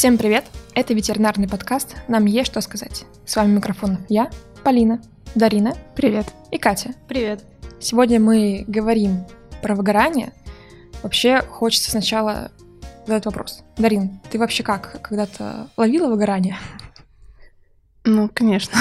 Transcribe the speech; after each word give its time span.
Всем 0.00 0.16
привет! 0.16 0.46
Это 0.74 0.94
ветеринарный 0.94 1.46
подкаст 1.46 1.94
«Нам 2.08 2.24
есть 2.24 2.50
что 2.50 2.62
сказать». 2.62 3.04
С 3.26 3.36
вами 3.36 3.56
микрофон 3.56 3.98
я, 4.08 4.30
Полина, 4.64 5.02
Дарина. 5.34 5.76
Привет. 5.94 6.24
И 6.50 6.56
Катя. 6.56 6.94
Привет. 7.06 7.44
Сегодня 7.80 8.18
мы 8.18 8.64
говорим 8.66 9.26
про 9.60 9.74
выгорание. 9.74 10.32
Вообще 11.02 11.42
хочется 11.42 11.90
сначала 11.90 12.50
задать 13.06 13.26
вопрос. 13.26 13.62
Дарин, 13.76 14.20
ты 14.30 14.38
вообще 14.38 14.62
как? 14.62 15.02
Когда-то 15.02 15.68
ловила 15.76 16.08
выгорание? 16.08 16.56
Ну, 18.04 18.30
конечно. 18.32 18.78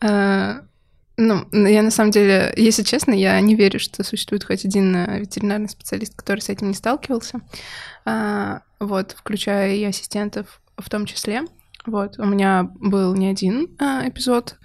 Ну, 1.16 1.46
я 1.52 1.82
на 1.82 1.90
самом 1.90 2.10
деле, 2.10 2.52
если 2.56 2.82
честно, 2.82 3.12
я 3.12 3.40
не 3.40 3.54
верю, 3.54 3.78
что 3.78 4.02
существует 4.02 4.42
хоть 4.42 4.64
один 4.64 4.96
э, 4.96 5.20
ветеринарный 5.20 5.68
специалист, 5.68 6.14
который 6.16 6.40
с 6.40 6.48
этим 6.48 6.68
не 6.68 6.74
сталкивался. 6.74 7.40
А, 8.04 8.62
вот, 8.80 9.12
включая 9.12 9.76
и 9.76 9.84
ассистентов 9.84 10.60
в 10.76 10.90
том 10.90 11.06
числе. 11.06 11.42
Вот, 11.86 12.18
у 12.18 12.24
меня 12.24 12.68
был 12.80 13.14
не 13.14 13.28
один 13.28 13.76
а, 13.78 14.08
эпизод, 14.08 14.56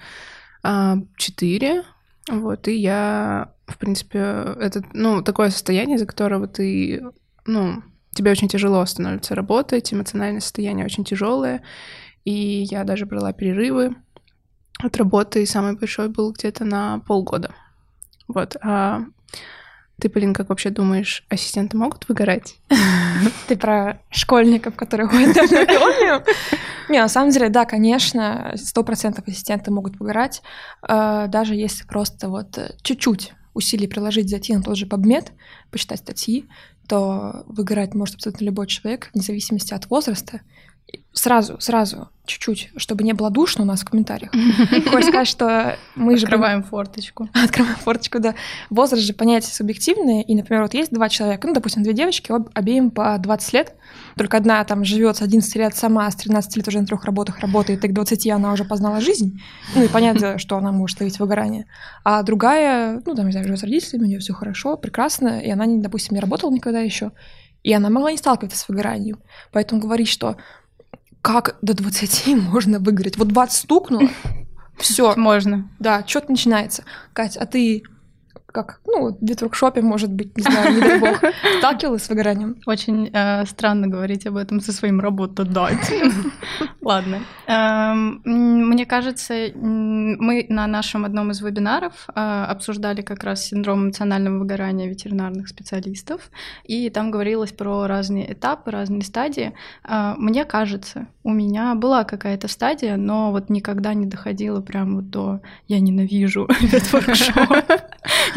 а 0.64 0.98
четыре. 1.18 1.84
Вот, 2.28 2.68
и 2.68 2.76
я, 2.76 3.54
в 3.68 3.78
принципе, 3.78 4.20
это, 4.60 4.84
ну, 4.94 5.22
такое 5.22 5.52
состояние, 5.52 5.98
из-за 5.98 6.06
которого 6.08 6.48
ты, 6.48 7.04
ну, 7.46 7.84
тебе 8.14 8.32
очень 8.32 8.48
тяжело 8.48 8.86
становится 8.86 9.36
работать, 9.36 9.94
эмоциональное 9.94 10.42
состояние 10.42 10.86
очень 10.86 11.04
тяжелое, 11.04 11.64
и 12.26 12.68
я 12.70 12.84
даже 12.84 13.06
брала 13.06 13.34
перерывы 13.34 13.96
от 14.84 14.98
работы, 14.98 15.46
самый 15.46 15.76
большой 15.76 16.10
был 16.10 16.32
где-то 16.32 16.66
на 16.66 17.00
полгода. 17.00 17.54
Вот. 18.28 18.56
А 18.62 19.02
ты, 20.00 20.10
Полин, 20.10 20.34
как 20.34 20.50
вообще 20.50 20.70
думаешь, 20.70 21.26
ассистенты 21.30 21.76
могут 21.76 22.08
выгорать? 22.08 22.56
Ты 23.48 23.58
про 23.58 24.02
школьников, 24.10 24.76
которые 24.76 25.08
ходят 25.10 25.36
на 25.36 25.66
биологию? 25.66 26.24
Не, 26.88 27.02
на 27.02 27.10
самом 27.10 27.32
деле, 27.32 27.50
да, 27.50 27.66
конечно, 27.66 28.54
сто 28.56 28.84
процентов 28.84 29.28
ассистенты 29.28 29.72
могут 29.72 30.00
выгорать, 30.00 30.42
э, 30.88 31.26
даже 31.28 31.56
если 31.56 31.86
просто 31.86 32.30
вот 32.30 32.58
чуть-чуть 32.82 33.34
усилий 33.54 33.88
приложить, 33.88 34.30
зайти 34.30 34.56
на 34.56 34.64
тот 34.64 34.78
же 34.78 34.86
PubMed, 34.86 35.32
почитать 35.70 36.00
статьи, 36.00 36.48
то 36.88 37.44
выгорать 37.48 37.94
может 37.94 38.16
абсолютно 38.16 38.46
любой 38.46 38.68
человек, 38.68 39.10
вне 39.14 39.22
зависимости 39.22 39.74
от 39.74 39.90
возраста 39.90 40.42
сразу, 41.14 41.60
сразу, 41.60 42.10
чуть-чуть, 42.26 42.70
чтобы 42.78 43.04
не 43.04 43.14
было 43.14 43.30
душно 43.30 43.64
у 43.64 43.68
нас 43.68 43.82
в 43.82 43.86
комментариях. 43.86 44.32
Хочешь 44.90 45.10
сказать, 45.10 45.28
что 45.28 45.78
мы 45.96 46.18
же... 46.18 46.26
Открываем 46.26 46.64
форточку. 46.64 47.30
Открываем 47.34 47.76
форточку, 47.76 48.20
да. 48.20 48.36
Возраст 48.70 49.04
же 49.04 49.14
понятие 49.14 49.52
субъективное, 49.52 50.22
и, 50.22 50.36
например, 50.36 50.64
вот 50.64 50.74
есть 50.74 50.92
два 50.92 51.10
человека, 51.10 51.48
ну, 51.48 51.54
допустим, 51.54 51.84
две 51.84 51.94
девочки, 51.94 52.32
обеим 52.54 52.92
по 52.92 53.18
20 53.18 53.54
лет, 53.54 53.76
только 54.16 54.38
одна 54.38 54.64
там 54.64 54.84
живет 54.84 55.18
с 55.18 55.22
11 55.22 55.56
лет 55.56 55.76
сама, 55.76 56.08
а 56.08 56.12
с 56.12 56.16
13 56.16 56.56
лет 56.58 56.68
уже 56.68 56.80
на 56.80 56.86
трех 56.86 57.04
работах 57.06 57.40
работает, 57.40 57.84
и 57.84 57.88
к 57.88 57.94
20 57.94 58.28
она 58.28 58.54
уже 58.54 58.64
познала 58.64 59.02
жизнь, 59.02 59.42
ну, 59.76 59.84
и 59.84 59.88
понятно, 59.88 60.38
что 60.40 60.58
она 60.58 60.72
может 60.72 61.00
ловить 61.00 61.20
выгорание. 61.20 61.66
А 62.04 62.24
другая, 62.24 63.02
ну, 63.06 63.16
там, 63.16 63.26
не 63.26 63.32
знаю, 63.32 63.46
живет 63.46 63.60
с 63.60 63.64
родителями, 63.64 64.04
у 64.04 64.08
нее 64.08 64.20
все 64.20 64.34
хорошо, 64.34 64.78
прекрасно, 64.78 65.40
и 65.40 65.50
она, 65.50 65.66
допустим, 65.68 66.16
не 66.16 66.22
работала 66.22 66.52
никогда 66.52 66.80
еще, 66.80 67.12
и 67.64 67.74
она 67.74 67.90
могла 67.90 68.12
не 68.12 68.18
сталкиваться 68.18 68.58
с 68.58 68.68
выгоранием. 68.70 69.20
Поэтому 69.52 69.82
говорить, 69.82 70.08
что 70.08 70.38
как 71.22 71.58
до 71.62 71.74
20 71.74 72.28
можно 72.36 72.80
выиграть? 72.80 73.18
Вот 73.18 73.28
20 73.28 73.58
стукнуло, 73.58 74.10
все. 74.78 75.16
Можно. 75.16 75.70
Да, 75.80 76.04
что-то 76.06 76.32
начинается. 76.32 76.84
Катя, 77.14 77.42
а 77.42 77.46
ты 77.46 77.84
как, 78.52 78.82
ну, 78.86 79.12
в 79.12 79.18
ветворкшопе, 79.22 79.82
может 79.82 80.12
быть, 80.12 80.36
не 80.38 80.44
знаю, 80.44 80.74
не 80.74 80.82
дай 80.82 81.00
бог, 81.00 81.22
сталкивалась 81.60 82.04
с 82.04 82.10
выгоранием? 82.10 82.56
Очень 82.66 83.10
э, 83.14 83.46
странно 83.46 83.88
говорить 83.88 84.26
об 84.26 84.38
этом 84.38 84.62
со 84.62 84.72
своим 84.72 85.00
работодателем. 85.00 86.32
Ладно. 86.82 87.20
Эм, 87.48 88.22
мне 88.24 88.86
кажется, 88.86 89.34
мы 89.56 90.46
на 90.50 90.68
нашем 90.68 91.06
одном 91.06 91.32
из 91.32 91.42
вебинаров 91.42 91.94
э, 92.08 92.20
обсуждали 92.20 93.02
как 93.02 93.24
раз 93.24 93.46
синдром 93.46 93.86
эмоционального 93.86 94.40
выгорания 94.40 94.88
ветеринарных 94.88 95.48
специалистов, 95.48 96.32
и 96.64 96.90
там 96.90 97.12
говорилось 97.12 97.52
про 97.52 97.88
разные 97.88 98.34
этапы, 98.34 98.72
разные 98.72 99.04
стадии. 99.04 99.54
Э, 99.88 100.16
мне 100.18 100.46
кажется, 100.46 101.08
у 101.24 101.32
меня 101.32 101.76
была 101.76 102.04
какая-то 102.04 102.48
стадия, 102.48 102.98
но 102.98 103.32
вот 103.32 103.50
никогда 103.50 103.94
не 103.94 104.06
доходила 104.06 104.62
прям 104.62 104.96
вот 104.96 105.10
до 105.10 105.42
«я 105.68 105.80
ненавижу 105.80 106.48
ветворкшоп», 106.62 107.64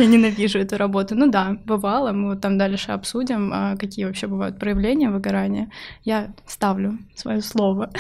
я 0.03 0.09
ненавижу 0.09 0.59
эту 0.59 0.77
работу. 0.77 1.15
Ну 1.15 1.31
да, 1.31 1.57
бывало, 1.65 2.13
мы 2.13 2.31
вот 2.31 2.41
там 2.41 2.59
дальше 2.59 2.93
обсудим, 2.93 3.51
а 3.53 3.77
какие 3.77 4.05
вообще 4.05 4.27
бывают 4.27 4.59
проявления 4.59 5.11
выгорания. 5.11 5.71
Я 6.05 6.35
ставлю 6.47 6.99
свое 7.15 7.41
слово. 7.41 7.91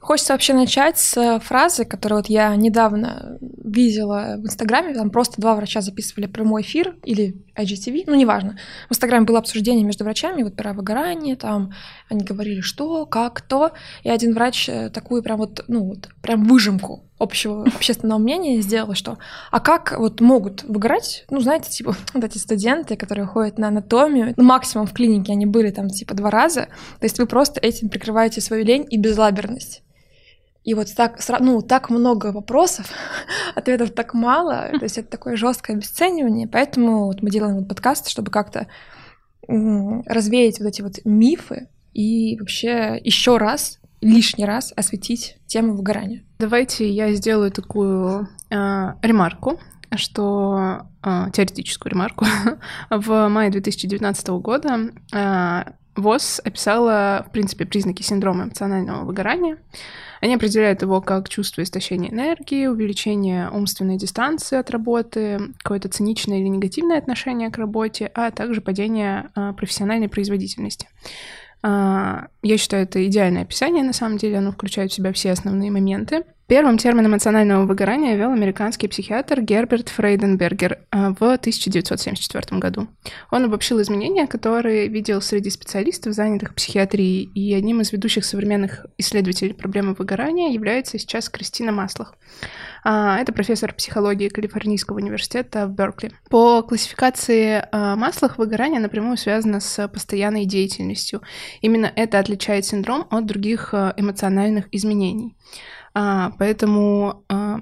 Хочется 0.00 0.32
вообще 0.32 0.52
начать 0.52 0.98
с 0.98 1.40
фразы, 1.44 1.84
которую 1.84 2.18
вот 2.18 2.26
я 2.26 2.56
недавно 2.56 3.38
видела 3.40 4.34
в 4.36 4.46
Инстаграме, 4.46 4.94
там 4.94 5.10
просто 5.10 5.40
два 5.40 5.54
врача 5.54 5.80
записывали 5.80 6.26
прямой 6.26 6.62
эфир 6.62 6.96
или 7.04 7.36
IGTV, 7.56 8.04
ну 8.08 8.16
неважно. 8.16 8.58
В 8.88 8.92
Инстаграме 8.92 9.26
было 9.26 9.38
обсуждение 9.38 9.84
между 9.84 10.02
врачами 10.02 10.42
вот 10.42 10.56
про 10.56 10.72
выгорание, 10.72 11.36
там 11.36 11.72
они 12.10 12.24
говорили, 12.24 12.62
что, 12.62 13.06
как, 13.06 13.42
то, 13.42 13.70
и 14.02 14.10
один 14.10 14.34
врач 14.34 14.68
э, 14.68 14.90
такую 14.90 15.22
прям 15.22 15.38
вот, 15.38 15.64
ну 15.68 15.84
вот, 15.84 16.08
прям 16.20 16.46
выжимку 16.46 17.04
общего 17.18 17.64
общественного 17.74 18.18
мнения 18.18 18.60
сделала, 18.60 18.94
что 18.94 19.18
а 19.50 19.60
как 19.60 19.98
вот 19.98 20.20
могут 20.20 20.64
выгорать, 20.64 21.24
ну, 21.30 21.40
знаете, 21.40 21.70
типа 21.70 21.96
вот 22.14 22.24
эти 22.24 22.38
студенты, 22.38 22.96
которые 22.96 23.26
ходят 23.26 23.58
на 23.58 23.68
анатомию, 23.68 24.34
ну, 24.36 24.44
максимум 24.44 24.86
в 24.86 24.92
клинике 24.92 25.32
они 25.32 25.46
были 25.46 25.70
там 25.70 25.88
типа 25.88 26.14
два 26.14 26.30
раза, 26.30 26.68
то 26.98 27.04
есть 27.04 27.18
вы 27.18 27.26
просто 27.26 27.60
этим 27.60 27.88
прикрываете 27.88 28.40
свою 28.40 28.64
лень 28.64 28.86
и 28.90 28.98
безлаберность. 28.98 29.82
И 30.64 30.74
вот 30.74 30.94
так, 30.94 31.18
ну, 31.40 31.60
так 31.60 31.90
много 31.90 32.30
вопросов, 32.30 32.86
ответов 33.54 33.90
так 33.90 34.14
мало, 34.14 34.68
то 34.78 34.84
есть 34.84 34.98
это 34.98 35.08
такое 35.08 35.36
жесткое 35.36 35.76
обесценивание, 35.76 36.46
поэтому 36.46 37.06
вот 37.06 37.20
мы 37.20 37.30
делаем 37.30 37.56
вот 37.56 37.68
подкаст, 37.68 38.08
чтобы 38.08 38.30
как-то 38.30 38.68
развеять 39.48 40.60
вот 40.60 40.68
эти 40.68 40.82
вот 40.82 41.04
мифы 41.04 41.68
и 41.92 42.38
вообще 42.38 43.00
еще 43.02 43.38
раз, 43.38 43.80
лишний 44.02 44.44
раз 44.44 44.72
осветить 44.76 45.38
тему 45.46 45.74
выгорания. 45.74 46.22
Давайте 46.38 46.88
я 46.90 47.12
сделаю 47.12 47.50
такую 47.50 48.28
э, 48.50 48.54
ремарку, 49.00 49.60
что 49.96 50.86
э, 51.02 51.26
теоретическую 51.32 51.92
ремарку. 51.92 52.26
В 52.90 53.28
мае 53.28 53.50
2019 53.50 54.28
года 54.28 54.90
э, 55.12 55.64
ВОЗ 55.96 56.40
описала, 56.44 57.24
в 57.28 57.32
принципе, 57.32 57.64
признаки 57.64 58.02
синдрома 58.02 58.44
эмоционального 58.44 59.04
выгорания. 59.04 59.58
Они 60.20 60.34
определяют 60.34 60.82
его 60.82 61.00
как 61.00 61.28
чувство 61.28 61.62
истощения 61.62 62.10
энергии, 62.10 62.66
увеличение 62.66 63.50
умственной 63.50 63.98
дистанции 63.98 64.56
от 64.56 64.70
работы, 64.70 65.52
какое-то 65.58 65.88
циничное 65.88 66.38
или 66.38 66.46
негативное 66.46 66.98
отношение 66.98 67.50
к 67.50 67.58
работе, 67.58 68.10
а 68.14 68.30
также 68.30 68.60
падение 68.60 69.30
а, 69.34 69.52
профессиональной 69.52 70.08
производительности. 70.08 70.88
А, 71.62 72.28
я 72.42 72.58
считаю, 72.58 72.84
это 72.84 73.06
идеальное 73.06 73.42
описание, 73.42 73.84
на 73.84 73.92
самом 73.92 74.18
деле, 74.18 74.38
оно 74.38 74.52
включает 74.52 74.90
в 74.90 74.94
себя 74.94 75.12
все 75.12 75.30
основные 75.30 75.70
моменты. 75.70 76.24
Первым 76.48 76.76
термин 76.76 77.06
эмоционального 77.06 77.64
выгорания 77.64 78.14
ввел 78.14 78.30
американский 78.32 78.88
психиатр 78.88 79.40
Герберт 79.40 79.88
Фрейденбергер 79.88 80.80
а, 80.90 81.10
в 81.10 81.22
1974 81.22 82.58
году. 82.58 82.88
Он 83.30 83.44
обобщил 83.44 83.80
изменения, 83.80 84.26
которые 84.26 84.88
видел 84.88 85.22
среди 85.22 85.50
специалистов, 85.50 86.14
занятых 86.14 86.54
психиатрией, 86.54 87.30
и 87.34 87.54
одним 87.54 87.80
из 87.80 87.92
ведущих 87.92 88.24
современных 88.24 88.84
исследователей 88.98 89.54
проблемы 89.54 89.94
выгорания 89.94 90.50
является 90.52 90.98
сейчас 90.98 91.28
Кристина 91.28 91.72
Маслах. 91.72 92.16
А, 92.84 93.18
это 93.18 93.32
профессор 93.32 93.72
психологии 93.72 94.28
Калифорнийского 94.28 94.96
университета 94.96 95.66
в 95.66 95.70
Беркли. 95.70 96.12
По 96.28 96.62
классификации 96.62 97.64
а, 97.70 97.96
Маслах 97.96 98.38
выгорание 98.38 98.80
напрямую 98.80 99.16
связано 99.16 99.60
с 99.60 99.88
постоянной 99.88 100.44
деятельностью. 100.44 101.22
Именно 101.60 101.92
это 101.94 102.18
отличает 102.18 102.64
синдром 102.64 103.06
от 103.10 103.26
других 103.26 103.72
эмоциональных 103.72 104.66
изменений. 104.72 105.36
А, 105.94 106.32
поэтому 106.38 107.24
а, 107.28 107.60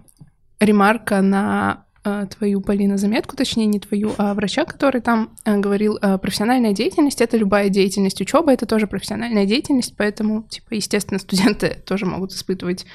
ремарка 0.58 1.20
на 1.20 1.86
а, 2.02 2.26
твою, 2.26 2.62
Полина, 2.62 2.96
заметку, 2.96 3.36
точнее, 3.36 3.66
не 3.66 3.78
твою, 3.78 4.12
а 4.16 4.32
врача, 4.34 4.64
который 4.64 5.02
там 5.02 5.36
а, 5.44 5.58
говорил, 5.58 5.98
а, 6.00 6.16
профессиональная 6.16 6.72
деятельность— 6.72 7.20
это 7.22 7.36
любая 7.36 7.68
деятельность. 7.68 8.20
Учеба— 8.20 8.52
это 8.54 8.64
тоже 8.64 8.86
профессиональная 8.86 9.44
деятельность, 9.44 9.94
поэтому, 9.96 10.44
типа, 10.44 10.74
естественно, 10.74 11.18
студенты 11.20 11.82
тоже 11.84 12.06
могут 12.06 12.32
испытывать 12.32 12.86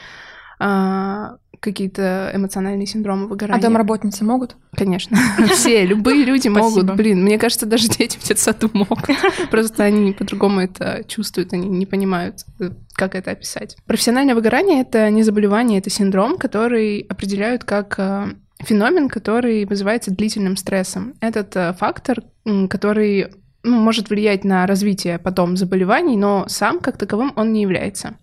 а, 0.58 1.38
какие-то 1.60 2.32
эмоциональные 2.34 2.86
синдромы 2.86 3.28
выгорания. 3.28 3.60
А 3.60 3.62
домработницы 3.62 4.24
могут? 4.24 4.56
Конечно. 4.76 5.18
Все, 5.54 5.86
любые 5.86 6.24
люди 6.24 6.48
могут. 6.48 6.96
Блин, 6.96 7.24
мне 7.24 7.38
кажется, 7.38 7.66
даже 7.66 7.88
дети 7.88 8.18
в 8.18 8.24
детсаду 8.24 8.70
могут. 8.74 9.06
Просто 9.52 9.84
они 9.84 10.12
по-другому 10.14 10.62
это 10.62 11.04
чувствуют, 11.08 11.54
они 11.54 11.68
не 11.68 11.86
понимают, 11.86 12.46
э, 12.60 12.72
как 12.94 13.16
это 13.16 13.32
описать. 13.32 13.78
Профессиональное 13.86 14.36
выгорание— 14.36 14.82
это 14.82 15.10
не 15.10 15.24
заболевание, 15.24 15.80
это 15.80 15.90
синдром, 15.90 16.38
который 16.38 17.00
определяют 17.02 17.64
как 17.64 17.96
э, 17.98 18.34
феномен, 18.60 19.10
который 19.10 19.66
вызывается 19.66 20.12
длительным 20.12 20.58
стрессом. 20.58 21.14
Этот 21.22 21.56
э, 21.56 21.74
фактор, 21.74 22.24
который 22.70 23.28
ну, 23.64 23.80
может 23.80 24.10
влиять 24.10 24.44
на 24.44 24.68
развитие 24.68 25.18
потом 25.18 25.58
заболеваний, 25.58 26.18
но 26.18 26.46
сам 26.48 26.80
как 26.80 26.98
таковым 26.98 27.34
он 27.36 27.52
не 27.52 27.62
является. 27.64 28.18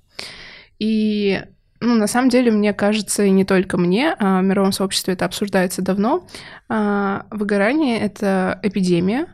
И 0.78 1.40
ну, 1.82 1.94
на 1.96 2.06
самом 2.06 2.29
деле, 2.29 2.50
мне 2.50 2.73
кажется, 2.73 3.25
и 3.25 3.31
не 3.31 3.44
только 3.44 3.76
мне, 3.76 4.14
а 4.19 4.40
в 4.40 4.44
мировом 4.44 4.73
сообществе 4.73 5.14
это 5.14 5.25
обсуждается 5.25 5.82
давно. 5.82 6.26
А, 6.69 7.26
выгорание— 7.31 7.99
это 8.00 8.61
эпидемия. 8.62 9.26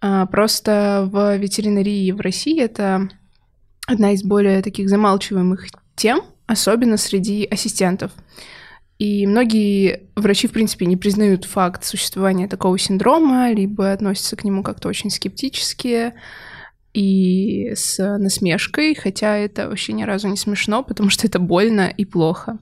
А, 0.00 0.26
просто 0.26 1.08
в 1.10 1.36
ветеринарии 1.36 2.10
в 2.10 2.20
России 2.20 2.60
это 2.60 3.08
одна 3.86 4.12
из 4.12 4.22
более 4.24 4.60
таких 4.60 4.88
замалчиваемых 4.88 5.66
тем, 5.94 6.22
особенно 6.46 6.96
среди 6.96 7.46
ассистентов. 7.50 8.10
И 8.98 9.26
многие 9.26 10.02
врачи, 10.16 10.46
в 10.46 10.52
принципе, 10.52 10.86
не 10.86 10.96
признают 10.96 11.44
факт 11.44 11.84
существования 11.84 12.48
такого 12.48 12.78
синдрома, 12.78 13.52
либо 13.52 13.92
относятся 13.92 14.36
к 14.36 14.44
нему 14.44 14.62
как-то 14.62 14.88
очень 14.88 15.10
скептически 15.10 16.12
и 16.94 17.72
с 17.74 17.98
насмешкой, 18.18 18.94
хотя 18.94 19.36
это 19.36 19.68
вообще 19.68 19.92
ни 19.92 20.04
разу 20.04 20.28
не 20.28 20.36
смешно, 20.36 20.82
потому 20.82 21.10
что 21.10 21.26
это 21.26 21.38
больно 21.38 21.88
и 21.88 22.04
плохо. 22.04 22.58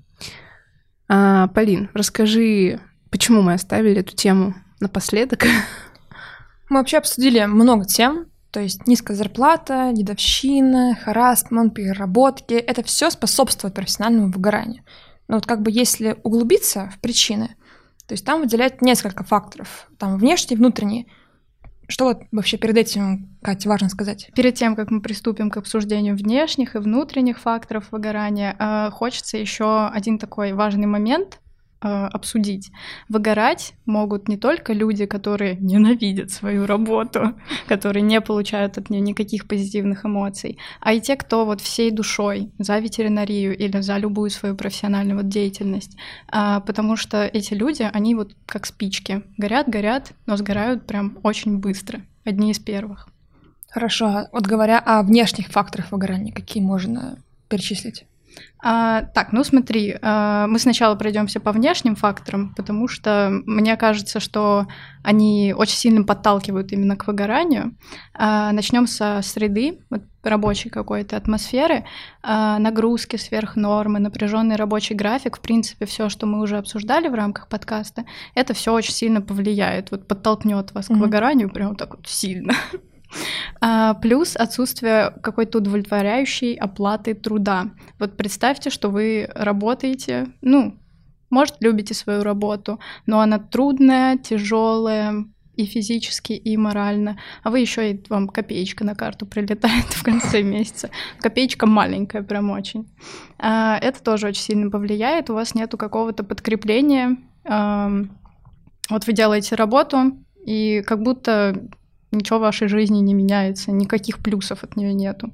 А, 1.09 1.49
Полин, 1.49 1.91
расскажи, 1.93 2.81
почему 3.11 3.43
мы 3.43 3.53
оставили 3.53 4.01
эту 4.01 4.17
тему 4.17 4.55
напоследок? 4.81 5.45
Мы 6.69 6.79
вообще 6.79 6.97
обсудили 6.97 7.45
много 7.45 7.85
тем, 7.85 8.27
то 8.51 8.61
есть 8.61 8.87
низкая 8.87 9.17
зарплата, 9.17 9.91
дедовщина, 9.93 10.95
харасмент, 10.95 11.75
переработки. 11.75 12.55
Это 12.55 12.83
все 12.83 13.11
способствует 13.11 13.75
профессиональному 13.75 14.33
выгоранию. 14.33 14.83
Но 15.29 15.37
вот 15.37 15.47
как 15.47 15.63
бы 15.63 15.71
если 15.71 16.17
углубиться 16.23 16.91
в 16.95 16.99
причины, 17.01 17.57
то 18.07 18.13
есть 18.13 18.25
там 18.25 18.41
выделяют 18.41 18.83
несколько 18.83 19.25
факторов, 19.25 19.89
там 19.99 20.17
внешние 20.19 20.59
внутренние. 20.59 21.07
Что 21.93 22.07
вот 22.07 22.23
вообще 22.33 22.57
перед 22.57 22.79
этим, 22.79 23.29
Катя, 23.43 23.69
важно 23.69 23.91
сказать? 23.91 24.31
Перед 24.35 24.55
тем, 24.55 24.77
как 24.77 24.91
мы 24.91 25.03
приступим 25.03 25.51
к 25.51 25.59
обсуждению 25.59 26.17
внешних 26.17 26.75
и 26.75 26.79
внутренних 26.79 27.39
факторов 27.39 27.89
выгорания, 27.91 28.57
э, 28.59 28.91
хочется 28.91 29.37
еще 29.37 29.89
один 29.89 30.19
такой 30.19 30.55
важный 30.55 30.87
момент 30.87 31.42
обсудить. 31.83 32.71
Выгорать 33.09 33.75
могут 33.87 34.29
не 34.29 34.37
только 34.37 34.73
люди, 34.73 35.07
которые 35.07 35.57
ненавидят 35.57 36.31
свою 36.31 36.67
работу, 36.67 37.35
которые 37.67 38.03
не 38.03 38.21
получают 38.21 38.79
от 38.79 38.91
нее 38.91 39.01
никаких 39.01 39.47
позитивных 39.47 40.05
эмоций, 40.05 40.59
а 40.81 40.93
и 40.93 41.01
те, 41.01 41.17
кто 41.17 41.45
вот 41.45 41.61
всей 41.61 41.91
душой 41.91 42.51
за 42.59 42.79
ветеринарию 42.79 43.57
или 43.57 43.81
за 43.81 43.99
любую 43.99 44.31
свою 44.31 44.55
профессиональную 44.55 45.17
вот 45.17 45.29
деятельность. 45.29 45.97
А, 46.29 46.61
потому 46.61 46.97
что 46.97 47.25
эти 47.27 47.55
люди, 47.55 47.89
они 47.93 48.15
вот 48.15 48.35
как 48.47 48.67
спички. 48.67 49.23
Горят, 49.37 49.69
горят, 49.69 50.13
но 50.27 50.37
сгорают 50.37 50.87
прям 50.87 51.19
очень 51.23 51.59
быстро. 51.59 52.03
Одни 52.25 52.51
из 52.51 52.59
первых. 52.59 53.09
Хорошо. 53.71 54.29
Вот 54.33 54.47
говоря 54.47 54.79
о 54.79 55.03
внешних 55.03 55.49
факторах 55.49 55.93
выгорания, 55.93 56.33
какие 56.33 56.63
можно 56.63 57.19
перечислить? 57.49 58.05
А, 58.65 59.03
так, 59.03 59.33
ну 59.33 59.43
смотри, 59.43 59.97
а, 60.01 60.47
мы 60.47 60.59
сначала 60.61 60.95
пройдемся 60.95 61.41
по 61.41 61.51
внешним 61.51 61.97
факторам, 61.97 62.55
потому 62.55 62.87
что 62.87 63.31
мне 63.45 63.77
кажется, 63.77 64.21
что 64.21 64.69
они 65.03 65.53
очень 65.57 65.77
сильно 65.77 66.05
подталкивают 66.05 66.71
именно 66.71 66.97
к 66.97 67.09
выгоранию. 67.09 67.77
А, 68.15 68.53
начнем 68.53 68.87
со 68.87 69.21
среды, 69.23 69.81
вот, 69.91 70.03
рабочей 70.23 70.71
какой-то 70.71 71.17
атмосферы, 71.17 71.85
а, 72.23 72.61
нагрузки 72.61 73.17
сверх 73.17 73.57
нормы, 73.57 73.99
напряженный 73.99 74.55
рабочий 74.55 74.95
график, 74.95 75.39
в 75.39 75.41
принципе, 75.41 75.85
все, 75.85 76.09
что 76.09 76.27
мы 76.27 76.41
уже 76.41 76.59
обсуждали 76.59 77.09
в 77.09 77.15
рамках 77.15 77.49
подкаста, 77.49 78.05
это 78.37 78.55
все 78.55 78.73
очень 78.73 78.95
сильно 78.95 79.21
повлияет, 79.21 79.91
вот 79.91 80.07
подтолкнет 80.07 80.73
вас 80.73 80.89
mm-hmm. 80.89 80.95
к 80.95 80.99
выгоранию 80.99 81.51
прям 81.51 81.75
так 81.75 81.97
вот 81.97 82.07
сильно. 82.07 82.55
А, 83.61 83.95
плюс 83.95 84.37
отсутствие 84.37 85.15
какой-то 85.23 85.59
удовлетворяющей 85.59 86.55
оплаты 86.55 87.15
труда. 87.15 87.71
Вот 87.99 88.17
представьте, 88.17 88.71
что 88.71 88.91
вы 88.91 89.29
работаете, 89.35 90.29
ну, 90.41 90.79
может, 91.31 91.57
любите 91.61 91.95
свою 91.95 92.23
работу, 92.23 92.79
но 93.07 93.21
она 93.21 93.39
трудная, 93.39 94.19
тяжелая, 94.19 95.25
и 95.57 95.67
физически, 95.67 96.33
и 96.33 96.57
морально. 96.57 97.19
А 97.43 97.51
вы 97.51 97.61
еще 97.61 97.93
и 97.93 98.05
вам 98.09 98.29
копеечка 98.29 98.85
на 98.85 98.95
карту 98.95 99.27
прилетает 99.27 99.85
в 99.91 100.03
конце 100.03 100.43
месяца. 100.43 100.91
Копеечка 101.21 101.67
маленькая, 101.67 102.23
прям 102.23 102.51
очень. 102.51 102.89
А, 103.39 103.79
это 103.79 104.03
тоже 104.03 104.29
очень 104.29 104.43
сильно 104.43 104.71
повлияет. 104.71 105.31
У 105.31 105.35
вас 105.35 105.55
нету 105.55 105.77
какого-то 105.77 106.25
подкрепления. 106.25 107.17
Вот 107.45 109.07
вы 109.07 109.13
делаете 109.13 109.55
работу, 109.55 110.17
и 110.45 110.83
как 110.87 111.03
будто 111.03 111.69
ничего 112.17 112.39
в 112.39 112.43
вашей 112.43 112.69
жизни 112.69 112.99
не 112.99 113.15
меняется, 113.15 113.73
никаких 113.73 114.19
плюсов 114.19 114.63
от 114.65 114.77
нее 114.77 114.93
нету. 114.93 115.33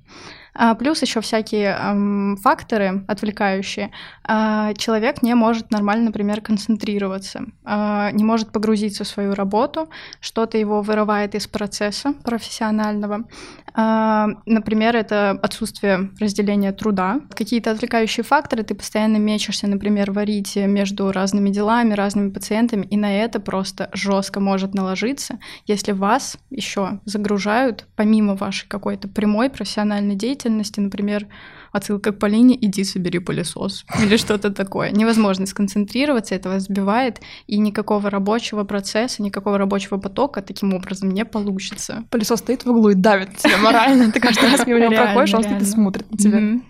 А 0.55 0.75
плюс 0.75 1.03
еще 1.03 1.21
всякие 1.21 1.77
эм, 1.79 2.37
факторы 2.37 3.05
отвлекающие. 3.07 3.91
Э, 4.29 4.75
человек 4.77 5.23
не 5.23 5.35
может 5.35 5.71
нормально, 5.71 6.07
например, 6.07 6.41
концентрироваться, 6.41 7.45
э, 7.65 8.11
не 8.13 8.25
может 8.25 8.51
погрузиться 8.51 9.05
в 9.05 9.09
свою 9.09 9.35
работу, 9.35 9.89
что-то 10.21 10.59
его 10.59 10.83
вырывает 10.83 11.35
из 11.35 11.47
процесса 11.47 12.13
профессионального. 12.25 13.25
Э, 13.77 14.27
например, 14.47 14.97
это 14.97 15.31
отсутствие 15.43 16.11
разделения 16.19 16.73
труда. 16.73 17.21
Какие-то 17.35 17.71
отвлекающие 17.71 18.25
факторы, 18.25 18.63
ты 18.65 18.75
постоянно 18.75 19.19
мечешься, 19.19 19.67
например, 19.67 20.11
варить 20.11 20.57
между 20.57 21.13
разными 21.13 21.51
делами, 21.51 21.95
разными 21.95 22.31
пациентами, 22.31 22.87
и 22.87 22.97
на 22.97 23.15
это 23.15 23.41
просто 23.41 23.91
жестко 23.93 24.41
может 24.41 24.75
наложиться, 24.75 25.39
если 25.67 25.93
вас 25.93 26.37
еще 26.51 27.01
загружают, 27.05 27.87
помимо 27.97 28.35
вашей 28.35 28.69
какой-то 28.69 29.09
прямой 29.09 29.51
профессиональной 29.51 30.15
деятельности, 30.15 30.48
деятельности, 30.49 30.81
например, 30.81 31.27
отсылка 31.73 32.13
к 32.13 32.19
Полине 32.19 32.57
«иди 32.61 32.85
собери 32.85 33.19
пылесос» 33.19 33.85
или 34.03 34.17
что-то 34.17 34.51
такое. 34.51 34.91
Невозможно 34.91 35.47
сконцентрироваться, 35.47 36.35
этого 36.35 36.61
сбивает, 36.61 37.21
и 37.47 37.59
никакого 37.59 38.11
рабочего 38.11 38.65
процесса, 38.65 39.23
никакого 39.23 39.59
рабочего 39.59 39.99
потока 39.99 40.43
таким 40.43 40.75
образом 40.75 41.11
не 41.11 41.25
получится. 41.25 42.05
Пылесос 42.11 42.41
стоит 42.41 42.65
в 42.65 42.71
углу 42.71 42.91
и 42.91 42.95
давит 42.95 43.37
тебя 43.37 43.59
морально. 43.63 44.11
Ты 44.13 44.21
каждый 44.21 44.51
раз 44.51 44.67
мимо 44.67 44.81
него 44.81 44.91
проходишь, 44.91 45.35
он 45.35 45.43
стоит 45.43 45.63
и 45.63 45.67
смотрит 45.67 46.11
на 46.11 46.19
тебя. 46.19 46.61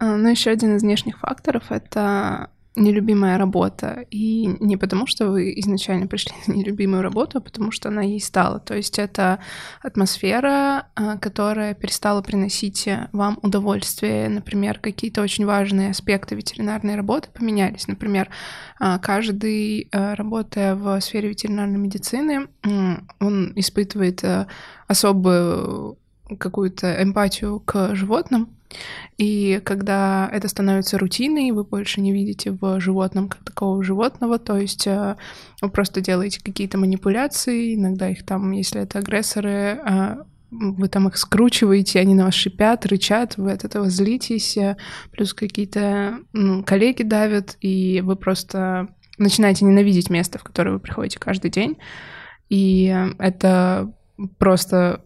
А, 0.00 0.16
ну, 0.16 0.28
еще 0.28 0.50
один 0.50 0.76
из 0.76 0.82
внешних 0.82 1.18
факторов— 1.18 1.64
это 1.70 2.50
нелюбимая 2.78 3.38
работа. 3.38 4.04
И 4.10 4.46
не 4.60 4.76
потому, 4.76 5.06
что 5.06 5.28
вы 5.30 5.52
изначально 5.60 6.06
пришли 6.06 6.32
на 6.46 6.52
нелюбимую 6.52 7.02
работу, 7.02 7.38
а 7.38 7.40
потому 7.40 7.70
что 7.70 7.88
она 7.88 8.02
ей 8.02 8.20
стала. 8.20 8.60
То 8.60 8.74
есть 8.74 8.98
это 8.98 9.40
атмосфера, 9.82 10.88
а, 10.94 11.18
которая 11.18 11.74
перестала 11.74 12.22
приносить 12.22 12.88
вам 13.12 13.38
удовольствие. 13.42 14.28
Например, 14.28 14.78
какие-то 14.78 15.22
очень 15.22 15.46
важные 15.46 15.90
аспекты 15.90 16.34
ветеринарной 16.34 16.96
работы 16.96 17.28
поменялись. 17.32 17.88
Например, 17.88 18.28
а, 18.78 18.98
каждый, 18.98 19.88
а, 19.92 20.14
работая 20.14 20.74
в 20.74 21.00
сфере 21.00 21.28
ветеринарной 21.28 21.78
медицины, 21.78 22.48
он 23.20 23.52
испытывает 23.56 24.24
особую 24.86 25.98
какую-то 26.36 27.02
эмпатию 27.02 27.60
к 27.60 27.94
животным, 27.94 28.58
и 29.16 29.60
когда 29.64 30.28
это 30.32 30.48
становится 30.48 30.98
рутиной, 30.98 31.50
вы 31.50 31.64
больше 31.64 32.00
не 32.00 32.12
видите 32.12 32.52
в 32.52 32.80
животном 32.80 33.28
как 33.28 33.42
такого 33.44 33.82
животного, 33.82 34.38
то 34.38 34.56
есть 34.56 34.86
э, 34.86 35.16
вы 35.60 35.70
просто 35.70 36.00
делаете 36.00 36.40
какие-то 36.42 36.78
манипуляции, 36.78 37.74
иногда 37.74 38.08
их 38.08 38.24
там, 38.24 38.52
если 38.52 38.82
это 38.82 38.98
агрессоры, 38.98 39.50
э, 39.50 40.16
вы 40.50 40.88
там 40.88 41.08
их 41.08 41.16
скручиваете, 41.16 42.00
они 42.00 42.14
на 42.14 42.26
вас 42.26 42.34
шипят, 42.34 42.86
рычат, 42.86 43.36
вы 43.36 43.52
от 43.52 43.64
этого 43.64 43.90
злитесь, 43.90 44.56
э, 44.56 44.76
плюс 45.12 45.34
какие-то 45.34 46.18
ну, 46.32 46.62
коллеги 46.62 47.02
давят, 47.02 47.56
и 47.60 48.00
вы 48.02 48.16
просто 48.16 48.88
начинаете 49.16 49.64
ненавидеть 49.64 50.10
место, 50.10 50.38
в 50.38 50.44
которое 50.44 50.72
вы 50.72 50.78
приходите 50.78 51.18
каждый 51.18 51.50
день. 51.50 51.76
И 52.50 52.94
это 53.18 53.92
просто 54.38 55.02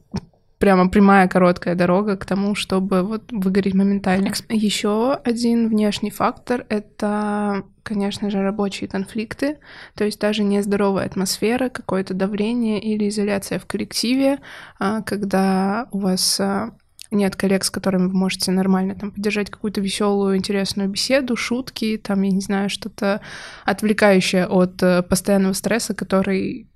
прямо 0.63 0.89
прямая 0.89 1.27
короткая 1.27 1.75
дорога 1.75 2.17
к 2.17 2.25
тому, 2.25 2.55
чтобы 2.55 3.03
вот 3.03 3.33
выгореть 3.33 3.75
моментально. 3.75 4.33
Еще 4.49 5.15
один 5.25 5.69
внешний 5.69 6.13
фактор— 6.13 6.65
это, 6.69 7.65
конечно 7.83 8.31
же, 8.31 8.41
рабочие 8.43 8.89
конфликты, 8.89 9.59
то 9.97 10.05
есть 10.05 10.21
даже 10.21 10.45
нездоровая 10.45 11.07
атмосфера, 11.07 11.69
какое-то 11.69 12.15
давление 12.15 12.81
или 12.81 13.09
изоляция 13.09 13.59
в 13.59 13.67
коллективе, 13.67 14.39
а, 14.79 15.03
когда 15.03 15.89
у 15.91 15.99
вас 15.99 16.39
а, 16.39 16.71
нет 17.11 17.35
коллег, 17.35 17.65
с 17.65 17.71
которыми 17.71 18.07
вы 18.07 18.17
можете 18.17 18.53
нормально 18.53 18.95
там 18.95 19.11
поддержать 19.11 19.51
какую-то 19.51 19.81
веселую, 19.81 20.37
интересную 20.37 20.89
беседу, 20.89 21.35
шутки, 21.35 22.01
там, 22.01 22.23
я 22.23 22.31
не 22.31 22.41
знаю, 22.41 22.71
что-то 22.71 23.21
отвлекающее 23.65 24.47
от 24.47 24.81
э, 24.81 25.03
постоянного 25.03 25.55
стресса, 25.55 25.93
который 25.93 26.69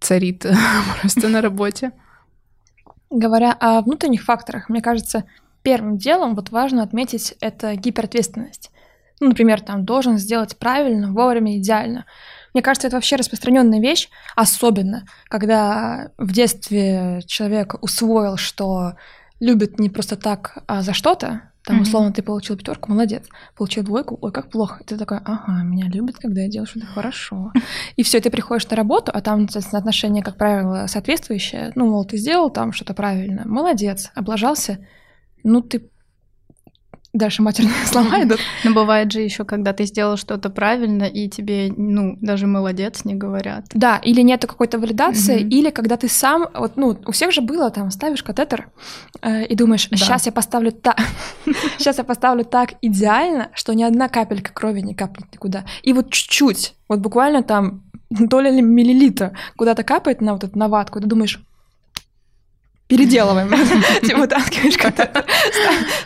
царит 0.00 0.44
просто 1.02 1.28
на 1.28 1.40
работе. 1.40 1.92
Говоря 3.10 3.52
о 3.52 3.80
внутренних 3.80 4.24
факторах, 4.24 4.68
мне 4.68 4.82
кажется, 4.82 5.24
первым 5.62 5.96
делом 5.96 6.34
вот 6.34 6.50
важно 6.50 6.82
отметить 6.82 7.34
это 7.40 7.74
гиперответственность. 7.74 8.70
Ну, 9.20 9.28
например, 9.28 9.60
там 9.60 9.84
должен 9.84 10.18
сделать 10.18 10.56
правильно, 10.58 11.12
вовремя, 11.12 11.56
идеально. 11.58 12.04
Мне 12.54 12.62
кажется, 12.62 12.86
это 12.86 12.96
вообще 12.96 13.16
распространенная 13.16 13.80
вещь, 13.80 14.08
особенно 14.36 15.04
когда 15.28 16.10
в 16.18 16.32
детстве 16.32 17.22
человек 17.26 17.82
усвоил, 17.82 18.36
что 18.36 18.94
любит 19.40 19.78
не 19.78 19.90
просто 19.90 20.16
так, 20.16 20.58
а 20.66 20.82
за 20.82 20.92
что-то, 20.92 21.47
там, 21.68 21.82
условно, 21.82 22.14
ты 22.14 22.22
получил 22.22 22.56
пятерку, 22.56 22.90
молодец. 22.90 23.26
Получил 23.54 23.82
двойку, 23.82 24.16
ой, 24.22 24.32
как 24.32 24.48
плохо. 24.48 24.80
И 24.80 24.84
ты 24.86 24.96
такой, 24.96 25.18
ага, 25.18 25.62
меня 25.62 25.86
любят, 25.86 26.16
когда 26.16 26.40
я 26.40 26.48
делаю 26.48 26.66
что-то 26.66 26.86
хорошо. 26.86 27.52
И 27.96 28.02
все, 28.02 28.20
ты 28.22 28.30
приходишь 28.30 28.66
на 28.70 28.76
работу, 28.76 29.12
а 29.14 29.20
там, 29.20 29.40
соответственно, 29.50 29.80
отношение, 29.80 30.24
как 30.24 30.38
правило, 30.38 30.86
соответствующее. 30.86 31.72
Ну, 31.74 31.90
мол, 31.90 32.06
ты 32.06 32.16
сделал 32.16 32.48
там 32.48 32.72
что-то 32.72 32.94
правильно, 32.94 33.42
молодец, 33.44 34.10
облажался. 34.14 34.78
Ну, 35.44 35.60
ты 35.60 35.90
дальше 37.12 37.42
матерные 37.42 37.74
слова 37.86 38.22
идут. 38.22 38.38
Но 38.64 38.72
бывает 38.72 39.12
же 39.12 39.20
еще, 39.20 39.44
когда 39.44 39.72
ты 39.72 39.84
сделал 39.84 40.16
что-то 40.16 40.50
правильно, 40.50 41.04
и 41.04 41.28
тебе, 41.28 41.72
ну, 41.76 42.16
даже 42.20 42.46
молодец 42.46 43.04
не 43.04 43.14
говорят. 43.14 43.66
Да, 43.72 43.96
или 43.98 44.20
нету 44.20 44.46
какой-то 44.46 44.78
валидации, 44.78 45.40
mm-hmm. 45.40 45.48
или 45.48 45.70
когда 45.70 45.96
ты 45.96 46.08
сам, 46.08 46.48
вот, 46.54 46.76
ну, 46.76 46.98
у 47.06 47.12
всех 47.12 47.32
же 47.32 47.40
было, 47.40 47.70
там, 47.70 47.90
ставишь 47.90 48.22
катетер 48.22 48.70
э, 49.22 49.46
и 49.46 49.54
думаешь, 49.54 49.88
сейчас 49.90 50.24
да. 50.24 50.28
я 50.28 50.32
поставлю 50.32 50.72
так, 50.72 50.98
сейчас 51.78 51.98
я 51.98 52.04
поставлю 52.04 52.44
так 52.44 52.74
идеально, 52.82 53.48
что 53.54 53.72
ни 53.74 53.82
одна 53.82 54.08
капелька 54.08 54.52
крови 54.52 54.80
не 54.80 54.94
капнет 54.94 55.32
никуда. 55.32 55.64
И 55.82 55.92
вот 55.92 56.10
чуть-чуть, 56.10 56.74
вот 56.88 57.00
буквально 57.00 57.42
там 57.42 57.82
доля 58.10 58.50
миллилитра 58.50 59.32
куда-то 59.56 59.82
капает 59.82 60.20
на 60.20 60.34
вот 60.34 60.44
эту 60.44 60.58
наватку, 60.58 60.98
и 60.98 61.02
ты 61.02 61.08
думаешь, 61.08 61.40
переделываем. 62.88 63.50
Типа 64.02 64.20
вытаскиваешь 64.20 64.76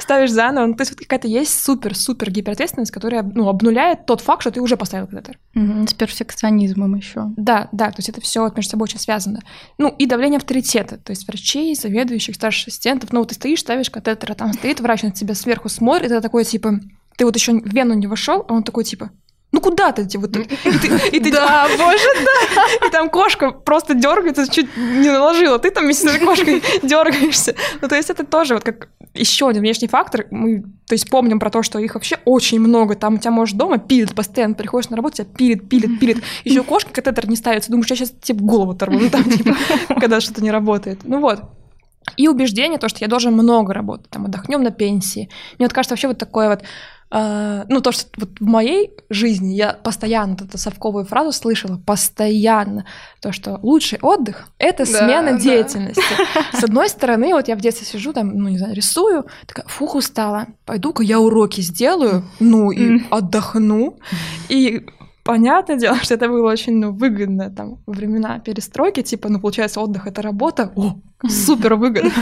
ставишь 0.00 0.30
заново. 0.30 0.66
Ну, 0.66 0.74
то 0.74 0.82
есть 0.82 0.94
какая-то 0.96 1.28
есть 1.28 1.62
супер-супер 1.64 2.30
гиперответственность, 2.30 2.90
которая 2.90 3.22
ну, 3.22 3.48
обнуляет 3.48 4.04
тот 4.04 4.20
факт, 4.20 4.42
что 4.42 4.50
ты 4.50 4.60
уже 4.60 4.76
поставил 4.76 5.06
катетер. 5.06 5.38
С 5.54 5.94
перфекционизмом 5.94 6.94
еще. 6.96 7.26
Да, 7.36 7.68
да, 7.72 7.90
то 7.90 7.98
есть 7.98 8.08
это 8.08 8.20
все 8.20 8.42
вот 8.42 8.56
между 8.56 8.72
собой 8.72 8.84
очень 8.84 8.98
связано. 8.98 9.40
Ну, 9.78 9.88
и 9.88 10.06
давление 10.06 10.38
авторитета, 10.38 10.98
то 10.98 11.10
есть 11.10 11.26
врачей, 11.26 11.74
заведующих, 11.74 12.34
старших 12.34 12.68
ассистентов. 12.68 13.12
Ну, 13.12 13.20
вот 13.20 13.28
ты 13.28 13.36
стоишь, 13.36 13.60
ставишь 13.60 13.90
катетер, 13.90 14.32
а 14.32 14.34
там 14.34 14.52
стоит 14.52 14.80
врач 14.80 15.02
на 15.02 15.12
тебя 15.12 15.34
сверху 15.34 15.68
смотрит, 15.68 16.10
это 16.10 16.20
такой, 16.20 16.44
типа, 16.44 16.80
ты 17.16 17.24
вот 17.24 17.36
еще 17.36 17.52
в 17.52 17.72
вену 17.72 17.94
не 17.94 18.08
вошел, 18.08 18.44
а 18.48 18.52
он 18.52 18.64
такой, 18.64 18.84
типа, 18.84 19.10
ну 19.52 19.61
куда 19.61 19.92
ты? 19.92 20.09
Вот, 20.18 20.35
и 20.35 20.44
ты, 20.78 21.09
и 21.12 21.21
ты, 21.21 21.30
да, 21.30 21.68
боже, 21.78 22.09
да. 22.25 22.87
И 22.87 22.90
там 22.90 23.11
кошка 23.11 23.50
просто 23.50 23.94
дергается, 23.94 24.50
чуть 24.50 24.75
не 24.76 25.11
наложила. 25.11 25.59
Ты 25.59 25.71
там 25.71 25.85
вместе 25.85 26.09
с 26.09 26.18
кошкой 26.18 26.62
дергаешься. 26.82 27.54
Ну, 27.82 27.88
то 27.88 27.94
есть 27.94 28.09
это 28.09 28.25
тоже 28.25 28.54
вот 28.54 28.64
как 28.64 28.88
еще 29.12 29.49
один 29.49 29.61
внешний 29.61 29.88
фактор. 29.88 30.26
Мы, 30.30 30.62
то 30.62 30.94
есть 30.94 31.11
помним 31.11 31.38
про 31.38 31.50
то, 31.50 31.62
что 31.62 31.78
их 31.78 31.94
вообще 31.94 32.16
очень 32.25 32.61
много. 32.61 32.94
Там 32.94 33.14
у 33.14 33.18
тебя, 33.18 33.30
может, 33.30 33.59
дома 33.59 33.76
пилит 33.76 34.14
постоянно, 34.14 34.54
приходишь 34.54 34.88
на 34.88 34.97
работу, 34.97 35.16
тебя 35.16 35.26
пилит, 35.26 35.68
пилит, 35.68 36.00
пилит. 36.00 36.25
Еще 36.44 36.62
кошка 36.62 36.90
катетер 36.90 37.28
не 37.28 37.37
ставится. 37.37 37.71
Думаешь, 37.71 37.90
я 37.90 37.97
сейчас 37.97 38.11
тебе 38.23 38.38
голову 38.40 38.73
оторву. 38.73 38.99
Ну, 38.99 39.11
там, 39.11 39.25
типа, 39.25 39.54
когда 40.00 40.21
что-то 40.23 40.42
не 40.42 40.50
работает. 40.50 41.00
Ну 41.04 41.21
вот. 41.21 41.42
И 42.16 42.26
убеждение, 42.26 42.78
то, 42.78 42.88
что 42.88 42.99
я 43.00 43.09
должен 43.09 43.35
много 43.35 43.75
работать, 43.75 44.09
там, 44.09 44.25
отдохнем 44.25 44.62
на 44.62 44.71
пенсии. 44.71 45.28
Мне 45.59 45.66
вот 45.66 45.73
кажется, 45.73 45.92
вообще 45.92 46.09
вот 46.09 46.18
такое 46.18 46.49
вот 46.49 46.62
ну, 47.12 47.81
то, 47.83 47.92
что 47.92 48.09
вот 48.16 48.31
в 48.40 48.47
моей 48.47 48.90
жизни 49.11 49.52
я 49.52 49.75
постоянно 49.75 50.33
эту 50.33 50.57
совковую 50.57 51.04
фразу 51.04 51.33
слышала, 51.33 51.76
постоянно, 51.76 52.87
то, 53.21 53.33
что 53.33 53.59
лучший 53.62 53.99
отдых— 54.00 54.49
это 54.59 54.87
смена 54.87 55.33
да, 55.33 55.38
деятельности. 55.38 56.02
Да. 56.16 56.47
С 56.59 56.64
одной 56.64 56.88
стороны, 56.88 57.35
вот 57.35 57.49
я 57.49 57.57
в 57.57 57.61
детстве 57.61 57.87
сижу, 57.87 58.14
там, 58.14 58.35
ну, 58.35 58.49
не 58.49 58.57
знаю, 58.57 58.75
рисую, 58.75 59.26
такая, 59.47 59.66
фух, 59.69 59.95
устала, 59.95 60.47
пойду-ка 60.64 61.02
я 61.02 61.21
уроки 61.21 61.61
сделаю, 61.61 62.25
ну, 62.40 62.71
и 62.71 62.97
mm. 62.97 63.07
отдохну, 63.11 63.99
и 64.49 64.87
понятное 65.23 65.76
дело, 65.76 65.97
что 65.97 66.14
это 66.14 66.28
было 66.28 66.50
очень 66.50 66.78
ну, 66.78 66.92
выгодно 66.92 67.50
там 67.50 67.78
во 67.85 67.92
времена 67.92 68.38
перестройки, 68.38 69.02
типа, 69.02 69.28
ну, 69.28 69.38
получается, 69.38 69.83
отдых— 69.83 70.07
это 70.09 70.23
работа, 70.23 70.73
о, 70.76 70.95
супер 71.28 71.75
выгодно. 71.75 72.12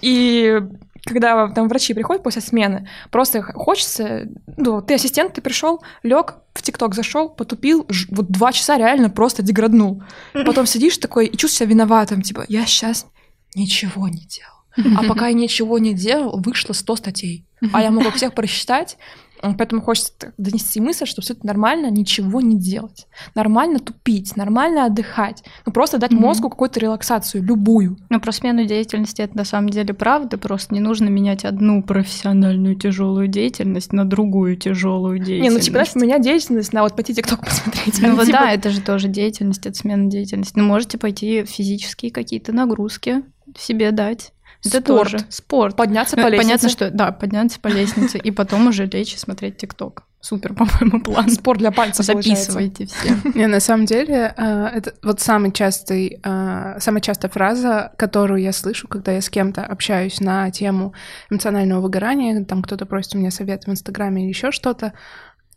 И 0.00 0.62
когда 1.04 1.48
там 1.48 1.68
врачи 1.68 1.94
приходят 1.94 2.22
после 2.22 2.40
смены, 2.42 2.88
просто 3.10 3.42
хочется, 3.42 4.28
ну, 4.56 4.80
ты 4.80 4.94
ассистент, 4.94 5.34
ты 5.34 5.40
пришел, 5.40 5.82
лег, 6.02 6.36
в 6.54 6.62
ТикТок 6.62 6.94
зашел, 6.94 7.28
потупил, 7.28 7.86
ж, 7.88 8.06
вот 8.10 8.30
два 8.30 8.52
часа 8.52 8.78
реально 8.78 9.10
просто 9.10 9.42
деграднул. 9.42 10.02
Потом 10.32 10.66
сидишь 10.66 10.98
такой 10.98 11.26
и 11.26 11.36
чувствуешь 11.36 11.58
себя 11.58 11.70
виноватым, 11.70 12.22
типа, 12.22 12.44
я 12.48 12.64
сейчас 12.66 13.06
ничего 13.54 14.08
не 14.08 14.26
делал. 14.26 14.98
А 14.98 15.04
пока 15.04 15.28
я 15.28 15.34
ничего 15.34 15.78
не 15.78 15.94
делал, 15.94 16.40
вышло 16.40 16.72
100 16.72 16.96
статей. 16.96 17.46
А 17.72 17.80
я 17.82 17.90
могу 17.90 18.10
всех 18.10 18.34
просчитать, 18.34 18.98
Поэтому 19.42 19.82
хочется 19.82 20.32
донести 20.38 20.80
мысль, 20.80 21.06
что 21.06 21.20
все 21.20 21.34
это 21.34 21.46
нормально 21.46 21.90
ничего 21.90 22.40
не 22.40 22.56
делать. 22.56 23.06
Нормально 23.34 23.78
тупить, 23.78 24.36
нормально 24.36 24.86
отдыхать. 24.86 25.42
Ну, 25.66 25.72
просто 25.72 25.98
дать 25.98 26.12
mm-hmm. 26.12 26.20
мозгу 26.20 26.50
какую-то 26.50 26.80
релаксацию, 26.80 27.42
любую. 27.42 27.98
Ну, 28.08 28.20
про 28.20 28.32
смену 28.32 28.64
деятельности 28.64 29.22
это 29.22 29.36
на 29.36 29.44
самом 29.44 29.70
деле 29.70 29.92
правда. 29.92 30.38
Просто 30.38 30.74
не 30.74 30.80
нужно 30.80 31.08
менять 31.08 31.44
одну 31.44 31.82
профессиональную 31.82 32.76
тяжелую 32.76 33.28
деятельность 33.28 33.92
на 33.92 34.04
другую 34.04 34.56
тяжелую 34.56 35.18
деятельность. 35.18 35.50
Не, 35.50 35.50
ну, 35.50 35.60
типа, 35.60 35.84
знаешь, 35.84 35.94
менять 35.94 36.22
деятельность 36.22 36.72
на 36.72 36.82
вот 36.82 36.96
пойти 36.96 37.14
ТикТок 37.14 37.44
посмотреть. 37.44 38.00
Ну, 38.00 38.14
вот 38.16 38.26
типа... 38.26 38.38
да, 38.38 38.52
это 38.52 38.70
же 38.70 38.80
тоже 38.80 39.08
деятельность, 39.08 39.66
это 39.66 39.76
смена 39.76 40.10
деятельности. 40.10 40.58
Ну, 40.58 40.64
можете 40.64 40.98
пойти 40.98 41.44
физические 41.44 42.10
какие-то 42.10 42.52
нагрузки 42.52 43.22
себе 43.56 43.90
дать. 43.90 44.33
Это 44.64 44.80
спорт. 44.80 45.10
тоже. 45.12 45.18
Спорт. 45.28 45.76
Подняться 45.76 46.16
по 46.16 46.28
лестнице. 46.28 46.42
Понятно, 46.42 46.68
что 46.68 46.90
да, 46.90 47.12
подняться 47.12 47.60
по 47.60 47.68
лестнице 47.68 48.18
и 48.18 48.30
потом 48.30 48.68
уже 48.68 48.86
лечь 48.86 49.14
и 49.14 49.18
смотреть 49.18 49.58
ТикТок. 49.58 50.04
Супер, 50.20 50.54
по-моему, 50.54 51.02
план. 51.02 51.28
Спорт 51.28 51.58
для 51.58 51.70
пальцев 51.70 52.06
Записывайте 52.06 52.86
все. 52.86 53.14
Не, 53.34 53.46
на 53.46 53.60
самом 53.60 53.84
деле, 53.84 54.34
э, 54.36 54.66
это 54.74 54.94
вот 55.02 55.20
самый 55.20 55.52
частый, 55.52 56.18
э, 56.22 56.76
самая 56.80 57.02
частая 57.02 57.30
фраза, 57.30 57.92
которую 57.98 58.40
я 58.40 58.52
слышу, 58.52 58.88
когда 58.88 59.12
я 59.12 59.20
с 59.20 59.28
кем-то 59.28 59.66
общаюсь 59.66 60.20
на 60.20 60.50
тему 60.50 60.94
эмоционального 61.28 61.82
выгорания, 61.82 62.42
там 62.44 62.62
кто-то 62.62 62.86
просит 62.86 63.14
у 63.14 63.18
меня 63.18 63.30
совет 63.30 63.66
в 63.66 63.70
Инстаграме 63.70 64.22
или 64.22 64.30
еще 64.30 64.50
что-то, 64.50 64.94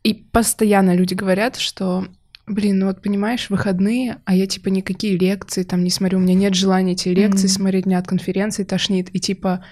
и 0.04 0.14
постоянно 0.14 0.94
люди 0.96 1.14
говорят, 1.14 1.56
что 1.56 2.06
Блин, 2.48 2.80
ну 2.80 2.86
вот 2.86 3.02
понимаешь, 3.02 3.50
выходные, 3.50 4.22
а 4.24 4.34
я 4.34 4.48
типа 4.48 4.70
никакие 4.70 5.18
лекции 5.18 5.64
там 5.64 5.84
не 5.84 5.90
смотрю, 5.90 6.18
у 6.18 6.22
меня 6.22 6.34
нет 6.34 6.56
желания 6.56 6.94
эти 6.94 7.10
лекции 7.10 7.48
mm-hmm. 7.48 7.52
смотреть, 7.52 7.86
меня 7.86 8.00
от 8.00 8.08
конференции 8.08 8.64
тошнит, 8.64 9.10
и 9.14 9.20
типа, 9.20 9.66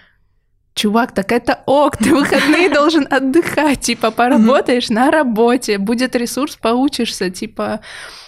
чувак, 0.74 1.14
так 1.14 1.32
это 1.32 1.64
ок, 1.66 1.96
ты 1.96 2.14
выходные 2.14 2.70
должен 2.70 3.08
отдыхать, 3.10 3.80
типа, 3.80 4.12
поработаешь 4.12 4.90
на 4.90 5.10
работе, 5.10 5.78
будет 5.78 6.18
ресурс, 6.18 6.58
поучишься, 6.58 7.30
типа, 7.30 7.80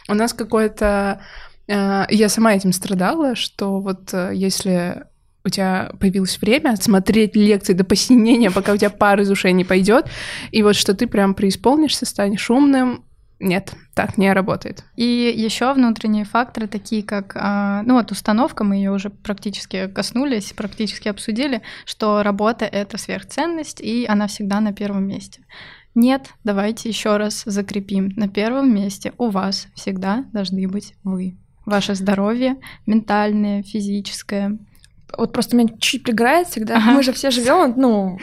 у 0.08 0.14
нас 0.14 0.34
какое-то... 0.34 1.22
Э, 1.68 2.06
я 2.10 2.30
сама 2.30 2.56
этим 2.56 2.72
страдала, 2.72 3.36
что 3.36 3.82
вот 3.82 4.14
э, 4.14 4.32
если 4.34 5.04
у 5.44 5.50
тебя 5.50 5.92
появилось 6.00 6.40
время 6.40 6.78
смотреть 6.78 7.36
лекции 7.36 7.74
до 7.74 7.84
посинения, 7.84 8.50
пока 8.50 8.72
у 8.72 8.78
тебя 8.78 8.92
пар 8.92 9.20
из 9.20 9.30
ушей 9.30 9.52
не 9.52 9.66
пойдет, 9.66 10.06
и 10.52 10.64
вот 10.64 10.78
что 10.78 10.94
ты 10.94 11.06
прям 11.06 11.34
преисполнишься, 11.34 12.06
станешь 12.06 12.50
умным, 12.50 13.04
нет, 13.40 13.74
так 13.94 14.18
не 14.18 14.34
работает. 14.34 14.84
И 14.96 15.04
еще 15.04 15.72
внутренние 15.74 16.26
факторы, 16.26 16.68
такие 16.68 17.04
как, 17.04 17.34
а, 17.36 17.84
ну 17.84 17.94
вот 17.94 18.12
установка, 18.12 18.64
мы 18.64 18.78
ее 18.78 18.92
уже 18.92 19.12
практически 19.12 19.88
коснулись, 19.88 20.54
практически 20.54 21.08
обсудили, 21.08 21.62
что 21.86 22.24
работа 22.24 22.66
это 22.66 22.98
сверхценность, 22.98 23.80
и 23.80 24.06
она 24.08 24.28
всегда 24.28 24.60
на 24.60 24.74
первом 24.74 25.08
месте. 25.08 25.42
Нет, 25.94 26.30
давайте 26.44 26.90
еще 26.90 27.18
раз 27.18 27.44
закрепим. 27.46 28.12
На 28.16 28.28
первом 28.28 28.74
месте 28.74 29.14
у 29.18 29.30
вас 29.30 29.68
всегда 29.76 30.26
должны 30.34 30.68
быть 30.68 30.96
вы. 31.04 31.38
Ваше 31.66 31.96
здоровье, 31.96 32.58
ментальное, 32.86 33.62
физическое. 33.62 34.58
Вот 35.16 35.32
просто 35.32 35.56
меня 35.56 35.70
чуть 35.80 36.04
приграет 36.04 36.48
всегда. 36.48 36.78
Ага. 36.78 36.92
Мы 36.92 37.04
же 37.04 37.14
все 37.14 37.30
живем, 37.30 37.74
ну, 37.78 38.20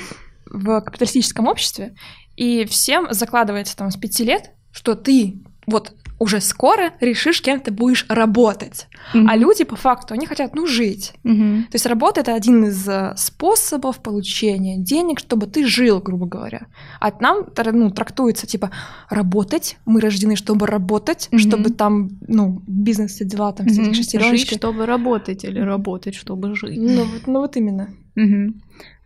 в 0.47 0.81
капиталистическом 0.81 1.47
обществе, 1.47 1.95
и 2.37 2.65
всем 2.65 3.09
закладывается 3.11 3.77
там 3.77 3.91
с 3.91 3.97
пяти 3.97 4.25
лет 4.25 4.51
что 4.75 4.95
ты 4.95 5.39
вот 5.67 5.95
уже 6.19 6.41
скоро 6.41 6.93
решишь, 7.01 7.43
кем 7.43 7.61
ты 7.61 7.71
будешь 7.71 8.07
работать. 8.09 8.87
Mm-hmm. 9.13 9.27
А 9.29 9.37
люди 9.37 9.65
по 9.65 9.77
факту, 9.77 10.15
они 10.15 10.27
хотят, 10.27 10.55
ну, 10.55 10.67
жить. 10.67 11.13
Mm-hmm. 11.25 11.63
То 11.65 11.75
есть 11.75 11.87
работа 11.87 12.21
это 12.21 12.35
один 12.35 12.65
из 12.65 12.89
э, 12.89 13.15
способов 13.17 13.99
получения 13.99 14.79
денег, 14.79 15.19
чтобы 15.19 15.47
ты 15.47 15.67
жил, 15.67 16.01
грубо 16.01 16.27
говоря. 16.27 16.67
А 17.01 17.13
нам 17.21 17.47
ну, 17.73 17.91
трактуется 17.91 18.47
типа 18.47 18.71
работать, 19.11 19.77
мы 19.87 20.01
рождены, 20.01 20.37
чтобы 20.37 20.67
работать, 20.67 21.29
mm-hmm. 21.31 21.39
чтобы 21.39 21.71
там, 21.71 22.11
ну, 22.29 22.63
бизнес 22.67 23.21
и 23.21 23.25
дела, 23.25 23.53
там, 23.53 23.67
mm-hmm. 23.67 24.31
Жить, 24.31 24.57
чтобы 24.57 24.87
работать, 24.87 25.45
или 25.45 25.61
работать, 25.61 26.15
чтобы 26.15 26.55
жить. 26.55 26.79
Ну, 26.81 27.07
ну 27.27 27.41
вот 27.41 27.57
именно. 27.57 27.89
Mm-hmm. 28.17 28.55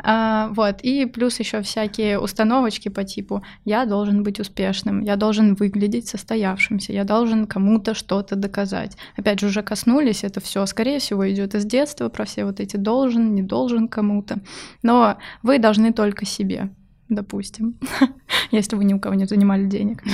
А, 0.01 0.49
вот, 0.49 0.81
и 0.83 1.07
плюс 1.07 1.41
еще 1.41 1.61
всякие 1.63 2.19
установочки 2.21 2.89
по 2.89 3.05
типу 3.05 3.43
«я 3.65 3.85
должен 3.85 4.23
быть 4.23 4.39
успешным», 4.39 5.01
«я 5.01 5.17
должен 5.17 5.55
выглядеть 5.55 6.07
состоявшимся», 6.07 6.93
«я 6.93 7.05
должен 7.05 7.47
кому-то 7.47 7.95
что-то 7.95 8.37
доказать». 8.37 8.97
Опять 9.17 9.41
же, 9.41 9.47
уже 9.47 9.63
коснулись, 9.63 10.25
это 10.25 10.41
все, 10.41 10.65
скорее 10.67 11.01
всего, 11.01 11.29
идет 11.29 11.55
из 11.55 11.65
детства, 11.65 12.09
про 12.09 12.25
все 12.25 12.45
вот 12.45 12.61
эти 12.61 12.77
«должен», 12.77 13.35
«не 13.35 13.43
должен 13.43 13.89
кому-то». 13.89 14.39
Но 14.83 15.19
вы 15.43 15.59
должны 15.59 15.93
только 15.93 16.25
себе. 16.25 16.71
Допустим, 17.09 17.75
если 18.51 18.77
вы 18.77 18.85
ни 18.85 18.95
у 18.95 19.01
кого 19.01 19.15
не 19.15 19.27
занимали 19.27 19.65
денег. 19.65 20.03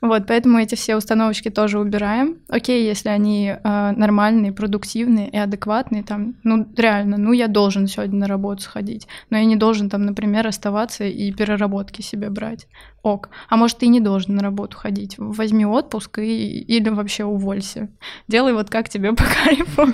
Вот, 0.00 0.26
поэтому 0.26 0.58
эти 0.58 0.74
все 0.74 0.94
установочки 0.94 1.48
тоже 1.48 1.80
убираем. 1.80 2.36
Окей, 2.48 2.86
если 2.86 3.08
они 3.08 3.48
э, 3.48 3.92
нормальные, 3.96 4.52
продуктивные 4.52 5.28
и 5.28 5.36
адекватные, 5.36 6.02
там, 6.02 6.36
ну, 6.44 6.66
реально, 6.76 7.16
ну, 7.16 7.32
я 7.32 7.48
должен 7.48 7.86
сегодня 7.86 8.20
на 8.20 8.26
работу 8.26 8.62
сходить, 8.62 9.08
но 9.30 9.38
я 9.38 9.44
не 9.44 9.56
должен 9.56 9.88
там, 9.88 10.04
например, 10.04 10.46
оставаться 10.46 11.04
и 11.04 11.32
переработки 11.32 12.02
себе 12.02 12.30
брать. 12.30 12.68
Ок. 13.02 13.30
А 13.48 13.56
может, 13.56 13.78
ты 13.78 13.86
не 13.86 14.00
должен 14.00 14.36
на 14.36 14.42
работу 14.42 14.76
ходить. 14.76 15.14
Возьми 15.18 15.64
отпуск 15.64 16.18
и, 16.18 16.60
или 16.60 16.88
вообще 16.90 17.24
уволься. 17.24 17.88
Делай 18.28 18.52
вот 18.52 18.70
как 18.70 18.88
тебе 18.88 19.12
по 19.14 19.24
кайфу. 19.24 19.92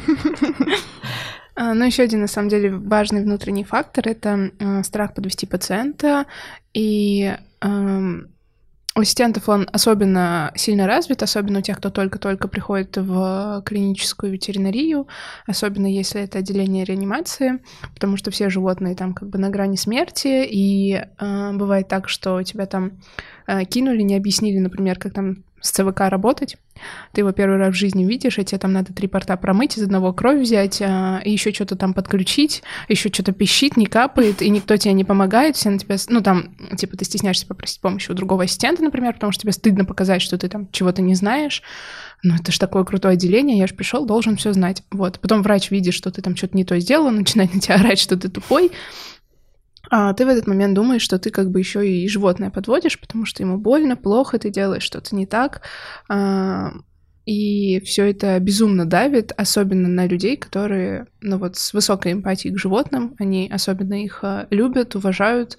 А, 1.55 1.75
ну, 1.75 1.85
еще 1.85 2.03
один, 2.03 2.21
на 2.21 2.27
самом 2.27 2.49
деле, 2.49 2.71
важный 2.71 3.23
внутренний 3.23 3.65
фактор— 3.65 4.09
это 4.09 4.51
э, 4.59 4.83
страх 4.83 5.15
подвести 5.15 5.47
пациента. 5.47 6.27
И 6.75 7.35
у 8.95 9.01
ассистентов 9.01 9.49
он 9.49 9.69
особенно 9.73 10.53
сильно 10.55 10.87
развит, 10.87 11.23
особенно 11.23 11.61
у 11.61 11.63
тех, 11.63 11.79
кто 11.79 11.89
только-только 11.89 12.47
приходит 12.47 12.97
в 12.99 13.63
клиническую 13.65 14.33
ветеринарию, 14.33 15.09
особенно 15.47 15.87
если 15.87 16.21
это 16.21 16.41
отделение 16.41 16.85
реанимации, 16.85 17.63
потому 17.95 18.19
что 18.19 18.31
все 18.31 18.51
животные 18.51 18.95
там 18.95 19.15
как 19.15 19.31
бы 19.31 19.39
на 19.39 19.49
грани 19.49 19.77
смерти, 19.77 20.47
и 20.47 20.95
э, 20.95 21.53
бывает 21.55 21.89
так, 21.89 22.11
что 22.11 22.43
тебя 22.43 22.67
там 22.67 23.01
э, 23.47 23.65
кинули, 23.65 24.03
не 24.03 24.17
объяснили, 24.17 24.59
например, 24.59 24.99
как 24.99 25.15
там 25.15 25.45
с 25.63 25.71
ЦВК 25.71 26.01
работать. 26.11 26.59
Ты 27.13 27.21
его 27.21 27.33
первый 27.33 27.59
раз 27.59 27.75
в 27.75 27.79
жизни 27.79 28.05
видишь, 28.05 28.39
и 28.39 28.45
тебе 28.45 28.59
там 28.59 28.73
надо 28.73 28.93
три 28.93 29.09
порта 29.09 29.37
промыть, 29.37 29.77
из 29.77 29.83
одного 29.83 30.13
кровь 30.13 30.41
взять, 30.41 30.81
а, 30.83 31.21
и 31.25 31.31
еще 31.31 31.53
что-то 31.53 31.77
там 31.77 31.95
подключить, 31.95 32.63
еще 32.89 33.09
что-то 33.09 33.33
пищит, 33.33 33.77
не 33.77 33.87
капает, 33.87 34.43
и 34.43 34.51
никто 34.51 34.77
тебе 34.77 34.95
не 34.95 35.05
помогает, 35.05 35.57
все 35.57 35.71
на 35.71 35.79
тебя... 35.79 35.97
Ну, 36.09 36.21
там, 36.21 36.55
типа, 36.77 36.97
ты 36.97 37.05
стесняешься 37.05 37.47
попросить 37.47 37.81
помощи 37.81 38.11
у 38.11 38.15
другого 38.15 38.45
ассистента, 38.45 38.83
например, 38.83 39.15
потому 39.15 39.33
что 39.33 39.43
тебе 39.43 39.53
стыдно 39.53 39.85
показать, 39.85 40.23
что 40.23 40.39
ты 40.39 40.49
там 40.49 40.69
чего-то 40.71 41.03
не 41.03 41.15
знаешь. 41.15 41.63
Ну, 42.23 42.37
это 42.37 42.53
же 42.53 42.59
такое 42.59 42.85
крутое 42.85 43.15
отделение, 43.15 43.59
я 43.59 43.67
же 43.67 43.75
пришел, 43.75 44.07
должен 44.07 44.37
все 44.37 44.53
знать. 44.53 44.83
Вот. 44.91 45.19
Потом 45.19 45.43
врач 45.43 45.71
видит, 45.71 45.95
что 45.95 46.11
ты 46.11 46.23
там 46.23 46.37
что-то 46.37 46.57
не 46.57 46.65
то 46.65 46.79
сделал, 46.79 47.11
начинает 47.11 47.53
на 47.55 47.61
тебя 47.61 47.75
орать, 47.77 47.99
что 47.99 48.17
ты 48.17 48.29
тупой, 48.29 48.71
а 49.95 50.15
ты 50.15 50.25
в 50.25 50.29
этот 50.31 50.47
момент 50.47 50.73
думаешь, 50.73 51.03
что 51.03 51.19
ты 51.19 51.29
как 51.29 51.51
бы 51.51 51.59
еще 51.59 51.87
и 51.87 52.09
животное 52.09 52.49
подводишь, 52.49 52.99
потому 52.99 53.27
что 53.27 53.43
ему 53.43 53.59
больно, 53.59 53.95
плохо, 53.95 54.39
ты 54.39 54.49
делаешь 54.49 54.85
что-то 54.85 55.15
не 55.15 55.27
так. 55.27 55.61
А, 56.09 56.73
и 57.27 57.79
все 57.81 58.09
это 58.09 58.41
безумно 58.41 58.87
давит, 58.87 59.33
особенно 59.37 59.89
на 59.89 60.07
людей, 60.07 60.39
которые, 60.39 61.09
ну 61.21 61.37
вот, 61.37 61.59
с 61.59 61.75
высокой 61.75 62.13
эмпатией 62.13 62.55
к 62.55 62.59
животным, 62.59 63.15
они 63.19 63.51
особенно 63.53 64.03
их 64.03 64.21
а, 64.25 64.47
любят, 64.49 64.97
уважают, 64.97 65.59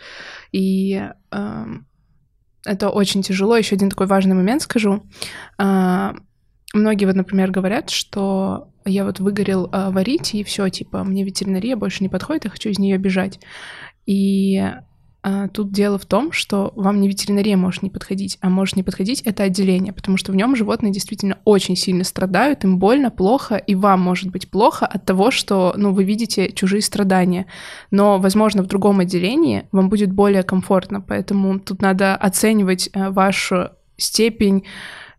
и 0.52 1.10
э, 1.32 1.66
это 2.66 2.90
очень 2.90 3.22
тяжело. 3.22 3.56
Еще 3.56 3.76
один 3.76 3.92
такой 3.92 4.08
важный 4.08 4.34
момент 4.34 4.64
скажу. 4.64 5.04
Э, 5.60 6.14
многие 6.74 7.06
вот, 7.06 7.16
например, 7.16 7.52
говорят, 7.52 7.90
что 7.90 8.70
я 8.86 9.06
вот 9.06 9.20
выгорел 9.20 9.70
э, 9.72 9.92
варить, 9.92 10.34
и 10.34 10.44
все, 10.44 10.70
типа, 10.70 11.04
мне 11.04 11.24
ветеринария 11.24 11.76
больше 11.76 12.04
не 12.04 12.10
подходит, 12.10 12.46
я 12.46 12.50
хочу 12.50 12.70
из 12.70 12.80
нее 12.80 12.98
бежать. 12.98 13.40
И 14.06 14.62
а, 15.26 15.48
тут 15.48 15.72
дело 15.72 15.98
в 15.98 16.06
том, 16.06 16.34
что 16.34 16.74
вам 16.76 17.00
не 17.00 17.08
ветеринария 17.08 17.56
может 17.56 17.82
не 17.82 17.90
подходить, 17.90 18.38
а 18.42 18.50
может 18.50 18.76
не 18.76 18.84
подходить 18.84 19.22
это 19.22 19.44
отделение, 19.44 19.94
потому 19.94 20.18
что 20.18 20.34
в 20.34 20.36
нем 20.36 20.54
животные 20.54 20.92
действительно 20.92 21.38
очень 21.46 21.78
сильно 21.78 22.04
страдают, 22.04 22.66
им 22.66 22.78
больно, 22.78 23.10
плохо, 23.10 23.56
и 23.56 23.74
вам 23.74 24.02
может 24.02 24.32
быть 24.32 24.52
плохо 24.52 24.86
от 24.86 25.06
того, 25.06 25.32
что, 25.32 25.74
ну, 25.78 25.94
вы 25.94 26.04
видите 26.04 26.52
чужие 26.52 26.82
страдания. 26.82 27.46
Но, 27.90 28.20
возможно, 28.20 28.64
в 28.64 28.68
другом 28.68 29.00
отделении 29.00 29.66
вам 29.72 29.88
будет 29.88 30.12
более 30.12 30.44
комфортно, 30.44 31.00
поэтому 31.00 31.58
тут 31.58 31.82
надо 31.82 32.18
оценивать 32.18 32.90
а, 32.94 33.10
вашу 33.10 33.70
степень 33.96 34.66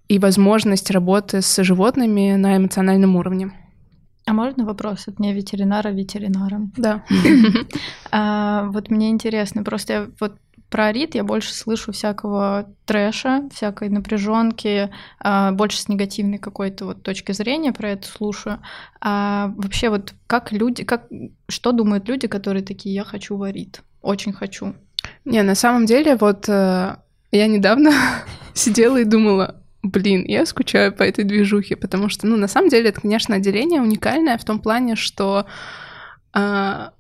и 0.09 0.19
возможность 0.19 0.91
работы 0.91 1.43
с 1.43 1.63
животными 1.63 2.35
на 2.37 2.57
эмоциональном 2.57 3.17
уровне. 3.17 3.53
А 4.27 4.33
можно 4.33 4.65
вопрос 4.65 5.07
от 5.09 5.19
меня 5.19 5.35
ветеринара 5.35 5.89
ветеринаром? 5.89 6.73
Да. 6.77 7.05
а, 8.11 8.67
вот 8.69 8.91
мне 8.91 9.11
интересно, 9.11 9.63
просто 9.63 9.93
я 9.93 10.07
вот 10.19 10.37
про 10.71 10.91
Рит 10.91 11.15
я 11.15 11.23
больше 11.23 11.55
слышу 11.55 11.93
всякого 11.93 12.67
трэша, 12.85 13.49
всякой 13.53 13.91
напряженки, 13.91 14.91
а, 15.21 15.53
больше 15.53 15.79
с 15.79 15.89
негативной 15.89 16.39
какой-то 16.39 16.87
вот 16.87 17.03
точки 17.03 17.33
зрения 17.33 17.73
про 17.73 17.91
это 17.91 18.09
слушаю. 18.09 18.61
А 19.01 19.53
вообще 19.57 19.89
вот 19.91 20.15
как 20.27 20.53
люди, 20.53 20.85
как 20.85 21.07
что 21.49 21.73
думают 21.73 22.09
люди, 22.09 22.27
которые 22.27 22.65
такие, 22.65 22.95
я 22.95 23.05
хочу 23.05 23.37
варит, 23.37 23.83
очень 24.03 24.33
хочу. 24.33 24.75
Не, 25.25 25.43
на 25.43 25.55
самом 25.55 25.87
деле 25.87 26.17
вот 26.17 26.49
э, 26.49 26.97
я 27.31 27.47
недавно 27.47 27.93
сидела 28.55 28.97
и 28.97 29.05
думала, 29.05 29.63
блин, 29.85 30.25
я 30.27 30.47
скучаю 30.47 30.93
по 30.93 31.03
этой 31.03 31.25
движухе, 31.25 31.77
потому 31.77 32.09
что, 32.09 32.27
ну, 32.27 32.37
на 32.37 32.49
самом 32.49 32.69
деле, 32.71 32.89
это, 32.89 33.01
конечно, 33.01 33.37
отделение 33.37 33.81
уникальное 33.81 34.39
в 34.39 34.45
том 34.45 34.59
плане, 34.59 34.97
что 34.97 35.47
а 36.33 36.93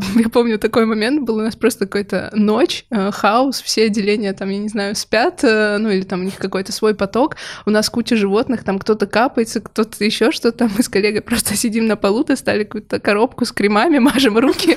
я 0.14 0.28
помню, 0.30 0.58
такой 0.58 0.86
момент 0.86 1.22
был, 1.22 1.36
у 1.36 1.42
нас 1.42 1.56
просто 1.56 1.84
какой-то 1.84 2.30
ночь, 2.32 2.86
э, 2.90 3.10
хаос, 3.10 3.60
все 3.60 3.84
отделения 3.84 4.32
там, 4.32 4.48
я 4.48 4.58
не 4.58 4.68
знаю, 4.68 4.96
спят, 4.96 5.44
э, 5.44 5.76
ну 5.78 5.90
или 5.90 6.02
там 6.02 6.20
у 6.20 6.24
них 6.24 6.36
какой-то 6.36 6.72
свой 6.72 6.94
поток, 6.94 7.36
у 7.66 7.70
нас 7.70 7.90
куча 7.90 8.16
животных, 8.16 8.64
там 8.64 8.78
кто-то 8.78 9.06
капается, 9.06 9.60
кто-то 9.60 10.02
еще 10.02 10.32
что-то, 10.32 10.70
мы 10.74 10.82
с 10.82 10.88
коллегой 10.88 11.20
просто 11.22 11.54
сидим 11.54 11.86
на 11.86 11.96
полу, 11.96 12.24
достали 12.24 12.64
какую-то 12.64 12.98
коробку 12.98 13.44
с 13.44 13.52
кремами, 13.52 13.98
мажем 14.00 14.38
руки, 14.38 14.74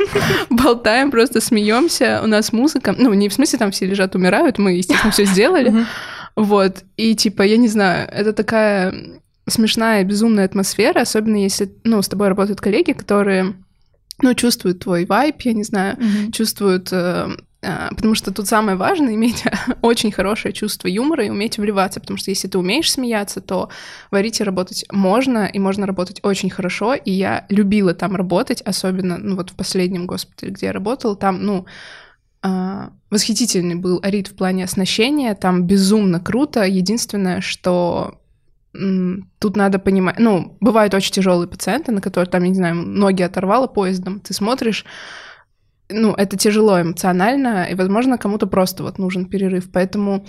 болтаем, 0.49 1.09
просто 1.09 1.39
смеемся, 1.39 2.19
у 2.21 2.27
нас 2.27 2.51
музыка, 2.51 2.93
ну 2.97 3.13
не 3.13 3.29
в 3.29 3.33
смысле 3.33 3.59
там 3.59 3.71
все 3.71 3.85
лежат, 3.85 4.13
умирают, 4.15 4.57
мы, 4.57 4.73
естественно, 4.73 5.11
все 5.11 5.23
сделали, 5.23 5.85
вот, 6.37 6.83
и 6.97 7.15
типа, 7.15 7.41
я 7.41 7.57
не 7.57 7.67
знаю, 7.67 8.07
это 8.11 8.31
такая 8.31 8.93
смешная, 9.47 10.03
безумная 10.03 10.45
атмосфера, 10.45 11.01
особенно 11.01 11.37
если, 11.37 11.73
ну, 11.83 11.99
с 11.99 12.07
тобой 12.07 12.27
работают 12.27 12.61
коллеги, 12.61 12.91
которые, 12.91 13.55
ну, 14.21 14.35
чувствуют 14.35 14.81
твой 14.81 15.05
вайп, 15.05 15.41
я 15.41 15.53
не 15.53 15.63
знаю, 15.63 15.97
mm-hmm. 15.97 16.31
чувствуют 16.33 16.89
э, 16.91 17.29
э, 17.63 17.89
Потому 17.89 18.13
что 18.13 18.31
тут 18.31 18.47
самое 18.47 18.77
важное 18.77 19.15
иметь 19.15 19.45
очень 19.81 20.11
хорошее 20.11 20.53
чувство 20.53 20.87
юмора 20.87 21.25
и 21.25 21.31
уметь 21.31 21.57
вливаться, 21.57 21.99
потому 21.99 22.19
что 22.19 22.29
если 22.29 22.47
ты 22.47 22.59
умеешь 22.59 22.91
смеяться, 22.91 23.41
то 23.41 23.69
варить 24.11 24.39
и 24.39 24.43
работать 24.43 24.85
можно, 24.91 25.47
и 25.47 25.57
можно 25.57 25.87
работать 25.87 26.19
очень 26.21 26.51
хорошо, 26.51 26.93
и 26.93 27.09
я 27.11 27.47
любила 27.49 27.95
там 27.95 28.15
работать, 28.15 28.61
особенно, 28.61 29.17
ну 29.17 29.37
вот 29.37 29.49
в 29.49 29.55
последнем 29.55 30.05
госпитале, 30.05 30.51
где 30.51 30.67
я 30.67 30.71
работала, 30.71 31.15
там, 31.15 31.43
ну, 31.43 31.65
восхитительный 33.09 33.75
был 33.75 33.99
Арит 34.03 34.27
в 34.27 34.35
плане 34.35 34.63
оснащения, 34.63 35.33
там 35.35 35.63
безумно 35.63 36.19
круто. 36.19 36.63
Единственное, 36.63 37.41
что 37.41 38.19
тут 39.39 39.55
надо 39.55 39.79
понимать, 39.79 40.19
ну, 40.19 40.57
бывают 40.59 40.93
очень 40.93 41.11
тяжелые 41.13 41.47
пациенты, 41.47 41.91
на 41.91 42.01
которые 42.01 42.29
там, 42.29 42.43
я 42.43 42.49
не 42.49 42.55
знаю, 42.55 42.75
ноги 42.75 43.23
оторвало 43.23 43.67
поездом, 43.67 44.19
ты 44.19 44.33
смотришь, 44.33 44.85
ну, 45.89 46.13
это 46.13 46.37
тяжело 46.37 46.79
эмоционально, 46.81 47.65
и, 47.65 47.75
возможно, 47.75 48.17
кому-то 48.17 48.45
просто 48.45 48.83
вот 48.83 48.99
нужен 48.99 49.25
перерыв, 49.25 49.71
поэтому 49.71 50.25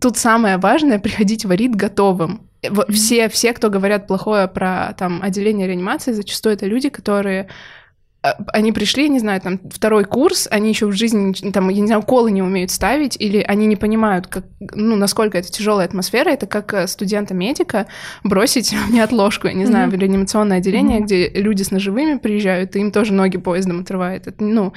тут 0.00 0.16
самое 0.16 0.56
важное— 0.58 0.98
приходить 1.00 1.44
в 1.44 1.50
Арит 1.50 1.74
готовым. 1.74 2.48
Все, 2.88 3.28
все, 3.28 3.52
кто 3.52 3.68
говорят 3.68 4.06
плохое 4.06 4.48
про 4.48 4.94
там 4.98 5.20
отделение 5.22 5.66
реанимации, 5.66 6.12
зачастую 6.12 6.54
это 6.54 6.66
люди, 6.66 6.88
которые 6.88 7.42
а, 7.42 7.48
они 8.54 8.72
пришли, 8.72 9.08
не 9.10 9.18
знаю, 9.18 9.40
там, 9.40 9.60
второй 9.70 10.04
курс, 10.04 10.48
они 10.50 10.70
еще 10.70 10.86
в 10.86 10.92
жизни, 10.92 11.32
там, 11.50 11.68
я 11.68 11.80
не 11.80 11.86
знаю, 11.86 12.00
уколы 12.00 12.30
не 12.30 12.40
умеют 12.42 12.70
ставить, 12.70 13.16
или 13.20 13.38
они 13.38 13.66
не 13.66 13.76
понимают, 13.76 14.28
как, 14.28 14.46
ну, 14.60 14.96
насколько 14.96 15.36
это 15.36 15.50
тяжелая 15.50 15.86
атмосфера, 15.86 16.30
это 16.30 16.46
как 16.46 16.72
э, 16.72 16.86
студента-медика 16.86 17.86
бросить 18.22 18.74
неотложку, 18.90 19.48
я 19.48 19.52
не 19.52 19.66
знаю, 19.66 19.88
mm-hmm. 19.88 19.96
в 19.96 20.00
реанимационное 20.00 20.58
отделение, 20.58 21.00
mm-hmm. 21.00 21.04
где 21.04 21.28
люди 21.28 21.62
с 21.62 21.70
ножевыми 21.70 22.16
приезжают, 22.16 22.74
и 22.76 22.80
им 22.80 22.92
тоже 22.92 23.12
ноги 23.12 23.36
поездом 23.36 23.80
отрывает. 23.80 24.26
Это, 24.26 24.42
ну, 24.42 24.72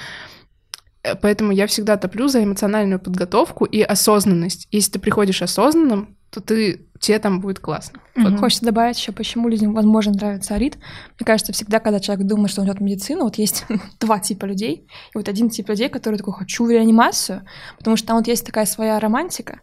э, 1.03 1.15
Поэтому 1.15 1.53
я 1.53 1.67
всегда 1.67 1.95
топлю 1.95 2.27
за 2.27 2.43
эмоциональную 2.43 2.99
подготовку 2.99 3.63
и 3.63 3.81
осознанность. 3.81 4.67
Если 4.71 4.91
ты 4.91 4.99
приходишь 4.99 5.41
осознанным, 5.41 6.17
то 6.31 6.41
ты 6.41 6.86
тебе 6.99 7.19
там 7.19 7.39
будет 7.39 7.59
классно. 7.59 7.99
Вот. 8.15 8.39
Хочется 8.39 8.65
добавить 8.65 8.97
еще, 8.97 9.11
почему 9.11 9.47
людям, 9.47 9.73
возможно, 9.73 10.13
нравится 10.13 10.55
арит. 10.55 10.77
Мне 11.19 11.25
кажется, 11.25 11.53
всегда, 11.53 11.79
когда 11.79 11.99
человек 11.99 12.25
думает, 12.25 12.49
что 12.49 12.61
он 12.61 12.67
идет 12.67 12.79
в 12.79 12.83
медицину, 12.83 13.25
вот 13.25 13.35
есть 13.35 13.65
два 13.99 14.19
типа 14.19 14.45
людей. 14.45 14.87
И 15.13 15.17
вот 15.17 15.29
один 15.29 15.49
тип 15.49 15.69
людей, 15.69 15.89
который 15.89 16.17
такой, 16.17 16.33
хочу 16.33 16.65
в 16.65 16.71
реанимацию, 16.71 17.43
потому 17.77 17.95
что 17.95 18.07
там 18.07 18.17
вот 18.17 18.27
есть 18.27 18.45
такая 18.45 18.65
своя 18.65 18.99
романтика. 18.99 19.59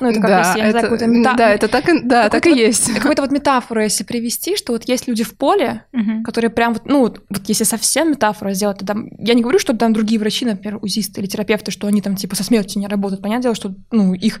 Ну, 0.00 0.10
это 0.10 0.20
как 0.20 0.30
да, 0.30 0.38
если, 0.38 0.58
я 0.58 0.64
это, 0.64 0.66
не 0.66 0.70
знаю, 0.70 0.84
какую-то 0.84 1.06
мета... 1.06 1.34
Да, 1.36 1.50
это 1.50 1.68
так, 1.68 1.84
да, 2.04 2.28
так 2.28 2.46
и 2.46 2.50
вот, 2.50 2.58
есть. 2.58 2.94
Какую-то 2.94 3.22
вот 3.22 3.32
метафору, 3.32 3.82
если 3.82 4.04
привести, 4.04 4.56
что 4.56 4.72
вот 4.72 4.88
есть 4.88 5.08
люди 5.08 5.24
в 5.24 5.36
поле, 5.36 5.84
mm-hmm. 5.92 6.22
которые 6.22 6.50
прям 6.50 6.74
вот, 6.74 6.86
ну, 6.86 7.00
вот, 7.00 7.22
вот 7.28 7.48
если 7.48 7.64
совсем 7.64 8.10
метафору 8.10 8.52
сделать, 8.52 8.78
то 8.78 8.86
там, 8.86 9.08
я 9.18 9.34
не 9.34 9.42
говорю, 9.42 9.58
что 9.58 9.76
там 9.76 9.92
другие 9.92 10.20
врачи, 10.20 10.44
например, 10.44 10.78
узисты 10.82 11.20
или 11.20 11.26
терапевты, 11.26 11.72
что 11.72 11.88
они 11.88 12.00
там 12.00 12.14
типа 12.14 12.36
со 12.36 12.44
смертью 12.44 12.80
не 12.80 12.86
работают. 12.86 13.22
Понятное 13.22 13.42
дело, 13.42 13.54
что, 13.56 13.74
ну, 13.90 14.14
их 14.14 14.40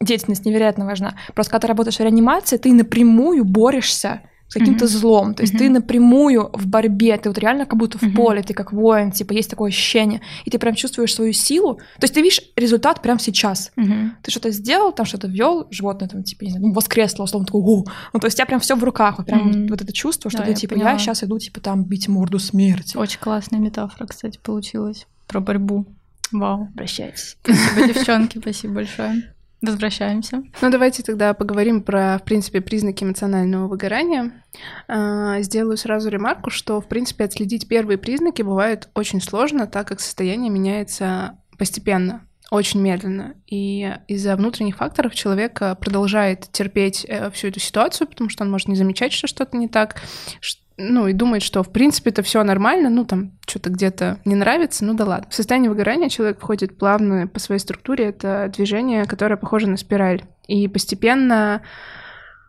деятельность 0.00 0.44
невероятно 0.44 0.86
важна. 0.86 1.16
Просто 1.34 1.50
когда 1.50 1.60
ты 1.60 1.66
работаешь 1.78 1.96
в 1.98 2.00
реанимации, 2.02 2.56
ты 2.56 2.72
напрямую 2.72 3.44
борешься 3.44 4.22
с 4.48 4.54
каким-то 4.54 4.86
Мгм. 4.86 4.92
злом. 4.92 5.34
То 5.34 5.42
есть 5.42 5.52
Мгм. 5.52 5.58
ты 5.58 5.68
напрямую 5.70 6.48
в 6.54 6.66
борьбе, 6.66 7.18
ты 7.18 7.28
вот 7.28 7.36
реально 7.38 7.66
как 7.66 7.78
будто 7.78 7.98
в 7.98 8.02
Мгм. 8.02 8.14
поле, 8.14 8.42
ты 8.42 8.54
как 8.54 8.72
воин, 8.72 9.10
типа 9.12 9.34
есть 9.34 9.50
такое 9.50 9.68
ощущение, 9.68 10.22
и 10.46 10.50
ты 10.50 10.58
прям 10.58 10.74
чувствуешь 10.74 11.14
свою 11.14 11.34
силу. 11.34 11.74
То 11.74 12.04
есть 12.04 12.14
ты 12.14 12.22
видишь 12.22 12.40
результат 12.56 13.02
прямо 13.02 13.20
сейчас. 13.20 13.72
Мгм. 13.76 14.14
Ты 14.22 14.30
что-то 14.30 14.50
сделал, 14.50 14.92
там 14.92 15.04
что-то 15.04 15.28
ввел, 15.28 15.66
животное 15.70 16.08
там, 16.08 16.22
типа, 16.22 16.44
не 16.44 16.50
знаю, 16.50 16.66
ну, 16.68 16.72
воскресло, 16.72 17.24
условно, 17.24 17.44
такой, 17.46 17.60
«У». 17.60 17.84
ну, 18.14 18.20
то 18.20 18.26
есть 18.26 18.36
у 18.36 18.38
тебя 18.38 18.46
прям 18.46 18.60
все 18.60 18.74
в 18.74 18.82
руках, 18.82 19.18
вот 19.18 19.26
прям 19.26 19.50
Мгм. 19.50 19.66
вот 19.68 19.82
это 19.82 19.92
чувство, 19.92 20.30
что 20.30 20.38
Да, 20.38 20.44
ты, 20.44 20.50
я 20.52 20.56
типа, 20.56 20.74
поняла. 20.76 20.92
я 20.92 20.98
сейчас 20.98 21.22
иду, 21.24 21.38
типа, 21.38 21.60
там 21.60 21.84
бить 21.84 22.08
морду 22.08 22.38
смерти. 22.38 22.96
Очень 22.96 23.20
классная 23.20 23.60
метафора, 23.60 24.06
кстати, 24.06 24.38
получилась 24.42 25.06
про 25.26 25.40
борьбу. 25.40 25.84
Вау. 26.32 26.68
Обращайтесь. 26.74 27.36
Спасибо, 27.42 27.86
девчонки, 27.92 28.38
спасибо 28.38 28.74
большое. 28.74 29.34
Возвращаемся. 29.60 30.44
Ну, 30.62 30.70
давайте 30.70 31.02
тогда 31.02 31.34
поговорим 31.34 31.82
про, 31.82 32.18
в 32.18 32.24
принципе, 32.24 32.60
признаки 32.60 33.02
эмоционального 33.02 33.66
выгорания. 33.66 34.44
А, 34.86 35.40
Сделаю 35.40 35.76
сразу 35.76 36.08
ремарку, 36.10 36.50
что, 36.50 36.80
в 36.80 36.86
принципе, 36.86 37.24
отследить 37.24 37.66
первые 37.66 37.98
признаки 37.98 38.42
бывает 38.42 38.88
очень 38.94 39.20
сложно, 39.20 39.66
так 39.66 39.88
как 39.88 40.00
состояние 40.00 40.50
меняется 40.50 41.38
постепенно, 41.58 42.24
очень 42.52 42.80
медленно. 42.80 43.34
И 43.48 43.92
из-за 44.06 44.36
внутренних 44.36 44.76
факторов 44.76 45.12
человек 45.14 45.60
э, 45.60 45.74
продолжает 45.74 46.48
терпеть 46.52 47.04
э, 47.08 47.28
всю 47.32 47.48
эту 47.48 47.58
ситуацию, 47.58 48.06
потому 48.06 48.30
что 48.30 48.44
он 48.44 48.50
может 48.52 48.68
не 48.68 48.76
замечать, 48.76 49.12
что 49.12 49.26
что-то 49.26 49.56
не 49.56 49.66
так, 49.68 50.00
ш- 50.40 50.60
ну 50.78 51.08
и 51.08 51.12
думает, 51.12 51.42
что 51.42 51.62
в 51.62 51.70
принципе 51.70 52.10
это 52.10 52.22
все 52.22 52.42
нормально, 52.44 52.88
ну 52.88 53.04
там 53.04 53.32
что-то 53.46 53.70
где-то 53.70 54.20
не 54.24 54.36
нравится, 54.36 54.84
ну 54.84 54.94
да 54.94 55.04
ладно. 55.04 55.26
В 55.28 55.34
состояние 55.34 55.70
выгорания 55.70 56.08
человек 56.08 56.38
входит 56.38 56.78
плавно 56.78 57.26
по 57.26 57.40
своей 57.40 57.60
структуре, 57.60 58.06
это 58.06 58.50
движение, 58.54 59.04
которое 59.04 59.36
похоже 59.36 59.68
на 59.68 59.76
спираль. 59.76 60.22
И 60.46 60.68
постепенно 60.68 61.62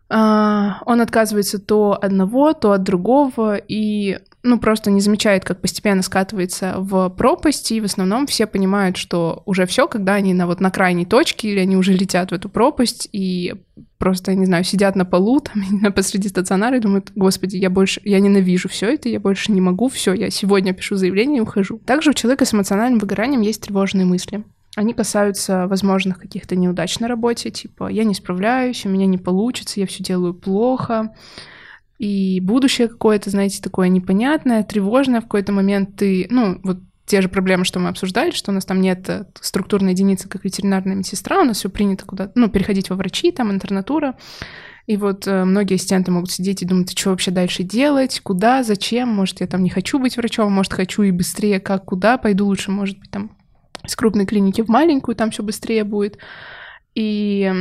он 0.09 1.01
отказывается 1.01 1.59
то 1.59 1.97
одного, 2.01 2.53
то 2.53 2.71
от 2.71 2.83
другого, 2.83 3.57
и 3.57 4.17
ну, 4.41 4.57
просто 4.59 4.89
не 4.89 5.01
замечает, 5.01 5.43
как 5.43 5.61
постепенно 5.61 6.01
скатывается 6.01 6.75
в 6.77 7.09
пропасть, 7.09 7.71
и 7.71 7.81
в 7.81 7.85
основном 7.85 8.25
все 8.25 8.47
понимают, 8.47 8.97
что 8.97 9.43
уже 9.45 9.65
все, 9.65 9.87
когда 9.87 10.13
они 10.13 10.33
на 10.33 10.47
вот 10.47 10.61
на 10.61 10.71
крайней 10.71 11.05
точке, 11.05 11.49
или 11.49 11.59
они 11.59 11.75
уже 11.75 11.93
летят 11.93 12.31
в 12.31 12.33
эту 12.33 12.49
пропасть, 12.49 13.09
и 13.11 13.53
просто, 13.97 14.33
не 14.33 14.45
знаю, 14.45 14.63
сидят 14.63 14.95
на 14.95 15.05
полу, 15.05 15.39
там, 15.81 15.93
посреди 15.93 16.29
стационара 16.29 16.77
и 16.77 16.81
думают, 16.81 17.11
господи, 17.15 17.57
я 17.57 17.69
больше, 17.69 18.01
я 18.03 18.19
ненавижу 18.19 18.69
все 18.69 18.93
это, 18.93 19.09
я 19.09 19.19
больше 19.19 19.51
не 19.51 19.61
могу, 19.61 19.89
все, 19.89 20.13
я 20.13 20.29
сегодня 20.29 20.73
пишу 20.73 20.95
заявление 20.95 21.39
и 21.39 21.41
ухожу. 21.41 21.79
Также 21.85 22.11
у 22.11 22.13
человека 22.13 22.45
с 22.45 22.53
эмоциональным 22.53 22.99
выгоранием 22.99 23.41
есть 23.41 23.61
тревожные 23.61 24.05
мысли. 24.05 24.43
Они 24.75 24.93
касаются 24.93 25.67
возможных 25.67 26.19
каких-то 26.19 26.55
неудач 26.55 26.99
на 26.99 27.07
работе, 27.07 27.49
типа 27.49 27.89
я 27.89 28.03
не 28.03 28.13
справляюсь, 28.13 28.85
у 28.85 28.89
меня 28.89 29.07
не 29.07 29.17
получится, 29.17 29.79
я 29.79 29.87
все 29.87 30.03
делаю 30.03 30.33
плохо. 30.33 31.13
И 31.97 32.39
будущее 32.39 32.87
какое-то, 32.87 33.29
знаете, 33.29 33.61
такое 33.61 33.89
непонятное, 33.89 34.63
тревожное 34.63 35.19
в 35.19 35.23
какой-то 35.23 35.51
момент 35.51 35.97
ты, 35.97 36.27
ну, 36.29 36.59
вот 36.63 36.79
те 37.09 37.21
же 37.21 37.27
проблемы, 37.27 37.65
что 37.65 37.79
мы 37.79 37.89
обсуждали, 37.89 38.31
что 38.31 38.51
у 38.51 38.53
нас 38.53 38.65
там 38.65 38.79
нет 38.79 39.09
э, 39.09 39.25
структурной 39.41 39.93
единицы, 39.93 40.29
как 40.29 40.45
ветеринарная 40.45 40.95
медсестра, 40.95 41.41
у 41.41 41.43
нас 41.43 41.57
все 41.57 41.69
принято 41.69 42.05
куда-то, 42.05 42.31
ну, 42.35 42.49
переходить 42.49 42.91
во 42.91 42.95
врачи, 42.95 43.31
там, 43.31 43.51
интернатура. 43.51 44.15
И 44.85 44.95
вот 44.95 45.27
э, 45.27 45.43
многие 45.43 45.75
ассистенты 45.75 46.11
могут 46.11 46.31
сидеть 46.31 46.61
и 46.61 46.65
думать, 46.65 46.97
что 46.97 47.09
вообще 47.09 47.31
дальше 47.31 47.63
делать, 47.63 48.21
куда, 48.21 48.63
зачем, 48.63 49.09
может, 49.09 49.41
я 49.41 49.47
там 49.47 49.63
не 49.63 49.71
хочу 49.71 49.97
быть 49.97 50.17
врачом, 50.17 50.53
может, 50.53 50.71
хочу 50.71 51.01
и 51.01 51.11
быстрее, 51.11 51.59
как, 51.59 51.85
куда, 51.85 52.19
пойду 52.19 52.45
лучше, 52.45 52.69
может 52.69 52.99
быть, 52.99 53.09
там, 53.09 53.31
с 53.85 53.95
крупной 53.95 54.25
клиники 54.25 54.61
в 54.61 54.69
маленькую, 54.69 55.15
там 55.15 55.31
все 55.31 55.43
быстрее 55.43 55.83
будет. 55.83 56.17
И 56.95 57.51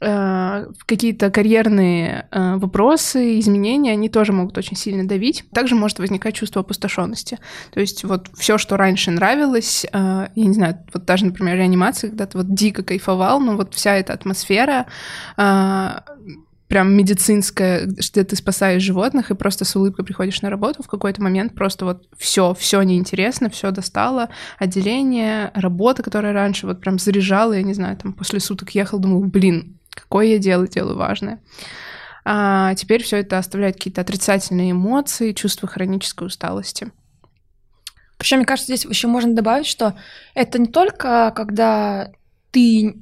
э, 0.00 0.66
какие-то 0.86 1.30
карьерные 1.30 2.28
э, 2.30 2.56
вопросы, 2.56 3.38
изменения, 3.38 3.92
они 3.92 4.08
тоже 4.08 4.32
могут 4.32 4.58
очень 4.58 4.76
сильно 4.76 5.06
давить. 5.06 5.44
Также 5.52 5.74
может 5.74 5.98
возникать 5.98 6.34
чувство 6.34 6.60
опустошенности. 6.60 7.38
То 7.72 7.80
есть 7.80 8.04
вот 8.04 8.28
все, 8.36 8.58
что 8.58 8.76
раньше 8.76 9.10
нравилось, 9.10 9.84
э, 9.84 10.28
я 10.34 10.44
не 10.44 10.54
знаю, 10.54 10.78
вот 10.92 11.04
даже, 11.04 11.26
например, 11.26 11.56
реанимация, 11.56 12.10
когда 12.10 12.26
ты 12.26 12.38
вот 12.38 12.54
дико 12.54 12.82
кайфовал, 12.82 13.40
но 13.40 13.56
вот 13.56 13.74
вся 13.74 13.94
эта 13.96 14.12
атмосфера 14.12 14.86
прям 16.74 16.92
медицинская, 16.92 17.88
что 18.00 18.24
ты 18.24 18.34
спасаешь 18.34 18.82
животных 18.82 19.30
и 19.30 19.36
просто 19.36 19.64
с 19.64 19.76
улыбкой 19.76 20.04
приходишь 20.04 20.42
на 20.42 20.50
работу, 20.50 20.82
в 20.82 20.88
какой-то 20.88 21.22
момент 21.22 21.54
просто 21.54 21.84
вот 21.84 22.08
все, 22.18 22.52
все 22.52 22.82
неинтересно, 22.82 23.48
все 23.48 23.70
достало, 23.70 24.30
отделение, 24.58 25.52
работа, 25.54 26.02
которая 26.02 26.32
раньше 26.32 26.66
вот 26.66 26.80
прям 26.80 26.98
заряжала, 26.98 27.52
я 27.52 27.62
не 27.62 27.74
знаю, 27.74 27.96
там 27.96 28.12
после 28.12 28.40
суток 28.40 28.70
ехал, 28.70 28.98
думал, 28.98 29.22
блин, 29.22 29.78
какое 29.94 30.26
я 30.26 30.38
дело 30.38 30.66
делаю 30.66 30.96
важное. 30.96 31.40
А 32.24 32.74
теперь 32.74 33.04
все 33.04 33.18
это 33.18 33.38
оставляет 33.38 33.76
какие-то 33.76 34.00
отрицательные 34.00 34.72
эмоции, 34.72 35.30
чувство 35.30 35.68
хронической 35.68 36.26
усталости. 36.26 36.90
Причем, 38.18 38.38
мне 38.38 38.46
кажется, 38.46 38.74
здесь 38.74 38.84
еще 38.84 39.06
можно 39.06 39.32
добавить, 39.32 39.66
что 39.66 39.94
это 40.34 40.58
не 40.58 40.66
только 40.66 41.32
когда 41.36 42.10
ты 42.50 42.96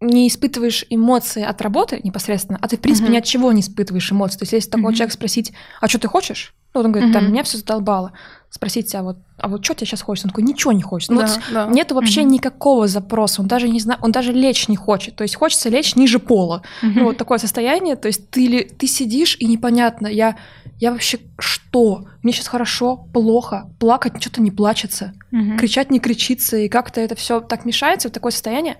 не 0.00 0.28
испытываешь 0.28 0.84
эмоции 0.88 1.42
от 1.42 1.60
работы 1.60 2.00
непосредственно, 2.02 2.58
а 2.60 2.68
ты, 2.68 2.76
в 2.76 2.80
принципе, 2.80 3.06
Мгм. 3.06 3.12
ни 3.14 3.18
от 3.18 3.24
чего 3.24 3.52
не 3.52 3.60
испытываешь 3.60 4.10
эмоции. 4.10 4.38
То 4.38 4.42
есть, 4.44 4.52
если 4.54 4.70
такой 4.70 4.84
Мгм. 4.84 4.94
человек 4.94 5.12
спросить, 5.12 5.52
а 5.80 5.88
что 5.88 5.98
ты 5.98 6.08
хочешь? 6.08 6.54
Ну, 6.72 6.80
он 6.82 6.92
говорит, 6.92 7.12
там, 7.12 7.26
меня 7.32 7.42
все 7.42 7.58
задолбало. 7.58 8.12
Спросить, 8.48 8.94
а 8.94 9.02
вот, 9.02 9.16
а 9.38 9.48
вот 9.48 9.64
что 9.64 9.74
тебе 9.74 9.86
сейчас 9.88 10.02
хочется? 10.02 10.28
Он 10.28 10.30
такой, 10.30 10.44
ничего 10.44 10.72
не 10.72 10.82
хочет. 10.82 11.10
Ну, 11.10 11.18
Да, 11.20 11.26
вот 11.26 11.40
да. 11.52 11.66
Нету 11.66 11.94
вообще 11.96 12.22
Мгм. 12.22 12.30
никакого 12.32 12.86
запроса, 12.86 13.42
он 13.42 13.48
даже 13.48 13.68
не 13.68 13.80
знает, 13.80 14.00
он 14.02 14.12
даже 14.12 14.32
лечь 14.32 14.68
не 14.68 14.76
хочет. 14.76 15.16
То 15.16 15.22
есть 15.22 15.34
хочется 15.34 15.68
лечь 15.68 15.96
ниже 15.96 16.18
пола. 16.20 16.62
Ну, 16.80 17.04
вот 17.04 17.16
такое 17.18 17.38
состояние, 17.38 17.96
то 17.96 18.06
есть 18.06 18.30
ты, 18.30 18.64
ты 18.64 18.86
сидишь 18.86 19.36
и 19.40 19.46
непонятно, 19.46 20.06
я, 20.06 20.36
я 20.78 20.92
вообще 20.92 21.18
что? 21.38 22.06
Мне 22.22 22.32
сейчас 22.32 22.46
хорошо, 22.48 22.96
плохо, 23.12 23.68
плакать 23.80 24.20
что-то 24.20 24.40
не 24.40 24.50
плачется, 24.52 25.12
Мгм. 25.32 25.58
кричать 25.58 25.90
не 25.90 25.98
кричится, 26.00 26.56
и 26.56 26.68
как-то 26.68 27.00
это 27.00 27.14
все 27.16 27.40
так 27.40 27.64
мешается, 27.64 28.08
вот 28.08 28.14
такое 28.14 28.32
состояние 28.32 28.76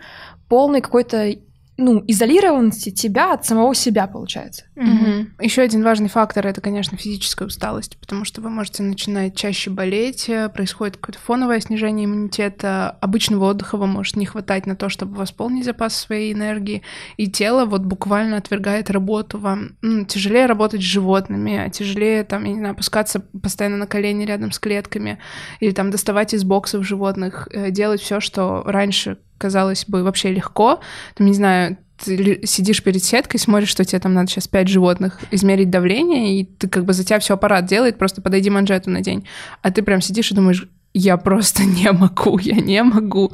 полной 0.51 0.81
какой-то 0.81 1.33
ну, 1.81 2.05
изолированности 2.07 2.91
тебя 2.91 3.33
от 3.33 3.47
самого 3.47 3.75
себя, 3.75 4.07
получается. 4.07 4.65
Мгм. 4.77 5.35
Еще 5.41 5.63
один 5.63 5.83
важный 5.83 6.09
фактор 6.09 6.47
это, 6.47 6.61
конечно, 6.61 6.99
физическая 6.99 7.49
усталость, 7.49 7.99
потому 7.99 8.27
что 8.27 8.43
вы 8.43 8.51
можете 8.51 8.83
начинать 8.83 9.35
чаще 9.35 9.71
болеть, 9.71 10.29
э, 10.29 10.51
происходит 10.51 10.99
какое-то 10.99 11.19
фоновое 11.21 11.61
снижение 11.61 12.05
иммунитета, 12.05 12.91
обычного 13.01 13.47
отдыха 13.47 13.79
вам 13.79 13.91
может 13.91 14.17
не 14.17 14.27
хватать 14.27 14.67
на 14.67 14.77
то, 14.77 14.91
чтобы 14.91 15.17
восполнить 15.17 15.65
запас 15.65 15.97
своей 15.97 16.35
энергии, 16.35 16.83
и 17.17 17.29
тело 17.29 17.65
вот 17.65 17.83
буквально 17.83 18.37
отвергает 18.37 18.91
работу 18.91 19.39
вам. 19.39 19.77
Ну, 19.81 20.05
тяжелее 20.05 20.47
работать 20.47 20.83
с 20.83 20.85
животными, 20.85 21.57
а 21.57 21.71
тяжелее 21.71 22.25
там, 22.25 22.45
я 22.45 22.53
не 22.53 22.59
знаю, 22.59 22.73
опускаться 22.73 23.21
постоянно 23.21 23.79
на 23.79 23.87
колени 23.87 24.25
рядом 24.25 24.53
с 24.53 24.59
клетками, 24.59 25.19
или 25.61 25.71
там 25.71 25.91
доставать 25.91 26.35
из 26.35 26.45
боксов 26.45 26.87
животных, 26.87 27.49
э, 27.53 27.71
делать 27.71 28.03
все, 28.03 28.21
что 28.21 28.63
раньше 28.67 29.17
казалось 29.41 29.87
бы 29.89 30.03
вообще 30.03 30.31
легко, 30.31 30.81
там, 31.15 31.27
не 31.27 31.35
знаю, 31.35 31.79
ты 32.05 32.41
сидишь 32.47 32.83
перед 32.83 33.03
сеткой, 33.03 33.41
смотришь, 33.41 33.69
что 33.69 33.85
тебе 33.85 34.01
там 34.01 34.15
надо 34.15 34.29
сейчас 34.31 34.49
пять 34.49 34.69
животных 34.69 35.19
измерить 35.31 35.71
давление, 35.71 36.41
и 36.41 36.45
ты 36.45 36.69
как 36.69 36.85
бы 36.85 36.93
за 36.93 37.05
тебя 37.05 37.19
все 37.19 37.35
аппарат 37.35 37.67
делает, 37.67 37.99
просто 37.99 38.23
подойди 38.23 38.51
манжету 38.51 38.91
на 38.91 39.01
день. 39.01 39.27
А 39.63 39.71
ты 39.71 39.83
прям 39.83 40.01
сидишь 40.01 40.31
и 40.31 40.35
думаешь, 40.35 40.69
я 40.93 41.17
просто 41.17 41.65
не 41.65 41.91
могу, 41.93 42.39
я 42.39 42.57
не 42.57 42.83
могу. 42.83 43.33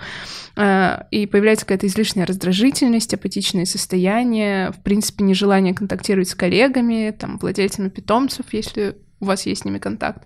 А, 0.57 1.07
И 1.11 1.27
появляется 1.27 1.66
какая-то 1.66 1.87
излишняя 1.87 2.27
раздражительность, 2.27 3.14
апатичное 3.14 3.66
состояние, 3.66 4.73
в 4.73 4.83
принципе, 4.83 5.25
нежелание 5.25 5.75
контактировать 5.75 6.29
с 6.29 6.35
коллегами, 6.35 7.14
там, 7.19 7.38
владельцами 7.38 7.88
питомцев, 7.88 8.47
если 8.53 8.97
у 9.21 9.27
вас 9.27 9.47
есть 9.47 9.62
с 9.62 9.64
ними 9.64 9.79
контакт. 9.79 10.25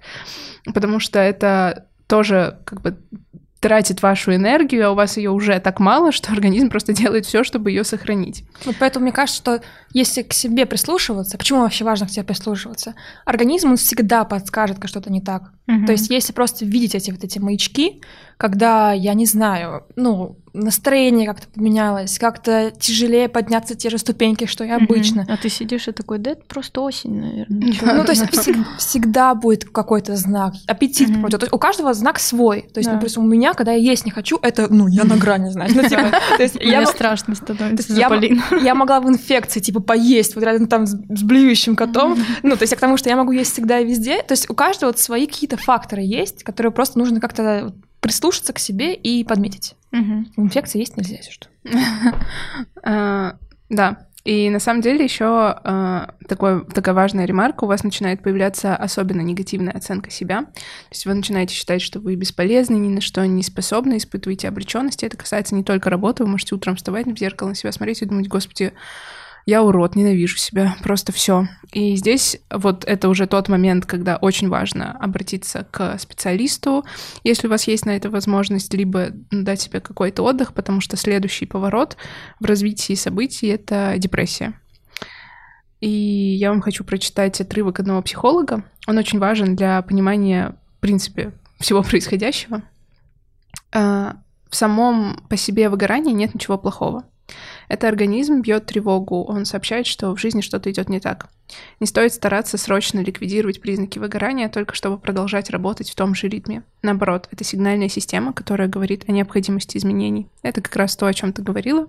Потому 0.72 0.98
что 1.00 1.18
это 1.18 1.86
тоже 2.06 2.58
как 2.64 2.80
бы 2.82 2.98
тратит 3.60 4.02
вашу 4.02 4.34
энергию, 4.34 4.88
а 4.88 4.90
у 4.92 4.94
вас 4.94 5.18
ее 5.18 5.30
уже 5.30 5.58
так 5.60 5.80
мало, 5.80 6.12
что 6.12 6.32
организм 6.32 6.70
просто 6.70 6.92
делает 6.94 7.26
все, 7.26 7.44
чтобы 7.44 7.70
ее 7.70 7.84
сохранить. 7.84 8.44
Вот 8.64 8.76
поэтому 8.80 9.04
мне 9.04 9.12
кажется, 9.12 9.40
что 9.40 9.60
если 9.92 10.22
к 10.22 10.32
себе 10.32 10.64
прислушиваться, 10.64 11.36
почему 11.36 11.60
вообще 11.60 11.84
важно 11.84 12.06
к 12.06 12.10
себе 12.10 12.24
прислушиваться? 12.24 12.94
Организм 13.26 13.72
он 13.72 13.76
всегда 13.76 14.24
подскажет, 14.24 14.76
когда 14.76 14.88
что-то 14.88 15.12
не 15.12 15.20
так. 15.20 15.52
Мгм. 15.66 15.86
То 15.86 15.92
есть 15.92 16.10
если 16.10 16.32
просто 16.32 16.64
видеть 16.64 16.94
эти 16.94 17.10
вот 17.10 17.22
эти 17.22 17.38
маячки, 17.38 18.00
когда, 18.38 18.92
я 18.92 19.12
не 19.12 19.26
знаю, 19.26 19.84
ну, 19.94 20.38
настроение 20.52 21.26
как-то 21.26 21.46
поменялось, 21.48 22.18
как-то 22.18 22.72
тяжелее 22.78 23.28
подняться 23.28 23.74
те 23.74 23.90
же 23.90 23.98
ступеньки, 23.98 24.46
что 24.46 24.64
и 24.64 24.70
обычно. 24.70 25.26
А 25.28 25.36
ты 25.36 25.48
сидишь 25.48 25.88
и 25.88 25.92
такой, 25.92 26.18
да, 26.18 26.32
это 26.32 26.42
просто 26.46 26.80
осень, 26.80 27.20
наверное. 27.20 27.72
Ну, 27.96 28.04
то 28.04 28.12
есть 28.12 28.22
всег- 28.24 28.64
всегда 28.78 29.34
будет 29.34 29.64
какой-то 29.64 30.16
знак, 30.16 30.54
аппетит 30.66 31.08
Мгм. 31.08 31.20
пропадет. 31.20 31.40
То 31.40 31.44
есть 31.44 31.52
у 31.54 31.58
каждого 31.58 31.94
знак 31.94 32.18
свой. 32.18 32.62
То 32.62 32.78
есть, 32.80 32.88
Да. 32.88 32.96
допустим, 32.96 33.24
у 33.24 33.26
меня, 33.26 33.54
когда 33.54 33.72
я 33.72 33.78
есть 33.78 34.04
не 34.04 34.10
хочу, 34.10 34.38
это, 34.42 34.66
ну, 34.72 34.86
я 34.88 35.04
на 35.04 35.16
грани, 35.16 35.50
знаешь. 35.50 35.72
Ну, 35.74 35.82
типа, 35.88 36.10
то 36.36 36.42
есть 36.42 36.56
я 36.60 36.84
страшно 36.86 37.34
становится 37.34 37.92
я, 38.62 38.74
могла 38.74 39.00
в 39.00 39.08
инфекции, 39.08 39.60
типа, 39.60 39.80
поесть 39.80 40.34
вот 40.34 40.44
рядом 40.44 40.66
там 40.66 40.86
с, 40.86 40.92
с 40.92 41.22
блюющим 41.22 41.76
котом. 41.76 42.16
Ну, 42.42 42.56
то 42.56 42.62
есть 42.62 42.72
я 42.72 42.76
к 42.76 42.80
тому, 42.80 42.96
что 42.96 43.08
я 43.08 43.16
могу 43.16 43.32
есть 43.32 43.52
всегда 43.52 43.78
и 43.80 43.84
везде. 43.84 44.22
То 44.22 44.32
есть 44.32 44.48
у 44.50 44.54
каждого 44.54 44.90
вот 44.90 44.98
свои 44.98 45.26
какие-то 45.26 45.56
факторы 45.56 46.02
есть, 46.02 46.42
которые 46.44 46.72
просто 46.72 46.98
нужно 46.98 47.20
как-то 47.20 47.72
прислушаться 48.00 48.52
к 48.52 48.58
себе 48.58 48.94
и 48.94 49.24
подметить. 49.24 49.74
Мгм. 49.90 50.32
Инфекция 50.36 50.80
есть 50.80 50.96
нельзя, 50.96 51.16
если 51.16 51.30
что. 51.30 51.48
А, 52.82 53.36
Да. 53.68 54.06
И 54.22 54.50
на 54.50 54.58
самом 54.58 54.82
деле 54.82 55.02
еще 55.02 55.58
э, 55.64 56.06
такой, 56.28 56.66
такая 56.66 56.94
важная 56.94 57.24
ремарка, 57.24 57.64
у 57.64 57.66
вас 57.66 57.82
начинает 57.82 58.22
появляться 58.22 58.76
особенно 58.76 59.22
негативная 59.22 59.72
оценка 59.72 60.10
себя. 60.10 60.42
То 60.42 60.90
есть 60.90 61.06
вы 61.06 61.14
начинаете 61.14 61.54
считать, 61.54 61.80
что 61.80 62.00
вы 62.00 62.16
бесполезны, 62.16 62.74
ни 62.74 62.90
на 62.90 63.00
что 63.00 63.26
не 63.26 63.42
способны, 63.42 63.96
испытываете 63.96 64.48
обреченность. 64.48 65.04
Это 65.04 65.16
касается 65.16 65.54
не 65.54 65.64
только 65.64 65.88
работы, 65.88 66.24
вы 66.24 66.30
можете 66.30 66.54
утром 66.54 66.76
вставать 66.76 67.06
в 67.06 67.18
зеркало 67.18 67.48
на 67.48 67.54
себя 67.54 67.72
смотреть 67.72 68.02
и 68.02 68.06
думать, 68.06 68.28
господи, 68.28 68.74
я 69.46 69.62
урод, 69.62 69.96
ненавижу 69.96 70.36
себя, 70.36 70.76
просто 70.82 71.12
все. 71.12 71.48
И 71.72 71.96
здесь 71.96 72.40
вот 72.50 72.84
это 72.84 73.08
уже 73.08 73.26
тот 73.26 73.48
момент, 73.48 73.86
когда 73.86 74.16
очень 74.16 74.48
важно 74.48 74.92
обратиться 74.92 75.66
к 75.70 75.98
специалисту, 75.98 76.84
если 77.24 77.46
у 77.46 77.50
вас 77.50 77.66
есть 77.66 77.86
на 77.86 77.96
это 77.96 78.10
возможность, 78.10 78.72
либо 78.74 79.08
дать 79.30 79.60
себе 79.60 79.80
какой-то 79.80 80.22
отдых, 80.22 80.52
потому 80.52 80.80
что 80.80 80.96
следующий 80.96 81.46
поворот 81.46 81.96
в 82.38 82.44
развитии 82.44 82.94
событий— 82.94 83.46
это 83.48 83.94
депрессия. 83.98 84.54
И 85.80 85.88
я 85.88 86.50
вам 86.50 86.60
хочу 86.60 86.84
прочитать 86.84 87.40
отрывок 87.40 87.80
одного 87.80 88.02
психолога. 88.02 88.64
Он 88.86 88.98
очень 88.98 89.18
важен 89.18 89.56
для 89.56 89.80
понимания, 89.82 90.54
в 90.76 90.80
принципе, 90.80 91.32
всего 91.58 91.82
происходящего. 91.82 92.62
А, 93.72 94.16
в 94.50 94.56
самом 94.56 95.24
по 95.28 95.36
себе 95.36 95.68
выгорании 95.68 96.12
нет 96.12 96.34
ничего 96.34 96.58
плохого. 96.58 97.04
Это 97.70 97.86
организм 97.86 98.40
бьет 98.40 98.66
тревогу, 98.66 99.22
он 99.22 99.44
сообщает, 99.44 99.86
что 99.86 100.12
в 100.12 100.18
жизни 100.18 100.40
что-то 100.40 100.68
идет 100.72 100.88
не 100.88 100.98
так. 100.98 101.28
Не 101.78 101.86
стоит 101.86 102.12
стараться 102.12 102.58
срочно 102.58 102.98
ликвидировать 102.98 103.60
признаки 103.60 104.00
выгорания, 104.00 104.48
только 104.48 104.74
чтобы 104.74 104.98
продолжать 104.98 105.50
работать 105.50 105.88
в 105.88 105.94
том 105.94 106.16
же 106.16 106.26
ритме. 106.26 106.64
Наоборот, 106.82 107.28
это 107.30 107.44
сигнальная 107.44 107.88
система, 107.88 108.32
которая 108.32 108.66
говорит 108.66 109.04
о 109.08 109.12
необходимости 109.12 109.76
изменений. 109.76 110.26
Это 110.42 110.60
как 110.60 110.74
раз 110.74 110.96
то, 110.96 111.06
о 111.06 111.14
чем 111.14 111.32
ты 111.32 111.42
говорила, 111.42 111.86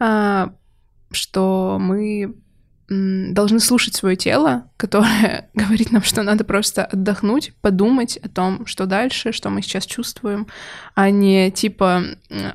а, 0.00 0.52
что 1.12 1.78
мы 1.80 2.34
должны 2.88 3.60
слушать 3.60 3.94
свое 3.94 4.16
тело, 4.16 4.64
которое 4.78 5.50
говорит 5.54 5.92
нам, 5.92 6.02
что 6.02 6.22
надо 6.22 6.44
просто 6.44 6.84
отдохнуть, 6.84 7.52
подумать 7.60 8.16
о 8.18 8.28
том, 8.28 8.64
что 8.66 8.86
дальше, 8.86 9.32
что 9.32 9.50
мы 9.50 9.60
сейчас 9.60 9.84
чувствуем, 9.84 10.46
а 10.94 11.10
не 11.10 11.50
типа 11.50 12.02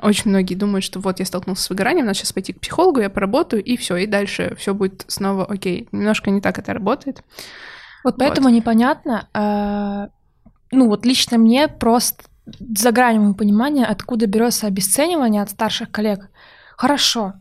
очень 0.02 0.32
многие 0.32 0.56
думают, 0.56 0.84
что 0.84 1.00
вот 1.00 1.20
я 1.20 1.26
столкнулся 1.26 1.64
с 1.64 1.70
выгоранием, 1.70 2.06
надо 2.06 2.18
сейчас 2.18 2.34
пойти 2.34 2.54
к 2.54 2.60
психологу, 2.60 3.00
я 3.00 3.10
поработаю 3.10 3.64
и 3.64 3.78
все, 3.78 3.98
и 3.98 4.08
дальше 4.08 4.56
все 4.58 4.74
будет 4.74 5.06
снова 5.08 5.46
окей. 5.46 5.88
Немножко 5.92 6.32
не 6.32 6.42
так 6.42 6.58
это 6.58 6.74
работает. 6.74 7.24
Вот 8.04 8.18
поэтому 8.18 8.50
вот. 8.50 8.56
непонятно, 8.56 9.30
э, 9.34 10.08
ну 10.72 10.88
вот 10.88 11.06
лично 11.06 11.38
мне 11.38 11.68
просто 11.68 12.24
за 12.46 12.92
гранью 12.92 13.36
понимания, 13.36 13.86
откуда 13.86 14.26
берется 14.26 14.68
обесценивание 14.68 15.44
от 15.44 15.52
старших 15.52 15.92
коллег. 15.92 16.30
Хорошо, 16.76 17.36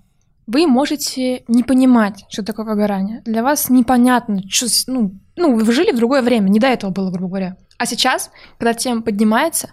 вы 0.47 0.67
можете 0.67 1.45
не 1.49 1.63
понимать, 1.63 2.25
что 2.29 2.43
такое 2.43 2.67
выгорание. 2.67 3.23
Для 3.25 3.43
вас 3.43 3.71
непонятно, 3.71 4.43
что, 4.49 4.67
ну, 4.87 5.15
ну, 5.37 5.57
вы 5.57 5.73
жили 5.73 5.93
в 5.93 5.97
другое 5.97 6.23
время, 6.23 6.49
не 6.49 6.61
до 6.61 6.67
этого 6.67 6.91
было, 6.91 7.11
грубо 7.11 7.29
говоря. 7.29 7.57
А 7.79 7.87
сейчас, 7.87 8.31
когда 8.59 8.75
тема 8.75 9.03
поднимается, 9.03 9.73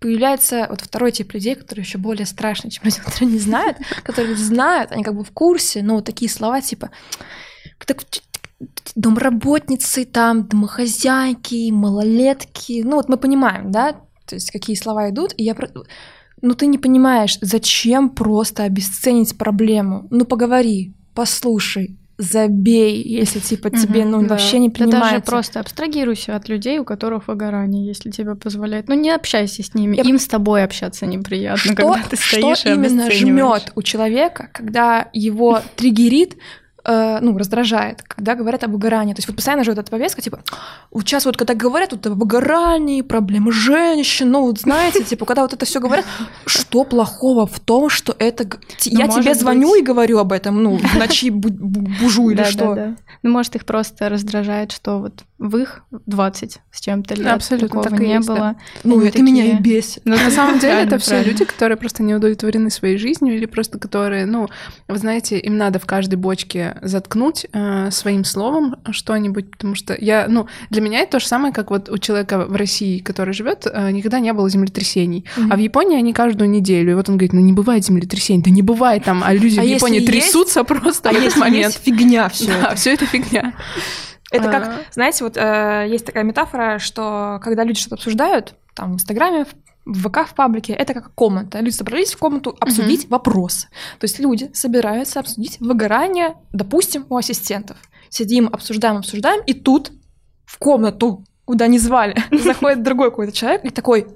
появляется 0.00 0.66
вот 0.70 0.80
второй 0.80 1.12
тип 1.12 1.32
людей, 1.34 1.54
которые 1.54 1.84
еще 1.84 1.98
более 1.98 2.26
страшные, 2.26 2.70
чем 2.70 2.84
люди, 2.84 3.00
которые 3.00 3.32
не 3.32 3.38
знают, 3.38 3.78
которые 4.04 4.36
знают, 4.36 4.92
они 4.92 5.02
как 5.02 5.14
бы 5.14 5.24
в 5.24 5.30
курсе, 5.30 5.82
но 5.82 5.96
вот 5.96 6.04
такие 6.04 6.30
слова 6.30 6.60
типа 6.60 6.90
так, 7.86 8.02
домработницы, 8.94 10.04
там, 10.04 10.46
домохозяйки, 10.46 11.70
малолетки, 11.70 12.82
ну 12.84 12.96
вот 12.96 13.08
мы 13.08 13.16
понимаем, 13.16 13.70
да, 13.70 13.92
то 14.26 14.34
есть 14.34 14.50
какие 14.50 14.76
слова 14.76 15.10
идут, 15.10 15.32
и 15.36 15.44
я 15.44 15.54
ну 16.42 16.54
ты 16.54 16.66
не 16.66 16.78
понимаешь, 16.78 17.38
зачем 17.40 18.10
просто 18.10 18.64
обесценить 18.64 19.36
проблему? 19.36 20.06
Ну 20.10 20.24
поговори, 20.24 20.94
послушай, 21.14 21.98
забей, 22.18 23.00
если 23.00 23.38
типа 23.38 23.70
тебе, 23.70 24.04
ну, 24.04 24.20
да. 24.22 24.28
вообще 24.28 24.58
не 24.58 24.70
принимается. 24.70 25.08
Да 25.08 25.10
даже 25.12 25.22
просто 25.24 25.60
абстрагируйся 25.60 26.34
от 26.34 26.48
людей, 26.48 26.80
у 26.80 26.84
которых 26.84 27.28
выгорание, 27.28 27.86
если 27.86 28.10
тебе 28.10 28.34
позволяет. 28.34 28.88
Ну, 28.88 28.94
не 28.94 29.10
общайся 29.10 29.62
с 29.62 29.72
ними, 29.72 29.96
Я... 29.96 30.02
им 30.02 30.18
с 30.18 30.26
тобой 30.26 30.64
общаться 30.64 31.06
неприятно, 31.06 31.58
что, 31.58 31.74
когда 31.76 32.02
ты 32.10 32.16
стоишь 32.16 32.58
что 32.58 32.70
и 32.70 32.74
именно 32.74 33.10
жмет 33.10 33.72
у 33.76 33.82
человека, 33.82 34.50
когда 34.52 35.08
его 35.12 35.60
триггерит 35.76 36.36
э, 36.88 37.18
ну, 37.20 37.36
раздражает, 37.36 38.02
когда 38.02 38.34
говорят 38.34 38.64
об 38.64 38.72
выгорании. 38.72 39.12
То 39.14 39.18
есть 39.18 39.28
вот 39.28 39.36
постоянно 39.36 39.64
же 39.64 39.72
вот 39.72 39.78
эта 39.78 39.90
повестка, 39.90 40.22
типа, 40.22 40.40
вот 40.90 41.02
сейчас 41.02 41.26
вот 41.26 41.36
когда 41.36 41.54
говорят 41.54 41.92
вот 41.92 42.06
о 42.06 42.10
выгорании, 42.10 43.02
проблемы 43.02 43.52
женщин, 43.52 44.30
ну, 44.30 44.42
вот 44.42 44.58
знаете, 44.60 45.04
типа, 45.04 45.26
когда 45.26 45.42
вот 45.42 45.52
это 45.52 45.66
все 45.66 45.80
говорят, 45.80 46.06
что 46.46 46.84
плохого 46.84 47.46
в 47.46 47.60
том, 47.60 47.90
что 47.90 48.16
это... 48.18 48.44
Ну, 48.44 48.98
я 48.98 49.08
тебе 49.08 49.34
звоню 49.34 49.74
и 49.74 49.82
говорю 49.82 50.18
об 50.18 50.32
этом, 50.32 50.62
ну, 50.62 50.78
в 50.78 50.94
ночи 50.94 51.30
бужу 51.30 52.30
или 52.30 52.44
что. 52.44 52.96
Ну, 53.22 53.30
может, 53.30 53.56
их 53.56 53.64
просто 53.64 54.08
раздражает, 54.08 54.72
что 54.72 54.98
вот 54.98 55.24
в 55.38 55.56
их 55.56 55.82
20 56.06 56.60
с 56.70 56.80
чем-то 56.80 57.14
лет 57.14 57.26
Абсолютно 57.26 57.82
такого 57.82 58.00
не 58.00 58.20
было. 58.20 58.36
Да. 58.36 58.56
Ну, 58.84 59.00
это 59.00 59.18
такие... 59.18 59.24
меня 59.24 59.44
и 59.44 59.60
бесит. 59.60 60.02
Но 60.04 60.16
на 60.16 60.30
самом 60.30 60.58
деле 60.60 60.82
это 60.82 60.98
все 60.98 61.22
люди, 61.22 61.44
которые 61.44 61.76
просто 61.76 62.02
не 62.02 62.14
удовлетворены 62.14 62.70
своей 62.70 62.98
жизнью 62.98 63.36
или 63.36 63.46
просто 63.46 63.78
которые, 63.78 64.26
ну, 64.26 64.48
вы 64.88 64.98
знаете, 64.98 65.38
им 65.38 65.56
надо 65.56 65.78
в 65.78 65.86
каждой 65.86 66.16
бочке 66.16 66.77
заткнуть 66.82 67.46
э, 67.52 67.90
своим 67.90 68.24
словом 68.24 68.76
что-нибудь, 68.90 69.50
потому 69.50 69.74
что 69.74 69.96
я, 69.98 70.26
ну, 70.28 70.46
для 70.70 70.80
меня 70.80 71.00
это 71.00 71.12
то 71.12 71.20
же 71.20 71.26
самое, 71.26 71.52
как 71.52 71.70
вот 71.70 71.88
у 71.88 71.98
человека 71.98 72.46
в 72.46 72.56
России, 72.56 72.98
который 72.98 73.34
живет, 73.34 73.66
э, 73.66 73.90
никогда 73.90 74.20
не 74.20 74.32
было 74.32 74.48
землетрясений, 74.48 75.24
mm-hmm. 75.36 75.48
а 75.50 75.56
в 75.56 75.58
Японии 75.58 75.98
они 75.98 76.12
каждую 76.12 76.50
неделю, 76.50 76.92
и 76.92 76.94
вот 76.94 77.08
он 77.08 77.16
говорит, 77.16 77.32
ну 77.32 77.40
не 77.40 77.52
бывает 77.52 77.84
землетрясений, 77.84 78.42
да 78.42 78.50
не 78.50 78.62
бывает 78.62 79.04
там, 79.04 79.22
а 79.24 79.32
люди 79.32 79.58
а 79.58 79.62
в 79.62 79.66
Японии 79.66 80.00
трясутся 80.00 80.60
есть, 80.60 80.68
просто 80.68 81.08
а 81.10 81.12
в 81.12 81.16
этот 81.16 81.24
если 81.26 81.40
момент. 81.40 81.74
Есть 81.74 81.84
фигня 81.84 82.28
все. 82.28 82.52
Да, 82.60 82.74
все 82.74 82.94
это 82.94 83.06
фигня. 83.06 83.54
Это 84.30 84.50
как, 84.50 84.84
знаете, 84.92 85.24
вот 85.24 85.36
э, 85.36 85.86
есть 85.88 86.04
такая 86.04 86.22
метафора, 86.22 86.78
что 86.78 87.40
когда 87.42 87.64
люди 87.64 87.80
что-то 87.80 87.94
обсуждают, 87.94 88.54
там 88.74 88.92
в 88.92 88.94
Инстаграме, 88.96 89.46
в 89.88 90.08
ВК 90.08 90.28
в 90.28 90.34
паблике 90.34 90.74
это 90.74 90.92
как 90.92 91.14
комната. 91.14 91.60
Люди 91.60 91.74
собрались 91.74 92.12
в 92.12 92.18
комнату 92.18 92.54
обсудить 92.60 93.04
угу. 93.04 93.12
вопросы. 93.12 93.68
То 93.98 94.04
есть 94.04 94.18
люди 94.18 94.50
собираются 94.52 95.18
обсудить 95.18 95.58
выгорание, 95.60 96.36
допустим, 96.52 97.06
у 97.08 97.16
ассистентов. 97.16 97.78
Сидим, 98.10 98.48
обсуждаем, 98.52 98.98
обсуждаем, 98.98 99.42
и 99.46 99.54
тут 99.54 99.92
в 100.44 100.58
комнату, 100.58 101.24
куда 101.46 101.66
не 101.66 101.78
звали, 101.78 102.22
заходит 102.30 102.82
другой 102.82 103.10
какой-то 103.10 103.32
человек 103.32 103.64
и 103.64 103.70
такой, 103.70 104.08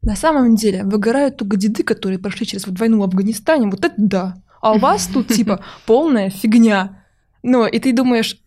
на 0.00 0.16
самом 0.16 0.56
деле, 0.56 0.82
выгорают 0.84 1.36
только 1.36 1.56
деды, 1.58 1.82
которые 1.82 2.18
прошли 2.18 2.46
через 2.46 2.66
вот 2.66 2.78
войну 2.78 3.00
в 3.00 3.02
Афганистане, 3.02 3.68
вот 3.68 3.84
это 3.84 3.94
да. 3.98 4.36
А 4.62 4.72
у 4.72 4.78
вас 4.78 5.06
тут 5.06 5.28
типа 5.28 5.62
полная 5.86 6.30
фигня. 6.30 7.04
Ну, 7.42 7.66
и 7.66 7.78
ты 7.78 7.92
думаешь, 7.92 8.38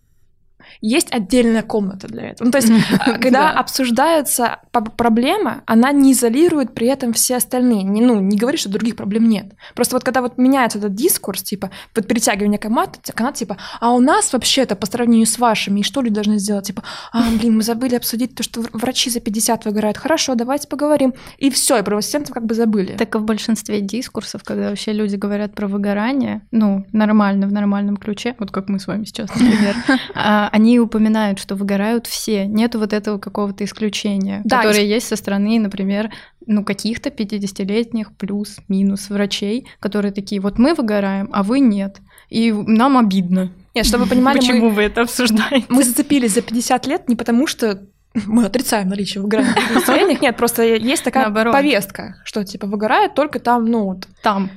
есть 0.82 1.08
отдельная 1.12 1.63
комната 1.63 2.08
для 2.08 2.29
этого. 2.29 2.45
Ну, 2.45 2.51
то 2.51 2.58
есть, 2.58 2.71
когда 3.21 3.51
обсуждается 3.51 4.60
проблема, 4.71 5.63
она 5.65 5.91
не 5.91 6.13
изолирует 6.13 6.73
при 6.73 6.88
этом 6.88 7.13
все 7.13 7.38
остальные. 7.38 7.84
Не, 7.84 8.01
ну, 8.01 8.19
не 8.19 8.38
говорит, 8.38 8.60
что 8.60 8.69
других 8.69 8.95
проблем 8.95 9.27
нет. 9.27 9.53
Просто 9.75 9.95
вот 9.95 10.03
когда 10.03 10.21
вот 10.21 10.38
меняется 10.38 10.77
этот 10.77 10.95
дискурс, 10.95 11.43
типа, 11.43 11.71
вот 11.95 12.08
перетягивание 12.08 12.60
каната, 12.60 12.99
канат, 13.13 13.36
типа, 13.36 13.58
а 13.79 13.93
у 13.93 13.99
нас 13.99 14.34
вообще-то 14.34 14.75
по 14.75 14.86
сравнению 14.86 15.27
с 15.27 15.38
вашими, 15.39 15.82
и 15.82 15.84
что 15.84 16.01
люди 16.01 16.15
должны 16.15 16.39
сделать? 16.39 16.67
Типа, 16.67 16.84
а, 17.12 17.23
блин, 17.39 17.58
мы 17.58 17.63
забыли 17.63 17.95
обсудить 17.95 18.36
то, 18.36 18.43
что 18.43 18.63
врачи 18.73 19.10
за 19.10 19.19
50 19.19 19.65
выгорают. 19.65 19.97
Хорошо, 19.97 20.36
давайте 20.36 20.67
поговорим. 20.67 21.13
И 21.38 21.49
все, 21.49 21.79
и 21.79 21.84
про 21.84 21.97
ассистентов 21.97 22.34
как 22.34 22.45
бы 22.45 22.55
забыли. 22.55 22.95
Так 22.97 23.15
и 23.15 23.17
в 23.17 23.23
большинстве 23.23 23.82
дискурсов, 23.82 24.43
когда 24.43 24.69
вообще 24.69 24.93
люди 24.93 25.15
говорят 25.15 25.53
про 25.53 25.67
выгорание, 25.67 26.41
ну, 26.51 26.86
нормально, 26.91 27.47
в 27.47 27.51
нормальном 27.51 27.97
ключе, 27.97 28.36
вот 28.39 28.51
как 28.51 28.69
мы 28.69 28.79
с 28.79 28.88
вами 28.88 29.05
сейчас, 29.05 29.29
например, 29.36 29.75
а, 30.15 30.49
они 30.60 30.80
упоминают, 30.80 31.39
что 31.39 31.56
выгорают 31.56 32.06
все. 32.06 32.45
Нету 32.45 32.80
вот 32.80 32.91
этого 32.91 33.17
какого-то 33.17 33.63
исключения, 33.63 34.41
да, 34.43 34.58
которое 34.58 34.86
есть 34.86 35.08
со 35.08 35.15
стороны, 35.15 35.58
например, 35.60 36.12
ну, 36.45 36.65
каких-то 36.65 37.10
50-летних 37.10 38.13
плюс-минус 38.17 39.10
врачей, 39.10 39.67
которые 39.80 40.12
такие, 40.12 40.41
вот 40.41 40.60
мы 40.60 40.74
выгораем, 40.74 41.30
а 41.32 41.43
вы 41.43 41.62
нет. 41.62 42.00
И 42.30 42.52
нам 42.52 42.98
обидно. 42.98 43.52
Нет, 43.74 43.86
чтобы 43.86 44.04
вы 44.04 44.10
понимали, 44.10 44.39
Почему 44.39 44.69
мы, 44.69 44.76
вы 44.76 44.82
это 44.84 45.02
обсуждаете? 45.02 45.65
Мы 45.69 45.84
зацепились 45.84 46.34
за 46.34 46.41
50 46.41 46.88
лет 46.88 47.08
не 47.08 47.15
потому, 47.15 47.48
что 47.48 47.82
мы 48.13 48.45
отрицаем 48.45 48.89
наличие 48.89 49.22
выгорания 49.22 49.56
настроениях. 49.74 50.22
Нет, 50.22 50.36
просто 50.36 50.63
есть 50.63 51.04
такая 51.04 51.26
Наоборот. 51.26 51.54
повестка, 51.54 52.17
что 52.26 52.43
типа 52.43 52.67
выгорает 52.67 53.13
только 53.15 53.39
там, 53.39 53.65
ну 53.65 53.86
вот. 53.86 54.08
Там. 54.22 54.52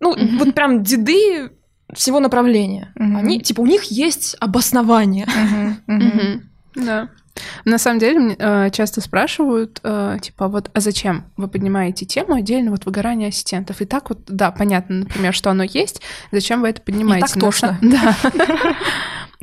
Ну, 0.00 0.14
вот 0.38 0.54
прям 0.54 0.82
деды 0.82 1.50
всего 1.92 2.20
направления. 2.20 2.92
Угу. 2.96 3.16
Они, 3.16 3.40
типа, 3.40 3.60
у 3.60 3.66
них 3.66 3.84
есть 3.84 4.36
обоснование. 4.40 5.26
Да. 6.74 7.08
На 7.66 7.78
самом 7.78 7.98
деле, 7.98 8.36
э, 8.38 8.70
часто 8.70 9.00
спрашивают, 9.00 9.80
э, 9.82 10.18
типа, 10.22 10.46
вот, 10.46 10.70
а 10.72 10.78
зачем 10.78 11.24
вы 11.36 11.48
поднимаете 11.48 12.06
тему 12.06 12.34
отдельно 12.34 12.70
вот 12.70 12.86
выгорания 12.86 13.28
ассистентов? 13.28 13.82
И 13.82 13.86
так 13.86 14.08
вот, 14.08 14.20
да, 14.28 14.52
понятно, 14.52 15.00
например, 15.00 15.34
что 15.34 15.50
оно 15.50 15.64
есть, 15.64 16.00
зачем 16.30 16.60
вы 16.60 16.68
это 16.68 16.80
поднимаете? 16.80 17.26
И 17.26 17.28
так 17.28 17.40
тошно. 17.40 17.78
Да. 17.82 18.16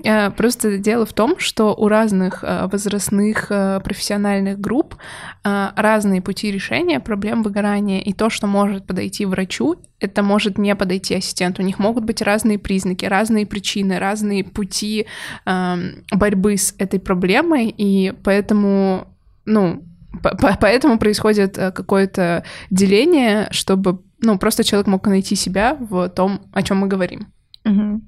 Э, 0.04 0.32
просто 0.32 0.78
дело 0.78 1.06
в 1.06 1.14
том, 1.14 1.40
что 1.40 1.74
у 1.74 1.88
разных 1.88 2.44
э, 2.44 2.68
возрастных 2.68 3.48
э, 3.50 3.80
профессиональных 3.84 4.60
групп 4.60 4.96
разные 5.44 6.22
пути 6.22 6.52
решения 6.52 7.02
проблем 7.02 7.44
выгорания, 7.44 8.00
и 8.00 8.14
то, 8.14 8.30
что 8.30 8.48
может 8.48 8.88
подойти 8.88 9.26
врачу, 9.26 9.76
это 10.00 10.24
может 10.24 10.58
не 10.58 10.74
подойти 10.74 11.16
ассистенту. 11.16 11.62
У 11.62 11.66
них 11.66 11.80
могут 11.80 12.06
быть 12.06 12.22
разные 12.22 12.58
признаки, 12.58 13.04
разные 13.04 13.46
причины, 13.46 14.00
разные 14.00 14.46
пути 14.46 15.06
эм, 15.46 16.06
борьбы 16.12 16.56
с 16.56 16.74
этой 16.78 17.02
проблемой, 17.02 17.74
и 17.78 18.13
поэтому, 18.24 19.08
ну, 19.46 19.84
поэтому 20.22 21.00
происходит 21.00 21.56
какое-то 21.56 22.44
деление, 22.70 23.48
чтобы, 23.52 24.02
ну, 24.22 24.38
просто 24.38 24.64
человек 24.64 24.88
мог 24.88 25.08
найти 25.08 25.36
себя 25.36 25.76
в 25.80 26.10
том, 26.10 26.42
о 26.54 26.62
чем 26.64 26.78
мы 26.80 26.88
говорим. 26.88 27.28
Угу. 27.66 28.02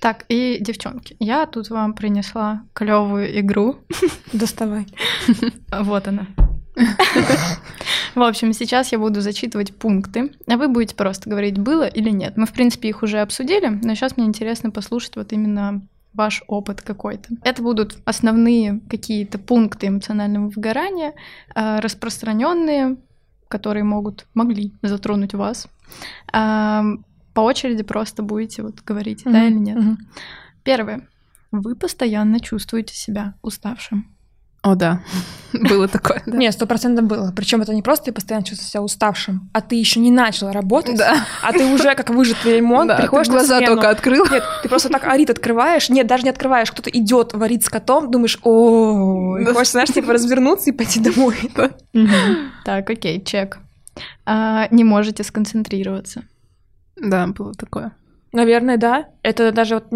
Так, 0.00 0.24
и 0.28 0.58
девчонки, 0.60 1.16
я 1.18 1.46
тут 1.46 1.70
вам 1.70 1.92
принесла 1.94 2.62
клевую 2.72 3.40
игру. 3.40 3.76
Доставай. 4.32 4.86
Вот 5.72 6.06
она. 6.06 6.26
В 8.14 8.22
общем, 8.22 8.52
сейчас 8.52 8.92
я 8.92 8.98
буду 8.98 9.20
зачитывать 9.20 9.74
пункты, 9.74 10.30
а 10.46 10.56
вы 10.56 10.68
будете 10.68 10.94
просто 10.94 11.28
говорить, 11.28 11.58
было 11.58 11.86
или 11.86 12.10
нет. 12.10 12.36
Мы, 12.36 12.46
в 12.46 12.52
принципе, 12.52 12.88
их 12.88 13.02
уже 13.02 13.18
обсудили, 13.18 13.66
но 13.66 13.94
сейчас 13.94 14.16
мне 14.16 14.26
интересно 14.26 14.70
послушать 14.70 15.16
вот 15.16 15.32
именно 15.32 15.82
ваш 16.18 16.42
опыт 16.46 16.82
какой-то. 16.82 17.30
Это 17.42 17.62
будут 17.62 17.96
основные 18.04 18.80
какие-то 18.90 19.38
пункты 19.38 19.86
эмоционального 19.86 20.48
выгорания, 20.48 21.14
а, 21.54 21.80
распространенные, 21.80 22.98
которые 23.48 23.84
могут, 23.84 24.26
могли 24.34 24.74
затронуть 24.82 25.32
вас 25.32 25.68
по 27.38 27.42
очереди 27.42 27.84
просто 27.84 28.24
будете 28.24 28.64
вот 28.64 28.80
говорить, 28.80 29.22
mm-hmm. 29.24 29.32
да 29.32 29.46
или 29.46 29.54
нет. 29.54 29.78
Mm-hmm. 29.78 29.96
Первое. 30.64 31.08
Вы 31.52 31.76
постоянно 31.76 32.40
чувствуете 32.40 32.96
себя 32.96 33.34
уставшим. 33.42 34.12
О, 34.68 34.74
да, 34.74 35.00
было 35.52 35.88
такое. 35.88 36.22
Да. 36.26 36.36
Нет, 36.36 36.52
сто 36.52 36.66
процентов 36.66 37.06
было. 37.06 37.32
Причем 37.34 37.62
это 37.62 37.72
не 37.72 37.80
просто 37.80 38.06
ты 38.06 38.12
постоянно 38.12 38.44
чувствуешь 38.44 38.70
себя 38.70 38.82
уставшим, 38.82 39.48
а 39.54 39.60
ты 39.62 39.76
еще 39.76 39.98
не 39.98 40.10
начал 40.10 40.52
работать, 40.52 40.98
да. 40.98 41.24
а 41.42 41.52
ты 41.52 41.64
уже 41.72 41.94
как 41.94 42.10
выжатый 42.10 42.56
лимон, 42.56 42.88
да, 42.88 42.96
приходишь 42.96 43.28
ты 43.28 43.32
глаза 43.32 43.60
на 43.60 43.66
только 43.66 43.88
открыл. 43.88 44.26
Нет, 44.30 44.44
ты 44.62 44.68
просто 44.68 44.90
так 44.90 45.04
арит 45.04 45.30
открываешь. 45.30 45.88
Нет, 45.88 46.06
даже 46.06 46.24
не 46.24 46.30
открываешь. 46.30 46.70
Кто-то 46.70 46.90
идет 46.90 47.32
варить 47.32 47.64
с 47.64 47.70
котом, 47.70 48.10
думаешь, 48.10 48.38
о, 48.42 49.38
и 49.38 49.44
хочешь, 49.46 49.72
знаешь, 49.72 49.88
типа 49.88 50.12
развернуться 50.12 50.70
и 50.70 50.72
пойти 50.72 51.00
домой. 51.00 51.36
Так, 52.64 52.90
окей, 52.90 53.24
чек. 53.24 53.58
А, 54.26 54.68
не 54.70 54.84
можете 54.84 55.24
сконцентрироваться. 55.24 56.24
Да, 56.96 57.26
было 57.28 57.54
такое. 57.54 57.92
Наверное, 58.32 58.76
да. 58.76 59.08
Это 59.22 59.52
даже 59.52 59.76
вот, 59.76 59.86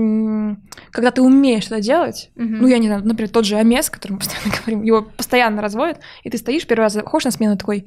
когда 0.90 1.11
ты 1.11 1.23
умеешь 1.23 1.66
это 1.66 1.81
делать, 1.81 2.31
угу. 2.35 2.45
ну, 2.45 2.66
я 2.66 2.79
не 2.79 2.87
знаю, 2.87 3.05
например, 3.05 3.31
тот 3.31 3.45
же 3.45 3.57
Амес, 3.57 3.88
о 3.88 3.92
котором 3.92 4.14
мы 4.14 4.21
постоянно 4.21 4.55
говорим, 4.61 4.83
его 4.83 5.03
постоянно 5.03 5.62
разводят, 5.62 6.01
и 6.23 6.31
ты 6.31 6.38
стоишь 6.38 6.66
первый 6.66 6.85
раз, 6.85 6.97
ходишь 7.05 7.25
на 7.25 7.31
смену 7.31 7.57
такой, 7.57 7.87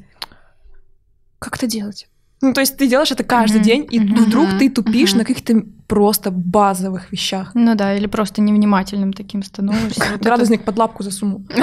как 1.39 1.55
это 1.55 1.67
делать? 1.67 2.07
Ну, 2.41 2.53
то 2.53 2.61
есть 2.61 2.77
ты 2.77 2.87
делаешь 2.87 3.11
это 3.11 3.23
каждый 3.23 3.61
mm-hmm. 3.61 3.63
день, 3.63 3.87
и 3.89 3.99
mm-hmm. 3.99 4.15
вдруг 4.15 4.49
ты 4.59 4.69
тупишь 4.69 5.13
mm-hmm. 5.13 5.17
на 5.17 5.25
каких-то 5.25 5.63
просто 5.87 6.31
базовых 6.31 7.11
вещах. 7.11 7.51
Ну 7.53 7.75
да, 7.75 7.95
или 7.95 8.07
просто 8.07 8.41
невнимательным 8.41 9.13
таким 9.13 9.43
становишься. 9.43 10.03
Вот 10.11 10.25
Радостник 10.25 10.63
под 10.63 10.77
лапку 10.77 11.03
засунул. 11.03 11.45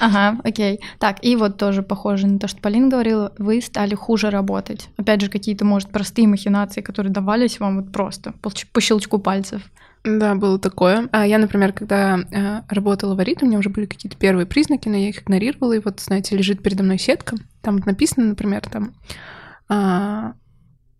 Ага, 0.00 0.40
окей. 0.42 0.80
Так, 0.98 1.24
и 1.24 1.36
вот 1.36 1.58
тоже 1.58 1.82
похоже 1.82 2.26
на 2.26 2.40
то, 2.40 2.48
что 2.48 2.60
Полина 2.60 2.88
говорила, 2.88 3.32
вы 3.38 3.62
стали 3.62 3.94
хуже 3.94 4.30
работать. 4.30 4.88
Опять 4.96 5.20
же, 5.20 5.28
какие-то, 5.28 5.64
может, 5.64 5.90
простые 5.90 6.26
махинации, 6.26 6.80
которые 6.80 7.12
давались 7.12 7.60
вам 7.60 7.76
вот 7.76 7.92
просто 7.92 8.34
по 8.40 8.80
щелчку 8.80 9.18
пальцев. 9.20 9.62
Да, 10.04 10.34
было 10.34 10.58
такое. 10.58 11.08
А 11.12 11.26
я, 11.26 11.38
например, 11.38 11.72
когда 11.72 12.18
э, 12.18 12.62
работала 12.68 13.14
в 13.14 13.20
Арит, 13.20 13.42
у 13.42 13.46
меня 13.46 13.58
уже 13.58 13.70
были 13.70 13.86
какие-то 13.86 14.16
первые 14.18 14.46
признаки, 14.46 14.88
но 14.88 14.96
я 14.96 15.10
их 15.10 15.22
игнорировала, 15.22 15.74
и 15.74 15.78
вот, 15.78 16.00
знаете, 16.00 16.36
лежит 16.36 16.62
передо 16.62 16.82
мной 16.82 16.98
сетка, 16.98 17.36
там 17.60 17.76
написано, 17.76 18.26
например, 18.26 18.62
там, 18.62 18.94
а, 19.68 20.34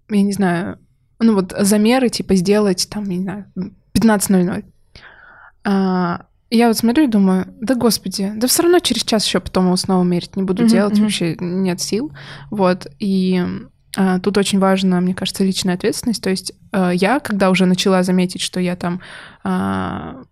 я 0.09 0.23
не 0.23 0.33
знаю, 0.33 0.79
ну 1.19 1.35
вот 1.35 1.53
замеры, 1.59 2.11
типа, 2.11 2.37
сделать, 2.37 2.89
там, 2.91 3.05
не 3.05 3.21
знаю, 3.21 3.47
15.00. 3.95 4.65
А, 5.65 6.27
я 6.51 6.69
вот 6.69 6.77
смотрю 6.77 7.05
и 7.05 7.09
думаю, 7.09 7.47
да 7.61 7.75
господи, 7.75 8.33
да 8.37 8.47
все 8.47 8.63
равно 8.63 8.79
через 8.79 9.03
час 9.03 9.27
еще 9.27 9.41
потом 9.41 9.67
его 9.67 9.77
снова 9.77 10.05
мерить 10.05 10.37
не 10.37 10.43
буду 10.43 10.65
mm-hmm, 10.65 10.69
делать, 10.69 10.99
mm-hmm. 10.99 11.03
вообще 11.03 11.37
нет 11.41 11.81
сил. 11.81 12.13
Вот, 12.51 12.87
и 12.99 13.43
тут 14.23 14.39
очень 14.39 14.59
важна, 14.59 15.01
мне 15.01 15.15
кажется, 15.15 15.45
личная 15.45 15.75
ответственность. 15.75 16.23
То 16.23 16.31
есть 16.31 16.53
а, 16.73 16.91
я, 16.91 17.21
когда 17.21 17.51
уже 17.51 17.67
начала 17.67 18.03
заметить, 18.03 18.41
что 18.41 18.59
я 18.59 18.75
там, 18.75 19.01
а, 19.45 20.23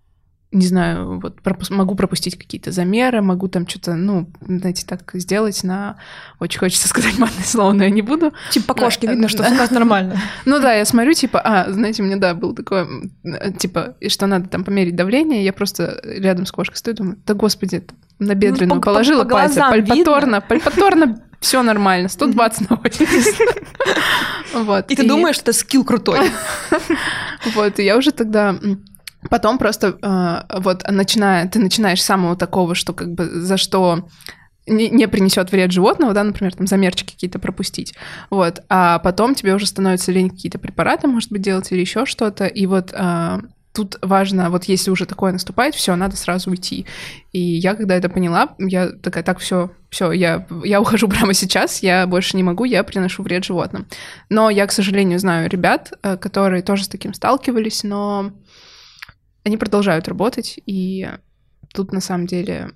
не 0.51 0.67
знаю, 0.67 1.21
вот 1.21 1.43
пропу- 1.43 1.73
могу 1.73 1.95
пропустить 1.95 2.39
какие-то 2.39 2.73
замеры, 2.73 3.21
могу 3.21 3.49
там 3.49 3.69
что-то, 3.69 3.95
ну, 3.95 4.31
знаете, 4.41 4.85
так 4.87 5.09
сделать 5.15 5.63
на... 5.63 5.97
Очень 6.39 6.59
хочется 6.59 6.89
сказать 6.89 7.19
матное 7.19 7.45
слово, 7.45 7.73
но 7.73 7.85
я 7.85 7.91
не 7.91 8.03
буду. 8.03 8.33
Типа 8.51 8.75
по 8.75 8.81
кошке 8.81 9.07
видно, 9.09 9.29
что 9.29 9.47
у 9.47 9.55
нас 9.55 9.71
нормально. 9.71 10.17
Ну 10.47 10.59
да, 10.59 10.73
я 10.73 10.85
смотрю, 10.87 11.13
типа, 11.13 11.41
а, 11.45 11.71
знаете, 11.71 12.03
у 12.03 12.07
меня, 12.07 12.17
да, 12.17 12.35
был 12.35 12.55
такое, 12.55 12.89
типа, 13.59 13.97
что 14.09 14.27
надо 14.27 14.49
там 14.49 14.65
померить 14.65 14.97
давление, 14.97 15.45
я 15.45 15.53
просто 15.53 16.01
рядом 16.03 16.47
с 16.47 16.53
кошкой 16.53 16.77
стою, 16.77 16.97
думаю, 16.97 17.19
да 17.27 17.35
господи, 17.35 17.85
на 18.19 18.35
бедренную 18.35 18.77
ну, 18.77 18.81
положила 18.81 19.25
по, 19.25 19.31
по 19.31 19.35
пальцы, 19.37 19.61
пальпаторно, 19.61 20.41
пальпаторно, 20.41 21.23
все 21.41 21.63
нормально, 21.63 22.09
120 22.09 22.71
на 22.71 22.77
80. 22.77 23.35
Вот. 24.53 24.91
И 24.91 24.97
ты 24.97 25.07
думаешь, 25.07 25.37
что 25.37 25.51
это 25.51 25.53
скилл 25.53 25.85
крутой. 25.85 26.31
Вот, 27.55 27.79
и 27.79 27.85
я 27.85 27.97
уже 27.97 28.13
тогда 28.13 28.55
Потом 29.29 29.59
просто 29.59 29.99
э, 30.01 30.61
вот 30.61 30.83
начиная, 30.89 31.47
ты 31.47 31.59
начинаешь 31.59 32.03
с 32.03 32.07
самого 32.07 32.37
такого, 32.37 32.75
что 32.75 32.95
как 32.95 33.13
бы 33.13 33.27
за 33.27 33.59
что 33.59 34.09
не, 34.67 34.89
не 34.89 35.09
принесет 35.09 35.53
вред 35.53 35.73
животного, 35.73 36.15
да, 36.15 36.25
например, 36.25 36.55
там 36.55 36.67
замерчики 36.67 37.13
какие-то 37.13 37.39
пропустить, 37.39 37.95
вот, 38.31 38.61
а 38.69 38.99
потом 39.01 39.35
тебе 39.35 39.55
уже 39.55 39.67
становится 39.67 40.11
лень 40.11 40.31
какие-то 40.31 40.59
препараты, 40.59 41.07
может 41.07 41.31
быть, 41.31 41.43
делать 41.43 41.71
или 41.71 41.81
еще 41.81 42.07
что-то, 42.07 42.47
и 42.47 42.67
вот 42.67 42.93
э, 42.95 43.39
тут 43.73 43.99
важно, 44.03 44.51
вот 44.51 44.65
если 44.65 44.91
уже 44.91 45.07
такое 45.07 45.33
наступает, 45.33 45.75
все, 45.75 45.95
надо 45.97 46.17
сразу 46.17 46.51
уйти. 46.51 46.87
И 47.33 47.41
я, 47.41 47.75
когда 47.75 47.95
это 47.95 48.09
поняла, 48.09 48.55
я 48.59 48.89
такая, 48.89 49.23
так, 49.23 49.39
все, 49.39 49.71
все, 49.91 50.11
я, 50.13 50.47
я 50.65 50.81
ухожу 50.81 51.09
прямо 51.09 51.35
сейчас, 51.35 51.83
я 51.83 52.07
больше 52.07 52.37
не 52.37 52.43
могу, 52.43 52.65
я 52.65 52.83
приношу 52.83 53.23
вред 53.23 53.45
животным. 53.45 53.87
Но 54.29 54.51
я, 54.51 54.67
к 54.67 54.73
сожалению, 54.73 55.19
знаю 55.19 55.49
ребят, 55.49 55.93
э, 56.03 56.17
которые 56.17 56.63
тоже 56.63 56.85
с 56.85 56.89
таким 56.89 57.15
сталкивались, 57.15 57.85
но 57.85 58.33
они 59.45 59.57
продолжают 59.57 60.09
работать, 60.09 60.59
и 60.67 61.09
тут 61.73 61.93
на 61.93 62.01
самом 62.01 62.27
деле 62.27 62.73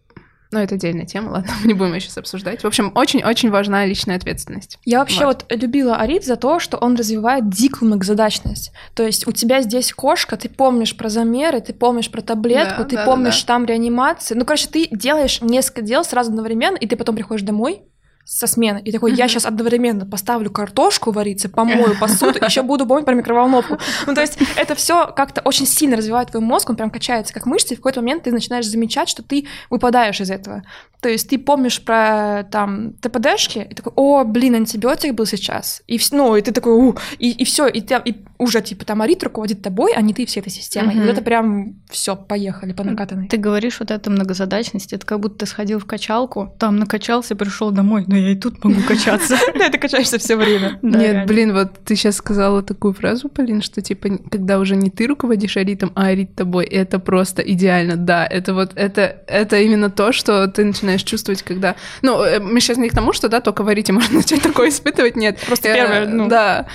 ну, 0.55 0.61
это 0.61 0.77
отдельная 0.77 1.05
тема, 1.05 1.31
ладно, 1.31 1.53
мы 1.63 1.69
не 1.69 1.75
будем 1.75 1.95
ее 1.95 2.01
сейчас 2.01 2.19
обсуждать. 2.19 2.63
В 2.63 2.67
общем, 2.67 2.93
очень-очень 2.95 3.51
важна 3.51 3.85
личная 3.85 4.17
ответственность. 4.17 4.79
Я 4.85 5.01
вообще 5.01 5.27
вот. 5.27 5.45
вот 5.51 5.61
любила 5.61 5.97
Арит 5.97 6.25
за 6.25 6.37
то, 6.37 6.61
что 6.61 6.77
он 6.79 6.95
развивает 6.95 7.49
дикую 7.49 7.89
многозадачность. 7.89 8.73
То 8.95 9.03
есть 9.03 9.27
у 9.27 9.33
тебя 9.33 9.63
здесь 9.63 9.93
кошка, 9.93 10.37
ты 10.37 10.49
помнишь 10.49 10.97
про 10.97 11.09
замеры, 11.09 11.61
ты 11.61 11.73
помнишь 11.73 12.11
про 12.11 12.21
таблетку, 12.21 12.83
да, 12.83 12.89
ты 12.89 12.97
да, 12.97 13.05
помнишь 13.05 13.43
да. 13.43 13.49
там 13.49 13.65
реанимацию. 13.65 14.39
Ну, 14.39 14.45
короче, 14.45 14.69
ты 14.69 14.89
делаешь 14.91 15.41
несколько 15.41 15.83
дел 15.83 16.05
сразу 16.05 16.31
одновременно, 16.31 16.77
и 16.77 16.87
ты 16.87 16.97
потом 16.97 17.17
приходишь 17.17 17.45
домой, 17.45 17.83
со 18.25 18.47
смены. 18.47 18.81
И 18.85 18.91
такой, 18.91 19.15
я 19.15 19.29
сейчас 19.29 19.45
одновременно 19.45 20.07
поставлю 20.07 20.51
картошку 20.51 21.13
вариться, 21.13 21.49
помою 21.49 21.97
посуду, 22.01 22.39
еще 22.45 22.63
буду 22.63 22.87
помнить 22.87 23.05
про 23.05 23.15
микроволновку. 23.15 23.79
Ну, 24.07 24.15
то 24.15 24.21
есть 24.21 24.39
это 24.57 24.75
все 24.75 25.07
как-то 25.07 25.41
очень 25.43 25.67
сильно 25.67 25.97
развивает 25.97 26.31
твой 26.31 26.43
мозг, 26.43 26.71
он 26.71 26.77
прям 26.77 26.91
качается 26.91 27.35
как 27.35 27.47
мышцы, 27.47 27.75
и 27.75 27.77
в 27.77 27.81
какой-то 27.81 28.01
момент 28.01 28.25
ты 28.25 28.33
начинаешь 28.33 28.67
замечать, 28.67 29.09
что 29.09 29.23
ты 29.23 29.47
выпадаешь 29.71 30.21
из 30.21 30.31
этого. 30.31 30.63
То 31.05 31.11
есть 31.11 31.29
ты 31.29 31.39
помнишь 31.39 31.85
про 31.85 32.47
там 32.51 32.95
ТПДшки, 32.95 33.67
и 33.71 33.75
такой, 33.75 33.93
о, 33.95 34.25
блин, 34.25 34.55
антибиотик 34.55 35.13
был 35.13 35.27
сейчас. 35.27 35.83
И, 35.87 36.01
ну, 36.13 36.35
и 36.35 36.41
ты 36.41 36.51
такой, 36.51 36.73
у, 36.73 36.97
и, 37.19 37.31
и 37.31 37.45
все, 37.45 37.67
и, 37.67 37.83
ты, 37.83 38.01
и 38.07 38.25
уже 38.39 38.63
типа 38.63 38.87
там 38.87 39.03
Арит 39.03 39.23
руководит 39.23 39.61
тобой, 39.61 39.93
а 39.95 40.01
не 40.01 40.15
ты 40.15 40.25
всей 40.25 40.41
этой 40.41 40.49
системой. 40.49 40.95
Угу. 40.95 40.99
И 40.99 41.01
вот 41.03 41.13
это 41.13 41.23
прям 41.23 41.75
все, 41.91 42.17
поехали 42.17 42.73
по 42.73 42.85
накатанной. 42.85 43.29
Ты 43.29 43.37
говоришь 43.37 43.81
вот 43.81 43.91
эту 43.91 44.11
многозадачность, 44.11 44.95
это 44.95 45.05
как 45.05 45.21
будто 45.21 45.41
ты 45.41 45.47
сходил 45.47 45.79
в 45.79 45.85
качалку, 45.85 46.55
там 46.59 46.79
накачался, 46.79 47.37
пришел 47.37 47.71
домой, 47.71 48.05
но 48.15 48.21
я 48.21 48.31
и 48.31 48.37
тут 48.37 48.63
могу 48.63 48.81
качаться. 48.87 49.37
Да, 49.59 49.69
ты 49.69 49.79
качаешься 49.79 50.19
все 50.19 50.37
время. 50.37 50.79
Нет, 50.83 51.27
блин, 51.27 51.53
вот 51.53 51.73
ты 51.85 51.97
сейчас 51.97 52.17
сказала 52.17 52.63
такую 52.63 52.95
фразу, 52.95 53.29
Полин, 53.29 53.61
что 53.61 53.83
типа, 53.83 54.09
когда 54.31 54.59
уже 54.59 54.77
не 54.77 54.91
ты 54.91 55.07
руководишь 55.07 55.57
Аритом, 55.57 55.91
а 55.95 56.07
Арит 56.07 56.35
тобой, 56.37 56.65
это 56.65 56.99
просто 57.01 57.43
идеально. 57.43 57.97
Да, 57.97 58.25
это 58.25 58.55
вот, 58.55 58.73
это, 58.77 59.17
это 59.27 59.61
именно 59.61 59.91
то, 59.91 60.13
что 60.13 60.47
ты 60.47 60.65
начинаешь 60.65 61.03
чувствовать, 61.03 61.43
когда... 61.43 61.75
Ну, 62.03 62.23
э, 62.23 62.39
мы 62.39 62.61
сейчас 62.61 62.77
не 62.77 62.89
к 62.89 62.95
тому, 62.95 63.13
что, 63.13 63.29
да, 63.29 63.41
только 63.41 63.65
в 63.65 63.69
Арите 63.69 63.93
можно 63.93 64.19
начать 64.19 64.43
такое 64.43 64.69
испытывать, 64.69 65.17
нет. 65.17 65.39
Просто 65.45 65.75
первое, 65.75 66.07
ну... 66.07 66.29
Да, 66.29 66.67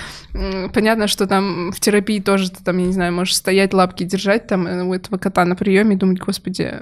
понятно, 0.74 1.06
что 1.06 1.26
там 1.26 1.72
в 1.72 1.80
терапии 1.80 2.20
тоже 2.20 2.50
ты 2.50 2.62
там, 2.62 2.76
я 2.78 2.86
не 2.86 2.92
знаю, 2.92 3.12
можешь 3.14 3.34
стоять, 3.34 3.72
лапки 3.72 4.04
держать 4.04 4.46
там 4.46 4.66
э, 4.66 4.82
у 4.82 4.92
этого 4.92 5.16
кота 5.16 5.44
на 5.46 5.56
приеме 5.56 5.94
и 5.94 5.98
думать, 5.98 6.18
господи, 6.18 6.80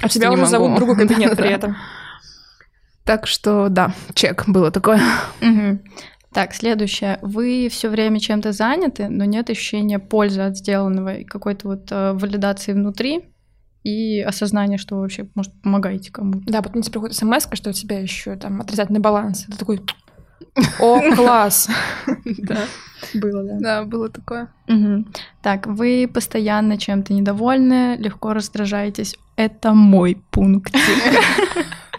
а 0.00 0.08
тебя 0.08 0.30
уже 0.30 0.42
могу. 0.42 0.50
зовут 0.50 0.76
другой 0.76 0.96
кабинет 0.96 1.36
при 1.36 1.50
этом. 1.50 1.76
Так 3.04 3.26
что 3.26 3.68
да, 3.68 3.94
чек 4.14 4.48
было 4.48 4.70
такое. 4.70 5.00
Угу. 5.40 5.80
Так, 6.32 6.54
следующее. 6.54 7.18
Вы 7.20 7.68
все 7.70 7.88
время 7.90 8.18
чем-то 8.18 8.52
заняты, 8.52 9.08
но 9.08 9.24
нет 9.24 9.50
ощущения 9.50 9.98
пользы 9.98 10.40
от 10.42 10.56
сделанного 10.56 11.16
и 11.16 11.24
какой-то 11.24 11.68
вот 11.68 11.88
э, 11.90 12.12
валидации 12.12 12.72
внутри 12.72 13.28
и 13.82 14.20
осознания, 14.20 14.78
что 14.78 14.94
вы 14.94 15.02
вообще, 15.02 15.28
может, 15.34 15.52
помогаете 15.60 16.10
кому-то. 16.10 16.40
Да, 16.46 16.62
потом 16.62 16.82
тебе 16.82 16.92
приходит 16.92 17.16
смс, 17.16 17.48
что 17.52 17.70
у 17.70 17.72
тебя 17.72 17.98
еще 17.98 18.36
там 18.36 18.60
отрицательный 18.60 19.00
баланс. 19.00 19.44
Ты 19.50 19.58
такой, 19.58 19.82
о, 20.78 21.14
класс. 21.14 21.68
Да. 22.24 22.66
Было, 23.14 23.42
да. 23.42 23.58
Да, 23.58 23.84
было 23.84 24.08
такое. 24.08 24.48
Так, 25.42 25.66
вы 25.66 26.08
постоянно 26.12 26.78
чем-то 26.78 27.12
недовольны, 27.12 27.96
легко 27.96 28.32
раздражаетесь. 28.32 29.16
Это 29.36 29.72
мой 29.72 30.22
пункт. 30.30 30.74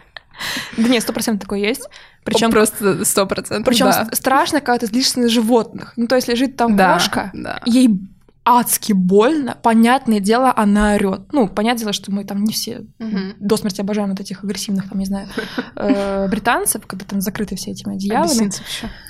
Да 0.78 0.88
нет, 0.90 1.04
сто 1.04 1.14
процентов 1.14 1.42
такое 1.42 1.60
есть. 1.60 1.88
Причем 2.24 2.52
просто 2.52 3.04
сто 3.06 3.26
процентов. 3.26 3.66
Причем 3.66 3.86
да. 3.88 4.08
страшно, 4.14 4.62
когда 4.62 4.80
ты 4.80 4.88
злишься 4.88 5.20
на 5.20 5.30
животных. 5.30 5.94
Ну, 5.96 6.08
то 6.08 6.16
есть 6.16 6.28
лежит 6.28 6.56
там 6.56 6.76
Да, 6.76 6.94
кошка, 6.94 7.32
да. 7.34 7.62
ей 7.66 7.90
адски 8.46 8.92
больно, 8.94 9.58
понятное 9.62 10.20
дело, 10.20 10.54
она 10.56 10.96
орет. 10.96 11.32
Ну, 11.32 11.48
понятное 11.48 11.80
дело, 11.82 11.94
что 11.94 12.12
мы 12.12 12.26
там 12.26 12.44
не 12.44 12.52
все 12.52 12.86
Мгм. 13.00 13.36
до 13.40 13.56
смерти 13.58 13.82
обожаем 13.82 14.10
вот 14.10 14.20
этих 14.20 14.44
агрессивных, 14.44 14.90
там, 14.90 15.00
не 15.00 15.06
знаю, 15.06 15.28
э, 15.76 16.28
британцев, 16.32 16.86
когда 16.86 17.06
там 17.06 17.22
закрыты 17.22 17.56
все 17.56 17.72
этими 17.72 17.96
одеялами. 17.96 18.52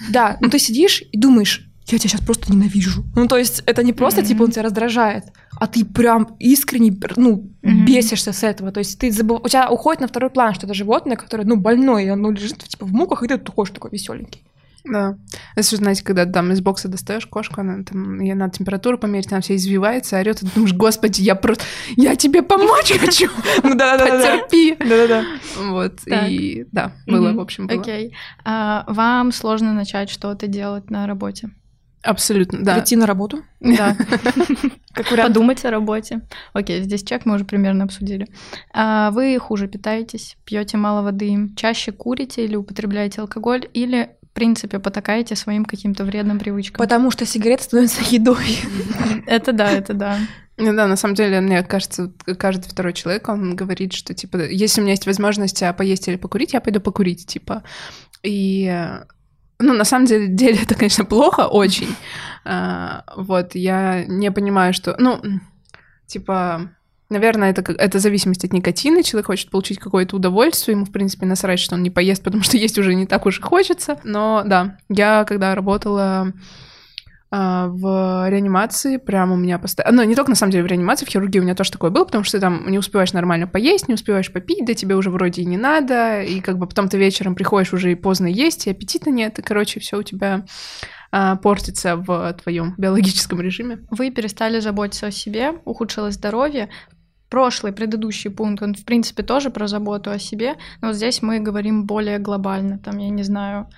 Да, 0.10 0.38
ну 0.40 0.50
ты 0.50 0.60
сидишь 0.60 1.04
и 1.12 1.18
думаешь, 1.18 1.68
я 1.88 1.98
тебя 1.98 2.10
сейчас 2.10 2.22
просто 2.22 2.52
ненавижу. 2.54 3.04
Ну, 3.16 3.28
то 3.28 3.38
есть 3.38 3.62
это 3.66 3.84
не 3.84 3.92
просто, 3.92 4.24
типа, 4.24 4.44
он 4.44 4.52
тебя 4.52 4.64
раздражает, 4.64 5.26
а 5.60 5.68
ты 5.68 5.86
прям 5.86 6.36
искренне, 6.40 6.98
ну, 7.16 7.50
Мгм. 7.62 7.86
бесишься 7.86 8.34
с 8.34 8.44
этого. 8.44 8.72
То 8.72 8.80
есть 8.80 9.00
ты 9.00 9.12
забыв... 9.12 9.42
у 9.44 9.48
тебя 9.48 9.70
уходит 9.70 10.02
на 10.02 10.08
второй 10.08 10.30
план, 10.30 10.54
что 10.54 10.66
это 10.66 10.74
животное, 10.74 11.16
которое, 11.16 11.46
ну, 11.46 11.56
больное, 11.56 12.04
и 12.04 12.08
оно 12.08 12.32
лежит, 12.32 12.58
типа, 12.64 12.86
в 12.86 12.94
муках, 12.94 13.24
и 13.24 13.28
ты 13.28 13.52
ходишь 13.52 13.74
такой 13.74 13.92
веселенький. 13.92 14.44
Да. 14.86 15.18
Это 15.56 15.70
же, 15.70 15.78
знаете, 15.78 16.04
когда 16.04 16.26
там 16.26 16.52
из 16.52 16.60
бокса 16.60 16.90
достаешь 16.90 17.26
кошку, 17.26 17.62
она 17.62 17.84
там, 17.84 18.20
ей 18.20 18.34
надо 18.34 18.58
температуру 18.58 18.98
померить, 18.98 19.32
она 19.32 19.40
вся 19.40 19.56
извивается, 19.56 20.20
орет, 20.20 20.42
и 20.42 20.46
ты 20.46 20.52
думаешь, 20.54 20.74
господи, 20.74 21.22
я 21.22 21.36
просто, 21.36 21.64
я 21.96 22.16
тебе 22.16 22.44
помочь 22.44 22.92
хочу, 23.00 23.30
Ну, 23.64 23.78
потерпи. 23.78 24.76
Да-да-да. 24.80 25.24
Вот, 25.58 25.94
и 26.06 26.66
да, 26.72 26.92
было, 27.08 27.32
в 27.32 27.40
общем, 27.40 27.68
было. 27.68 27.80
Окей. 27.80 28.14
А, 28.44 28.84
вам 28.88 29.32
сложно 29.32 29.74
начать 29.74 30.10
что-то 30.10 30.48
делать 30.48 30.90
на 30.90 31.08
работе? 31.08 31.50
Абсолютно, 32.02 32.60
да. 32.62 32.76
Прийти 32.76 32.98
на 32.98 33.06
работу. 33.06 33.44
Да. 33.62 33.96
Как 34.94 35.12
вариант. 35.12 35.34
Подумать 35.34 35.66
о 35.66 35.72
работе. 35.72 36.22
Окей, 36.54 36.82
здесь 36.84 37.04
чек 37.04 37.26
мы 37.26 37.36
уже 37.36 37.46
примерно 37.46 37.86
обсудили. 37.86 38.28
А, 38.74 39.12
вы 39.12 39.38
хуже 39.40 39.68
питаетесь, 39.68 40.38
пьете 40.46 40.78
мало 40.78 41.02
воды, 41.02 41.50
чаще 41.56 41.92
курите 41.92 42.46
или 42.46 42.56
употребляете 42.56 43.22
алкоголь, 43.22 43.68
или, 43.74 44.12
в 44.22 44.34
принципе, 44.34 44.80
потакаете 44.80 45.36
своим 45.36 45.66
каким-то 45.66 46.04
вредным 46.04 46.40
привычкам. 46.40 46.78
Потому 46.78 47.10
что 47.12 47.26
сигареты 47.26 47.64
становятся 47.64 48.02
едой. 48.10 48.60
Это 49.26 49.52
да, 49.52 49.72
это 49.72 49.94
да. 49.94 50.18
Ну 50.58 50.76
Да, 50.76 50.88
на 50.88 50.96
самом 50.96 51.16
деле, 51.16 51.42
мне 51.42 51.64
кажется, 51.64 52.12
каждый 52.38 52.70
второй 52.70 52.94
человек, 52.94 53.28
он 53.28 53.56
говорит, 53.56 53.94
что, 53.94 54.14
типа, 54.14 54.38
если 54.38 54.82
у 54.82 54.84
меня 54.84 54.94
есть 54.94 55.08
возможность 55.08 55.64
а, 55.64 55.74
поесть 55.74 56.08
или 56.08 56.16
покурить, 56.18 56.54
я 56.54 56.62
пойду 56.62 56.80
покурить, 56.80 57.26
типа. 57.26 57.64
И, 58.22 58.72
ну, 59.64 59.74
на 59.74 59.86
самом 59.86 60.06
деле, 60.06 60.28
деле 60.42 60.60
это, 60.62 60.76
конечно, 60.76 61.06
плохо 61.06 61.48
очень. 61.48 61.96
А, 62.46 63.04
Вот, 63.16 63.56
я 63.56 64.06
не 64.06 64.32
понимаю, 64.32 64.74
что, 64.74 64.96
ну, 65.00 65.22
типа, 66.06 66.70
наверное, 67.10 67.52
это, 67.52 67.72
это 67.72 68.00
зависимость 68.00 68.44
от 68.44 68.54
никотина. 68.54 69.04
Человек 69.04 69.28
хочет 69.28 69.50
получить 69.50 69.80
какое-то 69.80 70.18
удовольствие, 70.18 70.76
ему, 70.76 70.86
в 70.86 70.92
принципе, 70.92 71.26
насрать, 71.26 71.60
что 71.60 71.76
он 71.76 71.84
не 71.84 71.90
поест, 71.90 72.24
потому 72.26 72.44
что 72.44 72.58
есть 72.58 72.78
уже 72.78 72.94
не 72.94 73.06
так 73.06 73.26
уж 73.26 73.40
и 73.40 73.42
хочется. 73.42 74.00
Но, 74.04 74.44
да, 74.46 74.78
я, 74.90 75.24
когда 75.24 75.56
работала 75.56 76.34
в 77.36 78.30
реанимации 78.30 78.98
прям 78.98 79.32
у 79.32 79.36
меня 79.36 79.58
постоянно... 79.58 80.04
Ну, 80.04 80.08
не 80.08 80.14
только, 80.14 80.30
на 80.30 80.36
самом 80.36 80.52
деле, 80.52 80.64
в 80.64 80.68
реанимации, 80.68 81.06
в 81.06 81.10
хирургии 81.10 81.40
у 81.40 81.44
меня 81.44 81.56
тоже 81.56 81.72
такое 81.72 81.90
было, 81.90 82.06
потому 82.06 82.24
что 82.24 82.38
ты 82.38 82.42
там 82.42 82.70
не 82.70 82.78
успеваешь 82.78 83.12
нормально 83.12 83.48
поесть, 83.48 83.88
не 83.88 83.96
успеваешь 83.96 84.32
попить, 84.32 84.66
да 84.66 84.76
тебе 84.76 84.96
уже 84.96 85.10
вроде 85.10 85.42
и 85.42 85.46
не 85.46 85.58
надо, 85.58 86.22
и 86.22 86.42
как 86.42 86.60
бы 86.60 86.68
потом 86.68 86.90
ты 86.90 87.00
вечером 87.00 87.34
приходишь 87.34 87.74
уже 87.74 87.92
и 87.92 87.96
поздно 87.96 88.28
есть, 88.28 88.68
и 88.68 88.70
аппетита 88.70 89.10
нет, 89.10 89.40
и, 89.40 89.42
короче, 89.42 89.80
все 89.80 89.98
у 89.98 90.04
тебя 90.04 90.46
а, 91.12 91.36
портится 91.38 91.96
в 91.96 92.34
твоем 92.44 92.76
биологическом 92.78 93.42
режиме. 93.42 93.80
Вы 93.90 94.12
перестали 94.12 94.60
заботиться 94.60 95.08
о 95.08 95.12
себе, 95.12 95.54
ухудшилось 95.66 96.16
здоровье. 96.16 96.70
Прошлый, 97.30 97.74
предыдущий 97.74 98.30
пункт, 98.30 98.62
он, 98.62 98.76
в 98.76 98.86
принципе, 98.86 99.24
тоже 99.24 99.50
про 99.50 99.68
заботу 99.68 100.12
о 100.12 100.20
себе, 100.20 100.54
но 100.82 100.90
вот 100.90 100.98
здесь 100.98 101.24
мы 101.24 101.40
говорим 101.40 101.86
более 101.86 102.20
глобально. 102.20 102.78
Там, 102.78 103.00
я 103.00 103.10
не 103.10 103.24
знаю, 103.24 103.70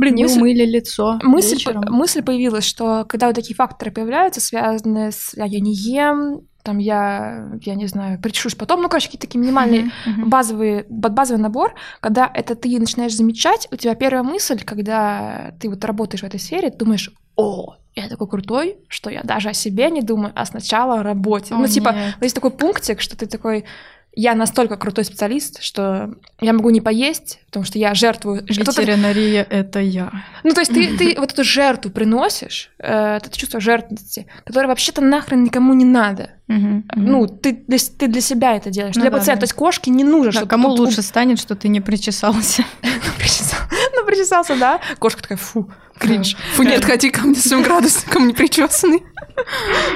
Блин, 0.00 0.14
не 0.14 0.22
мысль, 0.24 0.38
умыли 0.38 0.64
лицо 0.64 1.18
мысль, 1.22 1.54
вечером. 1.54 1.84
мысль 1.88 2.22
появилась, 2.22 2.64
что 2.64 3.04
когда 3.06 3.26
вот 3.26 3.36
такие 3.36 3.54
факторы 3.54 3.90
появляются, 3.90 4.40
связанные 4.40 5.12
с 5.12 5.34
«а 5.36 5.46
я 5.46 5.60
не 5.60 5.74
ем», 5.74 6.40
там 6.62 6.78
я, 6.78 7.50
я 7.62 7.74
не 7.74 7.86
знаю, 7.86 8.20
причешусь 8.20 8.54
потом, 8.54 8.82
ну, 8.82 8.88
короче, 8.88 9.06
какие-то 9.06 9.26
такие 9.26 9.40
минимальные 9.40 9.90
мгм. 10.06 10.28
базовые, 10.28 10.84
базовый 10.88 11.42
набор, 11.42 11.74
когда 12.00 12.30
это 12.32 12.54
ты 12.54 12.78
начинаешь 12.78 13.14
замечать, 13.14 13.68
у 13.70 13.76
тебя 13.76 13.94
первая 13.94 14.22
мысль, 14.22 14.62
когда 14.64 15.54
ты 15.60 15.68
вот 15.68 15.84
работаешь 15.84 16.22
в 16.22 16.26
этой 16.26 16.40
сфере, 16.40 16.70
ты 16.70 16.78
думаешь, 16.78 17.10
о, 17.36 17.76
я 17.94 18.08
такой 18.08 18.28
крутой, 18.28 18.78
что 18.88 19.10
я 19.10 19.22
даже 19.22 19.48
о 19.48 19.54
себе 19.54 19.90
не 19.90 20.02
думаю, 20.02 20.32
а 20.34 20.44
сначала 20.44 21.00
о 21.00 21.02
работе. 21.02 21.54
О, 21.54 21.58
ну, 21.58 21.66
типа, 21.66 21.92
нет. 21.92 22.14
есть 22.20 22.34
такой 22.34 22.50
пунктик, 22.50 23.00
что 23.00 23.16
ты 23.16 23.26
такой, 23.26 23.64
я 24.12 24.34
настолько 24.34 24.76
крутой 24.76 25.04
специалист, 25.04 25.62
что 25.62 26.14
я 26.40 26.52
могу 26.52 26.70
не 26.70 26.80
поесть, 26.80 27.40
потому 27.46 27.64
что 27.64 27.78
я 27.78 27.94
жертвую. 27.94 28.44
Ветеринария— 28.44 29.46
это 29.50 29.78
я. 29.80 30.10
Ну, 30.42 30.50
то 30.52 30.60
есть 30.60 30.72
ты, 30.74 30.96
ты 30.96 31.14
вот 31.18 31.32
эту 31.32 31.44
жертву 31.44 31.90
приносишь, 31.92 32.70
э, 32.78 33.16
это 33.18 33.30
чувство 33.36 33.60
жертвенности, 33.60 34.26
которое 34.44 34.66
вообще-то 34.66 35.00
нахрен 35.00 35.44
никому 35.44 35.74
не 35.74 35.84
надо. 35.84 36.30
Мгм. 36.48 36.88
Ну, 36.96 37.26
ты 37.28 37.52
для, 37.68 37.78
ты 37.78 38.08
для 38.08 38.20
себя 38.20 38.56
это 38.56 38.70
делаешь, 38.70 38.96
Ну 38.96 39.02
для 39.02 39.10
да, 39.10 39.18
пациента. 39.18 39.40
да. 39.40 39.40
То 39.42 39.44
есть 39.44 39.54
кошке 39.54 39.90
не 39.92 40.02
нужно, 40.02 40.32
Да, 40.32 40.38
чтобы 40.38 40.50
кому 40.50 40.68
тут- 40.70 40.80
лучше 40.88 41.02
станет, 41.02 41.38
что 41.38 41.54
ты 41.54 41.68
не 41.68 41.80
причесался? 41.80 42.64
Ну, 42.82 42.90
ну, 43.96 44.06
причесался, 44.06 44.56
да? 44.56 44.80
Кошка 44.98 45.22
такая, 45.22 45.38
фу, 45.38 45.70
кринж. 45.98 46.36
Фу, 46.54 46.62
не 46.64 46.74
подходи 46.76 47.10
ко 47.10 47.22
мне 47.22 47.34
с 47.36 47.44
своим 47.44 47.62
градусником 47.62 48.26
непричесанный. 48.26 49.02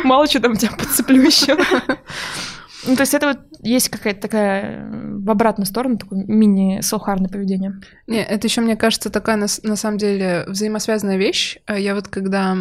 Мало 0.05 0.27
что 0.27 0.41
там 0.41 0.57
тебя 0.57 0.71
подцеплю 0.73 1.23
еще. 1.23 1.57
Ну, 2.87 2.97
то 2.97 3.03
есть 3.03 3.15
это 3.15 3.29
вот 3.29 3.39
есть 3.63 3.89
какая-то 3.89 4.21
такая 4.21 4.87
э, 4.87 5.17
в 5.19 5.31
обратную 5.31 5.67
сторону, 5.67 5.99
такое 5.99 6.25
мини-сухарное 6.27 7.29
поведение. 7.29 7.81
Не, 8.07 8.23
это 8.23 8.47
еще, 8.47 8.61
мне 8.61 8.77
кажется, 8.77 9.11
такая 9.11 9.37
на, 9.37 9.47
на 9.63 9.77
самом 9.77 9.99
деле 9.99 10.45
взаимосвязанная 10.47 11.17
вещь. 11.17 11.59
А 11.67 11.79
Я 11.79 11.95
вот 11.95 12.09
когда, 12.09 12.57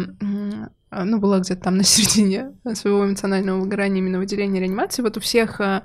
а, 0.90 1.04
ну, 1.04 1.18
была 1.18 1.40
где-то 1.40 1.62
там 1.62 1.76
на 1.76 1.82
середине 1.84 2.52
своего 2.74 3.04
эмоционального 3.04 3.60
выгорания 3.60 3.98
именно 3.98 4.18
в 4.18 4.22
отделении 4.22 4.60
реанимации, 4.60 5.02
вот 5.02 5.16
у 5.16 5.20
всех, 5.20 5.60
а, 5.60 5.82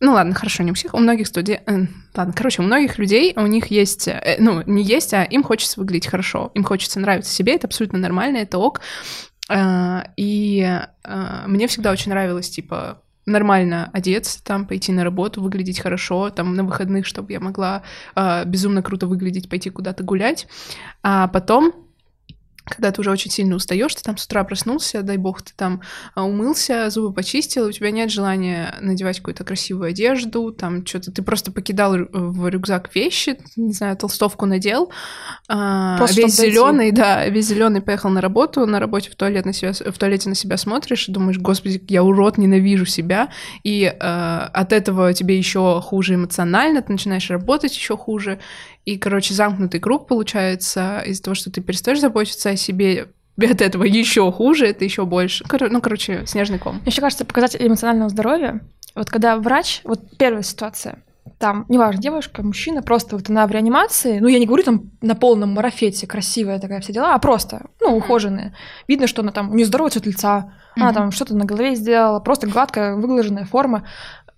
ну 0.00 0.12
ладно, 0.12 0.34
хорошо, 0.34 0.62
не 0.62 0.70
у 0.70 0.74
всех, 0.74 0.94
у 0.94 0.98
многих 0.98 1.26
студентов, 1.26 1.88
ладно, 2.14 2.32
короче, 2.36 2.62
у 2.62 2.64
многих 2.64 2.98
людей, 2.98 3.32
у 3.36 3.46
них 3.46 3.66
есть, 3.68 4.06
э, 4.06 4.36
ну, 4.38 4.62
не 4.66 4.82
есть, 4.84 5.14
а 5.14 5.24
им 5.24 5.42
хочется 5.42 5.80
выглядеть 5.80 6.08
хорошо, 6.08 6.52
им 6.54 6.62
хочется 6.62 7.00
нравиться 7.00 7.32
себе, 7.32 7.54
это 7.54 7.66
абсолютно 7.66 7.98
нормально, 7.98 8.38
это 8.38 8.58
ок. 8.58 8.80
А, 9.50 10.08
И 10.16 10.62
а, 11.02 11.44
мне 11.46 11.66
всегда 11.66 11.90
очень 11.90 12.10
нравилось, 12.10 12.50
типа, 12.50 13.02
нормально 13.28 13.90
одеться, 13.92 14.42
там, 14.42 14.66
пойти 14.66 14.92
на 14.92 15.04
работу, 15.04 15.42
выглядеть 15.42 15.80
хорошо, 15.80 16.30
там, 16.30 16.54
на 16.54 16.64
выходных, 16.64 17.06
чтобы 17.06 17.32
я 17.32 17.40
могла 17.40 17.82
а, 18.14 18.44
безумно 18.44 18.82
круто 18.82 19.06
выглядеть, 19.06 19.48
пойти 19.48 19.70
куда-то 19.70 20.04
гулять. 20.04 20.46
А 21.02 21.28
потом, 21.28 21.72
когда 22.68 22.92
ты 22.92 23.00
уже 23.00 23.10
очень 23.10 23.30
сильно 23.30 23.56
устаешь, 23.56 23.94
ты 23.94 24.02
там 24.02 24.16
с 24.16 24.24
утра 24.24 24.44
проснулся, 24.44 25.02
дай 25.02 25.16
бог, 25.16 25.42
ты 25.42 25.52
там 25.56 25.82
а, 26.14 26.24
умылся, 26.24 26.90
зубы 26.90 27.12
почистил, 27.12 27.66
у 27.66 27.72
тебя 27.72 27.90
нет 27.90 28.10
желания 28.10 28.74
надевать 28.80 29.18
какую-то 29.18 29.44
красивую 29.44 29.90
одежду, 29.90 30.52
там 30.52 30.86
что-то, 30.86 31.12
ты 31.12 31.22
просто 31.22 31.52
покидал 31.52 31.94
рю- 31.94 32.08
в 32.12 32.48
рюкзак 32.48 32.94
вещи, 32.94 33.38
не 33.56 33.72
знаю, 33.72 33.96
толстовку 33.96 34.46
надел, 34.46 34.90
а, 35.48 35.96
Просто 35.98 36.22
весь 36.22 36.36
зеленый, 36.36 36.92
да, 36.92 37.26
весь 37.26 37.46
зеленый 37.46 37.80
поехал 37.80 38.10
на 38.10 38.20
работу, 38.20 38.66
на 38.66 38.80
работе 38.80 39.10
в 39.10 39.16
туалет 39.16 39.44
на 39.44 39.52
себя, 39.52 39.72
в 39.72 39.98
туалете 39.98 40.28
на 40.28 40.34
себя 40.34 40.56
смотришь 40.56 41.08
и 41.08 41.12
думаешь, 41.12 41.38
господи, 41.38 41.82
я 41.88 42.02
урод, 42.02 42.38
ненавижу 42.38 42.86
себя, 42.86 43.30
и 43.62 43.84
э, 43.84 43.98
от 43.98 44.72
этого 44.72 45.12
тебе 45.12 45.36
еще 45.36 45.80
хуже 45.80 46.14
эмоционально, 46.14 46.82
ты 46.82 46.92
начинаешь 46.92 47.30
работать 47.30 47.74
еще 47.74 47.96
хуже, 47.96 48.38
и, 48.88 48.96
короче, 48.96 49.34
замкнутый 49.34 49.80
круг 49.80 50.06
получается 50.06 51.02
из-за 51.04 51.22
того, 51.22 51.34
что 51.34 51.50
ты 51.50 51.60
перестаешь 51.60 52.00
заботиться 52.00 52.48
о 52.48 52.56
себе, 52.56 53.08
от 53.36 53.60
этого 53.60 53.84
еще 53.84 54.32
хуже, 54.32 54.66
это 54.66 54.82
еще 54.82 55.04
больше. 55.04 55.44
Ну, 55.70 55.80
короче, 55.82 56.24
снежный 56.24 56.58
ком. 56.58 56.76
Мне 56.76 56.84
еще 56.86 57.02
кажется, 57.02 57.26
показатель 57.26 57.66
эмоционального 57.66 58.08
здоровья, 58.08 58.62
вот 58.94 59.10
когда 59.10 59.36
врач, 59.36 59.82
вот 59.84 60.16
первая 60.16 60.42
ситуация, 60.42 61.02
там, 61.38 61.66
неважно, 61.68 62.00
девушка, 62.00 62.42
мужчина, 62.42 62.80
просто 62.82 63.16
вот 63.16 63.28
она 63.28 63.46
в 63.46 63.50
реанимации, 63.50 64.20
ну, 64.20 64.28
я 64.28 64.38
не 64.38 64.46
говорю 64.46 64.62
там 64.64 64.90
на 65.02 65.14
полном 65.14 65.52
марафете, 65.52 66.06
красивая 66.06 66.58
такая 66.58 66.80
все 66.80 66.94
дела, 66.94 67.14
а 67.14 67.18
просто, 67.18 67.66
ну, 67.82 67.94
ухоженная. 67.94 68.56
Видно, 68.88 69.06
что 69.06 69.20
она 69.20 69.32
там, 69.32 69.50
у 69.50 69.54
нее 69.54 69.66
здоровый 69.66 69.90
цвет 69.90 70.06
лица, 70.06 70.54
она 70.76 70.86
Мгм. 70.86 70.94
там 70.94 71.10
что-то 71.12 71.36
на 71.36 71.44
голове 71.44 71.74
сделала, 71.74 72.20
просто 72.20 72.46
гладкая, 72.46 72.96
выглаженная 72.96 73.44
форма. 73.44 73.86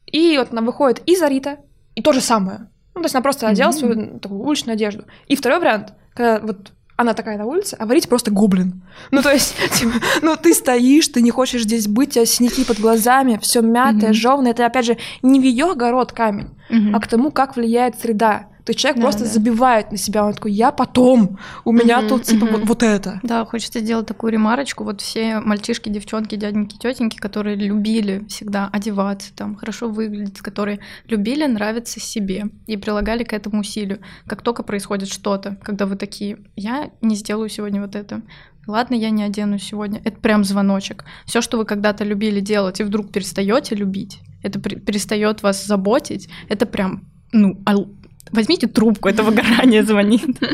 И 0.07 0.36
вот 0.38 0.48
она 0.51 0.62
выходит 0.62 1.03
из 1.07 1.22
Арита, 1.22 1.59
и 1.94 2.03
то 2.03 2.12
же 2.12 2.20
самое. 2.20 2.70
Ну, 2.95 3.01
то 3.03 3.07
есть 3.07 3.14
она 3.14 3.22
просто 3.22 3.49
одела 3.49 3.70
Мгм. 3.70 3.78
свою 3.78 4.18
такую 4.18 4.41
уличную 4.41 4.74
одежду. 4.74 5.05
И 5.28 5.36
второй 5.36 5.61
вариант, 5.61 5.95
когда 6.14 6.41
вот 6.41 6.72
она 6.97 7.14
такая 7.14 7.38
на 7.38 7.47
улице, 7.47 7.76
а 7.78 7.86
варить 7.86 8.09
просто 8.11 8.30
гоблин. 8.30 8.82
Ну, 9.11 9.22
то 9.22 9.30
есть, 9.32 9.55
типа, 9.78 9.93
ну, 10.22 10.36
ты 10.36 10.53
стоишь, 10.53 11.09
ты 11.09 11.22
не 11.22 11.30
хочешь 11.30 11.62
здесь 11.62 11.86
быть, 11.88 12.11
у 12.11 12.12
тебя 12.12 12.26
синяки 12.26 12.62
под 12.64 12.78
глазами, 12.78 13.38
все 13.41 13.62
мятое, 13.62 14.11
Мгм. 14.11 14.14
жевное. 14.14 14.51
Это, 14.51 14.66
опять 14.66 14.84
же, 14.86 14.99
не 15.22 15.41
в 15.41 15.43
ее 15.43 15.70
огород 15.70 16.12
камень, 16.12 16.51
Мгм. 16.68 16.95
а 16.95 17.01
к 17.01 17.07
тому, 17.07 17.30
как 17.30 17.57
влияет 17.57 17.99
среда. 17.99 18.47
То 18.71 18.73
есть 18.73 18.79
человек 18.83 18.99
Да, 18.99 19.03
просто 19.03 19.25
да. 19.25 19.31
забивает 19.31 19.91
на 19.91 19.97
себя, 19.97 20.25
он 20.25 20.33
такой, 20.33 20.53
я 20.53 20.71
потом, 20.71 21.39
у 21.64 21.73
меня 21.73 21.99
Мгм, 21.99 22.09
тут, 22.09 22.23
типа, 22.23 22.47
мгм. 22.47 22.55
вот, 22.59 22.68
вот 22.68 22.83
это. 22.85 23.18
Да, 23.25 23.45
хочется 23.45 23.81
сделать 23.81 24.07
такую 24.07 24.33
ремарочку. 24.33 24.85
Вот 24.85 25.01
все 25.01 25.41
мальчишки, 25.41 25.89
девчонки, 25.89 26.37
дяденьки, 26.37 26.77
тетеньки, 26.79 27.16
которые 27.16 27.57
любили 27.57 28.25
всегда 28.29 28.68
одеваться, 28.73 29.35
там, 29.35 29.57
хорошо 29.57 29.89
выглядеть, 29.89 30.39
которые 30.39 30.79
любили 31.09 31.47
нравиться 31.47 31.99
себе 31.99 32.45
и 32.68 32.77
прилагали 32.77 33.25
к 33.25 33.33
этому 33.33 33.62
усилию. 33.62 33.99
Как 34.29 34.43
только 34.43 34.62
происходит 34.62 35.09
что-то, 35.09 35.59
когда 35.64 35.85
вы 35.87 35.97
такие, 35.97 36.39
я 36.55 36.91
не 37.03 37.16
сделаю 37.16 37.49
сегодня 37.49 37.81
вот 37.81 37.97
это, 37.97 38.23
ладно, 38.68 38.95
я 38.95 39.11
не 39.11 39.25
одену 39.25 39.59
сегодня, 39.59 40.01
это 40.05 40.21
прям 40.21 40.45
звоночек. 40.45 41.05
Все, 41.27 41.41
что 41.41 41.59
вы 41.59 41.64
когда-то 41.64 42.05
любили 42.05 42.39
делать, 42.39 42.79
и 42.79 42.85
вдруг 42.85 43.11
перестаете 43.11 43.75
любить, 43.75 44.21
это 44.45 44.61
перестает 44.61 45.43
вас 45.43 45.66
заботить, 45.66 46.29
это 46.49 46.66
прям, 46.66 47.11
ну, 47.33 47.61
ал- 47.66 47.89
возьмите 48.33 48.66
трубку, 48.66 49.09
это 49.09 49.22
выгорание 49.22 49.83
звонит. 49.83 50.39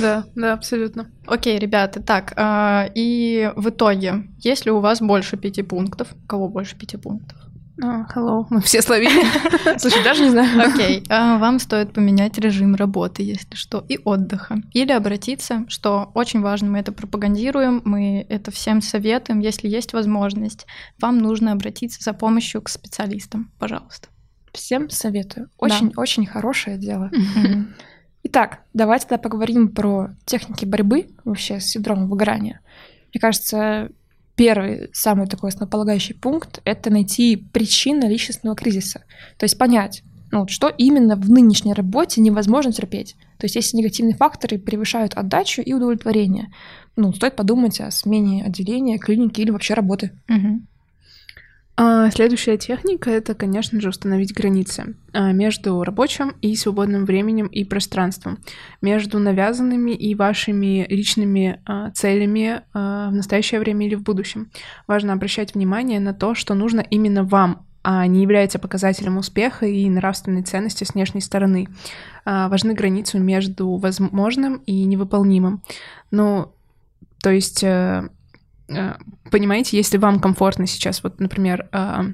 Да, 0.00 0.24
да, 0.34 0.52
абсолютно. 0.52 1.10
Окей, 1.26 1.58
ребята, 1.58 2.02
так, 2.02 2.32
а, 2.36 2.88
и 2.94 3.52
в 3.56 3.70
итоге, 3.70 4.28
если 4.38 4.70
у 4.70 4.80
вас 4.80 5.00
больше 5.00 5.36
пяти 5.36 5.62
пунктов, 5.62 6.08
у 6.12 6.26
кого 6.26 6.48
больше 6.48 6.76
пяти 6.76 6.96
пунктов? 6.96 7.38
А, 7.82 8.06
hello, 8.14 8.46
мы 8.48 8.60
все 8.62 8.80
словили. 8.80 9.24
Слушай, 9.78 10.02
даже 10.02 10.22
не 10.22 10.30
знаю. 10.30 10.68
Окей, 10.68 11.02
а, 11.08 11.38
вам 11.38 11.58
стоит 11.58 11.92
поменять 11.92 12.38
режим 12.38 12.74
работы, 12.74 13.22
если 13.22 13.54
что, 13.54 13.84
и 13.88 13.98
отдыха. 14.02 14.62
Или 14.72 14.92
обратиться, 14.92 15.64
что 15.68 16.10
очень 16.14 16.40
важно, 16.40 16.70
мы 16.70 16.78
это 16.78 16.92
пропагандируем, 16.92 17.82
мы 17.84 18.24
это 18.28 18.50
всем 18.50 18.80
советуем, 18.80 19.40
если 19.40 19.68
есть 19.68 19.92
возможность, 19.92 20.66
вам 21.00 21.18
нужно 21.18 21.52
обратиться 21.52 22.02
за 22.02 22.14
помощью 22.14 22.62
к 22.62 22.70
специалистам, 22.70 23.50
пожалуйста. 23.58 24.08
Всем 24.56 24.90
советую. 24.90 25.50
Очень-очень 25.58 26.26
хорошее 26.26 26.78
дело. 26.78 27.10
Итак, 28.24 28.60
давайте 28.74 29.06
тогда 29.06 29.22
поговорим 29.22 29.68
про 29.68 30.10
техники 30.24 30.64
борьбы 30.64 31.10
вообще 31.24 31.60
с 31.60 31.66
синдромом 31.66 32.08
выгорания. 32.08 32.60
Мне 33.12 33.20
кажется, 33.20 33.90
первый, 34.34 34.90
самый 34.92 35.28
такой 35.28 35.50
основополагающий 35.50 36.14
пункт— 36.14 36.60
это 36.64 36.90
найти 36.90 37.36
причины 37.36 38.04
личностного 38.06 38.56
кризиса. 38.56 39.04
То 39.38 39.44
есть 39.44 39.56
понять, 39.58 40.02
ну, 40.32 40.48
что 40.48 40.68
именно 40.68 41.16
в 41.16 41.30
нынешней 41.30 41.72
работе 41.72 42.20
невозможно 42.20 42.72
терпеть. 42.72 43.14
То 43.38 43.44
есть 43.44 43.54
если 43.54 43.76
негативные 43.76 44.16
факторы 44.16 44.58
превышают 44.58 45.14
отдачу 45.14 45.62
и 45.62 45.72
удовлетворение, 45.72 46.52
ну, 46.96 47.12
стоит 47.12 47.36
подумать 47.36 47.80
о 47.80 47.90
смене 47.90 48.44
отделения, 48.44 48.98
клиники 48.98 49.40
или 49.40 49.50
вообще 49.50 49.74
работы. 49.74 50.12
Мгм. 50.28 50.66
А, 51.78 52.10
Следующая 52.10 52.56
техника— 52.56 53.10
это, 53.12 53.34
конечно 53.34 53.80
же, 53.80 53.90
установить 53.90 54.32
границы 54.32 54.96
а, 55.12 55.32
между 55.32 55.82
рабочим 55.84 56.32
и 56.40 56.56
свободным 56.56 57.04
временем 57.04 57.46
и 57.48 57.64
пространством, 57.64 58.38
между 58.80 59.18
навязанными 59.18 59.90
и 59.90 60.14
вашими 60.14 60.86
личными 60.88 61.60
а, 61.66 61.90
целями 61.90 62.62
в 62.72 63.10
настоящее 63.10 63.60
время 63.60 63.86
или 63.86 63.94
в 63.94 64.02
будущем. 64.02 64.50
Важно 64.86 65.12
обращать 65.12 65.54
внимание 65.54 66.00
на 66.00 66.14
то, 66.14 66.34
что 66.34 66.54
нужно 66.54 66.80
именно 66.80 67.24
вам, 67.24 67.66
а 67.82 68.06
не 68.06 68.22
является 68.22 68.58
показателем 68.58 69.18
успеха 69.18 69.66
и 69.66 69.88
нравственной 69.88 70.42
ценности 70.42 70.84
с 70.84 70.94
внешней 70.94 71.20
стороны. 71.20 71.68
Важны 72.24 72.74
границы 72.74 73.20
между 73.20 73.76
возможным 73.76 74.56
и 74.66 74.84
невыполнимым. 74.84 75.62
Ну, 76.10 76.52
то 77.22 77.30
есть 77.30 77.62
э, 77.62 78.08
понимаете, 79.30 79.76
если 79.76 79.98
вам 79.98 80.20
комфортно 80.20 80.66
сейчас, 80.66 81.02
вот, 81.02 81.20
например, 81.20 81.68
а, 81.72 82.06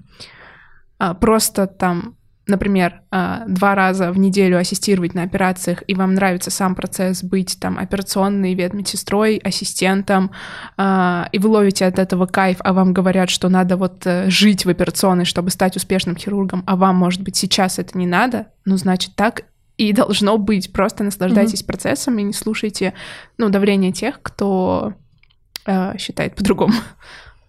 а, 0.99 1.15
просто 1.15 1.67
там, 1.67 2.17
например, 2.47 3.03
два 3.11 3.75
раза 3.75 4.11
в 4.11 4.19
неделю 4.19 4.59
ассистировать 4.59 5.15
на 5.15 5.23
операциях, 5.23 5.85
и 5.87 5.95
вам 5.95 6.15
нравится 6.15 6.51
сам 6.51 6.75
процесс 6.75 7.23
быть 7.23 7.57
там 7.61 7.79
операционной 7.79 8.55
ветмедсестрой, 8.55 9.37
ассистентом, 9.37 10.33
и 10.77 11.39
вы 11.39 11.49
ловите 11.49 11.87
от 11.87 12.01
этого 12.01 12.27
кайф, 12.27 12.57
а 12.61 12.73
вам 12.73 12.93
говорят, 12.93 13.31
что 13.31 13.49
надо 13.49 13.77
вот 13.77 14.05
э, 14.07 14.29
жить 14.29 14.65
в 14.65 14.69
операционной, 14.69 15.25
чтобы 15.25 15.51
стать 15.51 15.77
успешным 15.77 16.17
хирургом, 16.17 16.65
а 16.67 16.75
вам, 16.75 16.97
может 16.97 17.23
быть, 17.23 17.37
сейчас 17.37 17.79
это 17.79 17.97
не 17.97 18.07
надо, 18.07 18.49
ну, 18.65 18.77
значит, 18.77 19.15
так 19.15 19.45
и 19.77 19.93
должно 19.93 20.39
быть. 20.39 20.73
Просто 20.73 21.05
наслаждайтесь 21.05 21.63
процессом 21.63 22.19
и 22.19 22.23
не 22.23 22.33
слушайте, 22.33 22.95
ну, 23.39 23.49
давление 23.49 23.93
тех, 23.93 24.21
кто 24.23 24.95
э, 25.67 25.99
считает 25.99 26.35
по-другому. 26.35 26.75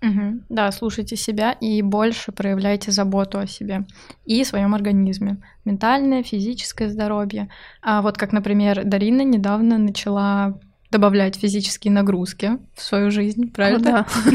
Мгм. 0.02 0.44
Да, 0.50 0.72
слушайте 0.74 1.16
себя 1.16 1.54
и 1.54 1.82
больше 1.82 2.34
проявляйте 2.34 2.92
заботу 2.92 3.40
о 3.40 3.48
себе 3.48 3.86
и 4.26 4.44
своем 4.44 4.76
организме. 4.76 5.38
Ментальное, 5.64 6.24
физическое 6.24 6.90
здоровье. 6.90 7.50
А 7.82 8.02
вот 8.02 8.18
как, 8.18 8.34
например, 8.34 8.84
Дарина 8.84 9.22
недавно 9.22 9.78
начала 9.78 10.60
добавлять 10.92 11.38
физические 11.38 11.94
нагрузки 11.94 12.58
в 12.76 12.84
свою 12.84 13.12
жизнь, 13.12 13.50
правильно? 13.52 14.06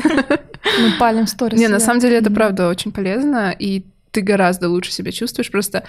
Мы 0.80 0.98
палим 0.98 1.26
сторис. 1.26 1.60
Не, 1.60 1.68
на 1.68 1.78
да. 1.78 1.84
самом 1.84 2.00
деле 2.00 2.16
это 2.16 2.30
правда 2.30 2.68
очень 2.68 2.90
полезно, 2.90 3.54
и 3.56 3.84
ты 4.10 4.22
гораздо 4.22 4.70
лучше 4.70 4.90
себя 4.90 5.12
чувствуешь. 5.12 5.50
Просто 5.50 5.84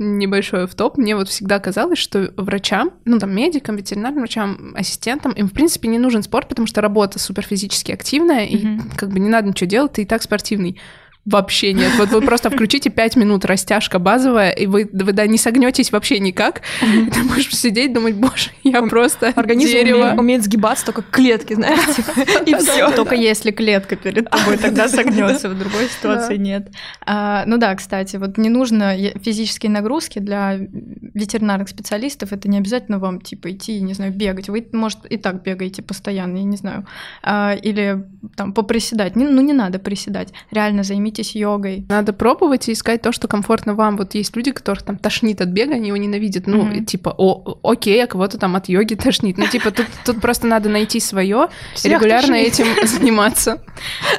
небольшой 0.00 0.66
в 0.66 0.74
топ. 0.74 0.96
Мне 0.98 1.14
вот 1.14 1.28
всегда 1.28 1.58
казалось, 1.60 1.98
что 1.98 2.32
врачам, 2.36 2.90
ну 3.04 3.18
там 3.18 3.34
медикам, 3.34 3.76
ветеринарным 3.76 4.20
врачам, 4.22 4.72
ассистентам, 4.74 5.32
им 5.32 5.46
в 5.48 5.52
принципе 5.52 5.88
не 5.88 5.98
нужен 5.98 6.22
спорт, 6.22 6.48
потому 6.48 6.66
что 6.66 6.80
работа 6.80 7.18
супер 7.18 7.42
физически 7.44 7.92
активная, 7.92 8.46
и 8.46 8.66
Мгм. 8.66 8.90
как 8.96 9.10
бы 9.10 9.20
не 9.20 9.28
надо 9.28 9.48
ничего 9.48 9.68
делать, 9.68 9.92
ты 9.92 10.02
и 10.02 10.06
так 10.06 10.22
спортивный. 10.22 10.80
Вообще 11.26 11.74
нет. 11.74 11.92
Вот 11.98 12.08
вы 12.10 12.22
просто 12.22 12.48
включите 12.48 12.88
5 12.88 13.16
минут 13.16 13.44
растяжка 13.44 13.98
базовая, 13.98 14.52
и 14.52 14.66
вы, 14.66 14.88
вы 14.90 15.12
да, 15.12 15.26
не 15.26 15.36
согнетесь 15.36 15.92
вообще 15.92 16.18
никак. 16.18 16.62
Ты 16.80 17.22
будешь 17.24 17.54
сидеть, 17.54 17.92
думать, 17.92 18.14
боже, 18.14 18.50
я 18.64 18.82
просто 18.82 19.28
Организм 19.36 19.72
дерево. 19.72 19.98
умеет, 19.98 20.18
умеет 20.18 20.44
сгибаться 20.44 20.86
только 20.86 21.02
клетки, 21.02 21.54
знаешь, 21.54 21.94
типа, 21.94 22.20
и 22.46 22.54
все. 22.54 22.90
Только 22.92 23.14
если 23.14 23.50
клетка 23.50 23.96
перед 23.96 24.30
тобой 24.30 24.56
тогда 24.62 24.88
согнется, 24.88 25.50
в 25.50 25.58
другой 25.58 25.88
ситуации 25.88 26.36
нет. 26.36 26.72
А, 27.04 27.44
ну 27.46 27.58
да, 27.58 27.74
кстати, 27.74 28.16
вот 28.16 28.38
не 28.38 28.48
нужно 28.48 28.96
физические 29.22 29.70
нагрузки 29.70 30.20
для 30.20 30.56
ветеринарных 30.58 31.68
специалистов. 31.68 32.32
Это 32.32 32.48
не 32.48 32.56
обязательно 32.56 32.98
вам 32.98 33.20
типа 33.20 33.52
идти, 33.52 33.80
не 33.82 33.92
знаю, 33.92 34.12
бегать. 34.12 34.48
Вы, 34.48 34.66
может, 34.72 35.04
и 35.04 35.18
так 35.18 35.42
бегаете 35.42 35.82
постоянно, 35.82 36.38
я 36.38 36.44
не 36.44 36.56
знаю. 36.56 36.86
А, 37.22 37.52
или 37.52 38.04
там 38.36 38.54
поприседать. 38.54 39.16
Ну 39.16 39.42
не 39.42 39.52
надо 39.52 39.78
приседать. 39.78 40.32
Реально 40.50 40.82
займитесь 40.82 41.09
йогой. 41.18 41.84
Надо 41.88 42.12
пробовать 42.12 42.68
и 42.68 42.72
искать 42.72 43.02
то, 43.02 43.12
что 43.12 43.28
комфортно 43.28 43.74
вам. 43.74 43.96
Вот 43.96 44.14
есть 44.14 44.34
люди, 44.36 44.52
которых 44.52 44.82
там 44.82 44.96
тошнит 44.96 45.40
от 45.40 45.48
бега, 45.48 45.74
они 45.74 45.88
его 45.88 45.96
ненавидят. 45.96 46.46
Ну, 46.46 46.70
и 46.70 46.84
типа, 46.84 47.14
о, 47.16 47.58
окей, 47.62 48.02
а 48.02 48.06
кого-то 48.06 48.38
там 48.38 48.56
от 48.56 48.68
йоги 48.68 48.94
тошнит. 48.94 49.38
Ну, 49.38 49.46
типа, 49.46 49.70
тут, 49.70 49.86
тут 50.04 50.20
просто 50.20 50.46
надо 50.46 50.68
найти 50.68 51.00
свое 51.00 51.48
и 51.84 51.88
регулярно 51.88 52.34
тошнит. 52.34 52.60
этим 52.60 52.66
заниматься. 52.86 53.62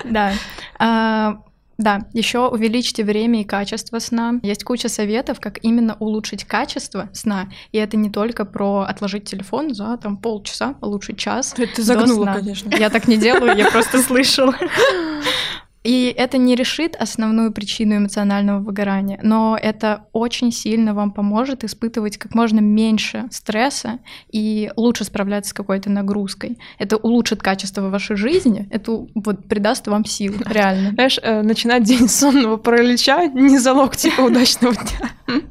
Да. 0.06 0.34
А, 0.80 1.38
Да, 1.78 2.02
еще 2.14 2.48
увеличьте 2.48 3.04
время 3.04 3.42
и 3.42 3.44
качество 3.44 3.98
сна. 4.00 4.36
Есть 4.44 4.64
куча 4.64 4.88
советов, 4.88 5.40
как 5.40 5.58
именно 5.64 5.96
улучшить 6.00 6.44
качество 6.44 7.10
сна. 7.14 7.50
И 7.72 7.78
это 7.80 7.98
не 7.98 8.12
только 8.12 8.46
про 8.46 8.82
отложить 8.82 9.26
телефон 9.26 9.74
за 9.74 9.98
там 9.98 10.18
полчаса, 10.18 10.76
лучше 10.82 11.14
час. 11.16 11.54
Ты 11.56 11.68
до 11.76 11.82
загнула, 11.82 12.24
сна. 12.26 12.34
конечно. 12.36 12.76
Я 12.76 12.90
так 12.92 13.08
не 13.08 13.18
делаю, 13.18 13.58
я 13.58 13.70
просто 13.72 14.00
слышала. 14.00 14.54
И 15.84 16.14
это 16.16 16.38
не 16.38 16.56
решит 16.56 16.96
основную 16.96 17.52
причину 17.52 17.98
эмоционального 17.98 18.60
выгорания, 18.60 19.20
но 19.24 19.58
это 19.60 20.06
очень 20.12 20.52
сильно 20.52 20.94
вам 20.94 21.12
поможет 21.12 21.64
испытывать 21.64 22.18
как 22.18 22.36
можно 22.36 22.60
меньше 22.60 23.26
стресса 23.32 24.00
и 24.32 24.72
лучше 24.76 25.06
справляться 25.06 25.50
с 25.50 25.54
какой-то 25.54 25.90
нагрузкой. 25.90 26.60
Это 26.78 26.98
улучшит 26.98 27.42
качество 27.42 27.90
вашей 27.90 28.16
жизни, 28.16 28.68
это 28.72 29.06
вот 29.16 29.48
придаст 29.48 29.88
вам 29.88 30.06
сил, 30.06 30.36
реально. 30.46 30.92
Знаешь, 30.92 31.20
э, 31.22 31.42
начинать 31.42 31.84
день 31.84 32.08
сонного 32.08 32.58
паралича 32.58 33.26
не 33.26 33.58
залог 33.58 33.96
типа 33.96 34.22
удачного 34.32 34.76
дня. 34.76 35.42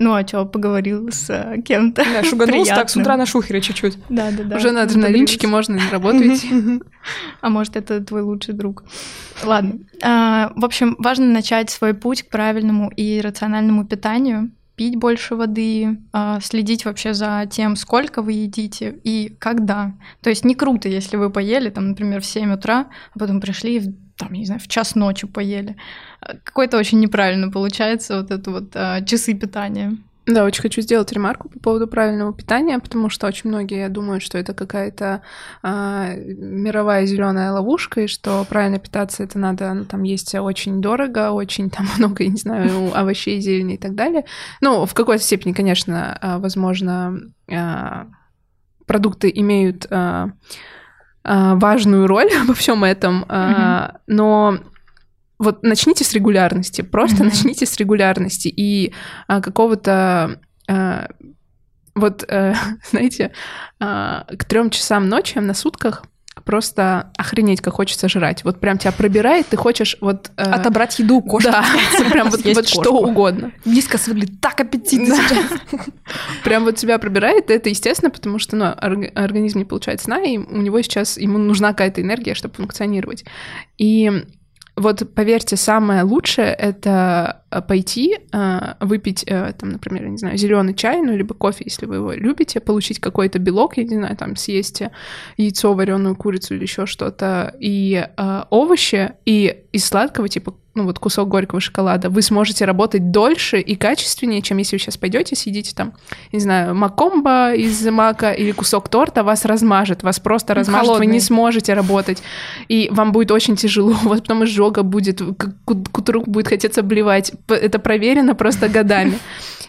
Ну 0.00 0.14
а 0.14 0.24
что, 0.24 0.44
поговорил 0.44 1.10
с 1.10 1.28
э, 1.28 1.60
кем-то? 1.62 2.04
Да, 2.04 2.22
шуганулся 2.22 2.72
так 2.76 2.88
с 2.88 2.96
утра 2.96 3.16
на 3.16 3.26
шухере 3.26 3.60
чуть-чуть. 3.60 3.98
Да, 4.08 4.30
да, 4.30 4.44
да. 4.44 4.56
Уже 4.56 4.70
на 4.70 4.82
адреналинчике 4.82 5.48
можно 5.48 5.78
работу 5.90 6.18
идти. 6.18 6.48
А 7.40 7.48
может, 7.48 7.74
это 7.74 8.04
твой 8.04 8.22
лучший 8.22 8.54
друг. 8.54 8.84
Ладно. 9.42 9.80
А, 10.02 10.52
в 10.54 10.64
общем, 10.64 10.94
важно 10.98 11.26
начать 11.26 11.70
свой 11.70 11.94
путь 11.94 12.22
к 12.22 12.28
правильному 12.28 12.90
и 12.90 13.20
рациональному 13.20 13.86
питанию, 13.86 14.50
пить 14.76 14.96
больше 14.96 15.34
воды, 15.34 15.98
а, 16.12 16.38
следить 16.40 16.84
вообще 16.84 17.12
за 17.12 17.48
тем, 17.50 17.74
сколько 17.74 18.22
вы 18.22 18.32
едите 18.32 19.00
и 19.02 19.34
когда. 19.40 19.94
То 20.22 20.30
есть 20.30 20.44
не 20.44 20.54
круто, 20.54 20.88
если 20.88 21.16
вы 21.16 21.30
поели, 21.30 21.70
там, 21.70 21.88
например, 21.88 22.20
в 22.20 22.26
7 22.26 22.54
утра, 22.54 22.86
а 23.14 23.18
потом 23.18 23.40
пришли 23.40 23.76
и 23.76 23.80
в 23.80 23.92
там, 24.18 24.32
я 24.32 24.40
не 24.40 24.46
знаю, 24.46 24.60
в 24.60 24.68
час 24.68 24.94
ночи 24.94 25.26
поели. 25.26 25.76
А, 26.20 26.36
Какой-то 26.44 26.76
очень 26.76 27.00
неправильно 27.00 27.50
получается 27.50 28.20
вот 28.20 28.30
это 28.30 28.50
вот 28.50 28.70
а, 28.74 29.00
часы 29.02 29.34
питания. 29.34 29.96
Да, 30.26 30.44
очень 30.44 30.60
хочу 30.60 30.82
сделать 30.82 31.10
ремарку 31.10 31.48
по 31.48 31.58
поводу 31.58 31.88
правильного 31.88 32.34
питания, 32.34 32.78
потому 32.78 33.08
что 33.08 33.26
очень 33.26 33.48
многие 33.48 33.88
думают, 33.88 34.22
что 34.22 34.36
это 34.36 34.52
какая-то 34.52 35.22
а, 35.62 36.14
мировая 36.16 37.06
зеленая 37.06 37.50
ловушка, 37.50 38.02
и 38.02 38.06
что 38.08 38.44
правильно 38.46 38.78
питаться 38.78 39.22
это 39.22 39.38
надо, 39.38 39.72
ну, 39.72 39.84
там 39.86 40.02
есть 40.02 40.34
очень 40.34 40.82
дорого, 40.82 41.30
очень 41.30 41.70
там 41.70 41.86
много, 41.96 42.24
я 42.24 42.28
не 42.28 42.36
знаю, 42.36 42.94
овощей, 42.94 43.40
зелени 43.40 43.74
и 43.74 43.78
так 43.78 43.94
далее. 43.94 44.26
Ну, 44.60 44.84
в 44.84 44.92
какой-то 44.92 45.22
степени, 45.22 45.54
конечно, 45.54 46.18
а, 46.20 46.38
возможно, 46.38 47.20
продукты 48.86 49.32
имеют 49.34 49.86
важную 51.28 52.06
роль 52.06 52.30
во 52.46 52.54
всем 52.54 52.84
этом, 52.84 53.24
а, 53.28 53.98
но 54.06 54.58
вот 55.38 55.62
начните 55.62 56.04
с 56.04 56.12
регулярности, 56.12 56.82
просто 56.82 57.18
mm-hmm. 57.18 57.24
начните 57.24 57.66
с 57.66 57.76
регулярности 57.76 58.48
и 58.48 58.92
а, 59.26 59.40
какого-то 59.40 60.40
а, 60.68 61.08
вот, 61.94 62.24
а, 62.28 62.54
знаете, 62.90 63.32
а, 63.80 64.24
к 64.38 64.44
трем 64.44 64.70
часам 64.70 65.08
ночи 65.08 65.38
на 65.38 65.54
сутках 65.54 66.04
просто 66.48 67.10
охренеть, 67.18 67.60
как 67.60 67.74
хочется 67.74 68.08
жрать. 68.08 68.42
Вот 68.42 68.58
прям 68.58 68.78
тебя 68.78 68.90
пробирает, 68.90 69.48
ты 69.48 69.58
хочешь 69.58 69.98
вот... 70.00 70.30
Э... 70.38 70.44
Отобрать 70.44 70.98
еду 70.98 71.16
у 71.16 71.22
кошки. 71.28 71.50
Да, 71.50 71.62
прям 72.10 72.30
вот, 72.30 72.42
вот 72.42 72.66
что 72.66 72.90
угодно. 72.90 73.52
Вискас 73.66 74.08
выглядит 74.08 74.40
так 74.40 74.58
аппетитно 74.58 75.14
сейчас. 75.14 75.44
Прям 76.44 76.64
вот 76.64 76.76
тебя 76.76 76.98
пробирает, 76.98 77.50
это 77.50 77.68
естественно, 77.68 78.10
потому 78.10 78.38
что 78.38 78.56
ну, 78.56 78.64
организм 78.64 79.58
не 79.58 79.66
получает 79.66 80.00
сна, 80.00 80.22
и 80.22 80.38
у 80.38 80.62
него 80.62 80.80
сейчас, 80.80 81.18
ему 81.18 81.36
нужна 81.36 81.72
какая-то 81.72 82.00
энергия, 82.00 82.32
чтобы 82.32 82.54
функционировать. 82.54 83.26
И 83.76 84.10
вот 84.74 85.02
поверьте, 85.14 85.56
самое 85.56 86.02
лучшее 86.02 86.54
это 86.54 87.37
пойти, 87.66 88.18
э, 88.32 88.74
выпить, 88.80 89.24
э, 89.26 89.52
там, 89.58 89.70
например, 89.70 90.04
я 90.04 90.10
не 90.10 90.18
знаю, 90.18 90.36
зеленый 90.36 90.74
чай, 90.74 91.00
ну, 91.02 91.16
либо 91.16 91.34
кофе, 91.34 91.64
если 91.64 91.86
вы 91.86 91.96
его 91.96 92.12
любите, 92.12 92.60
получить 92.60 93.00
какой-то 93.00 93.38
белок, 93.38 93.76
я 93.76 93.84
не 93.84 93.96
знаю, 93.96 94.16
там, 94.16 94.36
съесть 94.36 94.82
яйцо, 95.36 95.72
вареную 95.72 96.16
курицу 96.16 96.54
или 96.54 96.62
еще 96.62 96.86
что-то, 96.86 97.54
и 97.60 98.06
овощи, 98.50 99.12
и 99.24 99.64
из 99.72 99.84
сладкого, 99.84 100.28
типа 100.28 100.54
ну 100.78 100.84
вот 100.84 100.98
кусок 101.00 101.28
горького 101.28 101.60
шоколада, 101.60 102.08
вы 102.08 102.22
сможете 102.22 102.64
работать 102.64 103.10
дольше 103.10 103.58
и 103.58 103.74
качественнее, 103.74 104.42
чем 104.42 104.58
если 104.58 104.76
вы 104.76 104.80
сейчас 104.80 104.96
пойдете, 104.96 105.34
сидите 105.34 105.74
там, 105.74 105.94
не 106.32 106.38
знаю, 106.38 106.74
макомба 106.74 107.52
из 107.52 107.84
мака 107.86 108.30
или 108.30 108.52
кусок 108.52 108.88
торта 108.88 109.24
вас 109.24 109.44
размажет, 109.44 110.04
вас 110.04 110.20
просто 110.20 110.54
размажет, 110.54 110.86
Холодный. 110.86 111.06
вы 111.06 111.12
не 111.12 111.20
сможете 111.20 111.74
работать, 111.74 112.22
и 112.68 112.88
вам 112.92 113.10
будет 113.10 113.32
очень 113.32 113.56
тяжело, 113.56 113.90
у 114.04 114.08
вас 114.08 114.20
потом 114.20 114.44
изжога 114.44 114.84
будет, 114.84 115.20
к 115.20 115.98
утру 115.98 116.22
будет 116.24 116.46
хотеться 116.46 116.82
блевать, 116.82 117.32
это 117.48 117.78
проверено 117.78 118.34
просто 118.34 118.68
годами. 118.68 119.18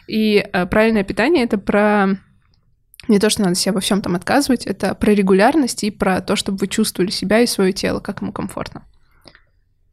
И 0.08 0.38
э, 0.38 0.66
правильное 0.66 1.04
питание— 1.04 1.44
это 1.46 1.58
про 1.58 2.18
не 3.08 3.20
то, 3.20 3.30
что 3.30 3.42
надо 3.42 3.56
себе 3.56 3.74
во 3.74 3.80
всем 3.80 4.02
там 4.02 4.16
отказывать, 4.16 4.66
это 4.66 4.94
про 4.94 5.12
регулярность 5.14 5.84
и 5.84 5.92
про 5.92 6.22
то, 6.22 6.36
чтобы 6.36 6.60
вы 6.60 6.68
чувствовали 6.68 7.10
себя 7.10 7.40
и 7.40 7.48
свое 7.48 7.74
тело, 7.74 8.00
как 8.00 8.22
ему 8.22 8.32
комфортно. 8.32 8.84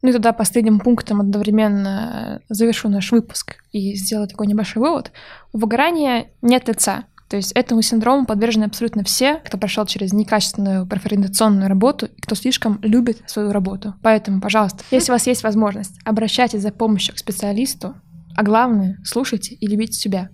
Ну 0.01 0.09
и 0.09 0.13
тогда 0.13 0.31
последним 0.33 0.79
пунктом 0.79 1.21
одновременно 1.21 2.41
завершу 2.49 2.89
наш 2.89 3.11
выпуск 3.11 3.63
и 3.71 3.95
сделаю 3.95 4.27
такой 4.27 4.45
небольшой 4.47 4.81
вывод. 4.81 5.11
У 5.53 5.57
выгорания 5.57 6.27
нет 6.41 6.67
лица. 6.67 7.05
То 7.29 7.35
есть 7.35 7.51
этому 7.53 7.81
синдрому 7.81 8.25
подвержены 8.25 8.65
абсолютно 8.65 9.03
все, 9.03 9.35
кто 9.35 9.57
прошел 9.57 9.85
через 9.85 10.13
некачественную 10.13 10.87
профориентационную 10.87 11.67
работу 11.67 12.05
и 12.05 12.21
кто 12.21 12.35
слишком 12.35 12.79
любит 12.81 13.21
свою 13.27 13.51
работу. 13.51 13.95
Поэтому, 14.01 14.39
пожалуйста, 14.39 14.83
если 14.91 15.11
у 15.11 15.15
вас 15.15 15.27
есть 15.27 15.43
возможность, 15.43 15.99
обращайтесь 16.05 16.61
за 16.61 16.71
помощью 16.71 17.15
к 17.15 17.17
специалисту, 17.17 17.95
а 18.35 18.43
главное, 18.43 18.97
слушайте 19.03 19.55
и 19.55 19.67
любите 19.67 19.93
себя. 19.93 20.29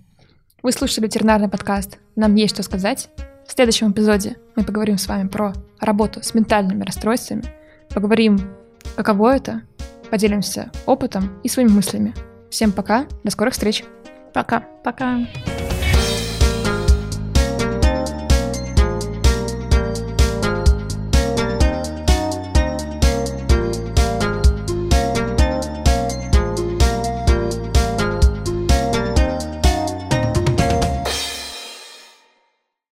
Вы 0.62 0.72
слушали 0.72 1.06
ветеринарный 1.06 1.48
подкаст 1.48 1.98
«Нам 2.16 2.34
есть 2.36 2.54
что 2.54 2.62
сказать». 2.62 3.08
В 3.46 3.52
следующем 3.52 3.90
эпизоде 3.90 4.36
мы 4.56 4.64
поговорим 4.64 4.96
с 4.96 5.06
вами 5.06 5.28
про 5.28 5.52
работу 5.80 6.22
с 6.22 6.32
ментальными 6.32 6.84
расстройствами, 6.84 7.44
поговорим 7.92 8.38
Каково 8.96 9.36
это? 9.36 9.62
Поделимся 10.10 10.70
опытом 10.86 11.40
и 11.42 11.48
своими 11.48 11.70
мыслями. 11.70 12.14
Всем 12.50 12.70
пока, 12.70 13.06
до 13.24 13.30
скорых 13.30 13.54
встреч. 13.54 13.84
Пока. 14.32 14.60
Пока. 14.84 15.26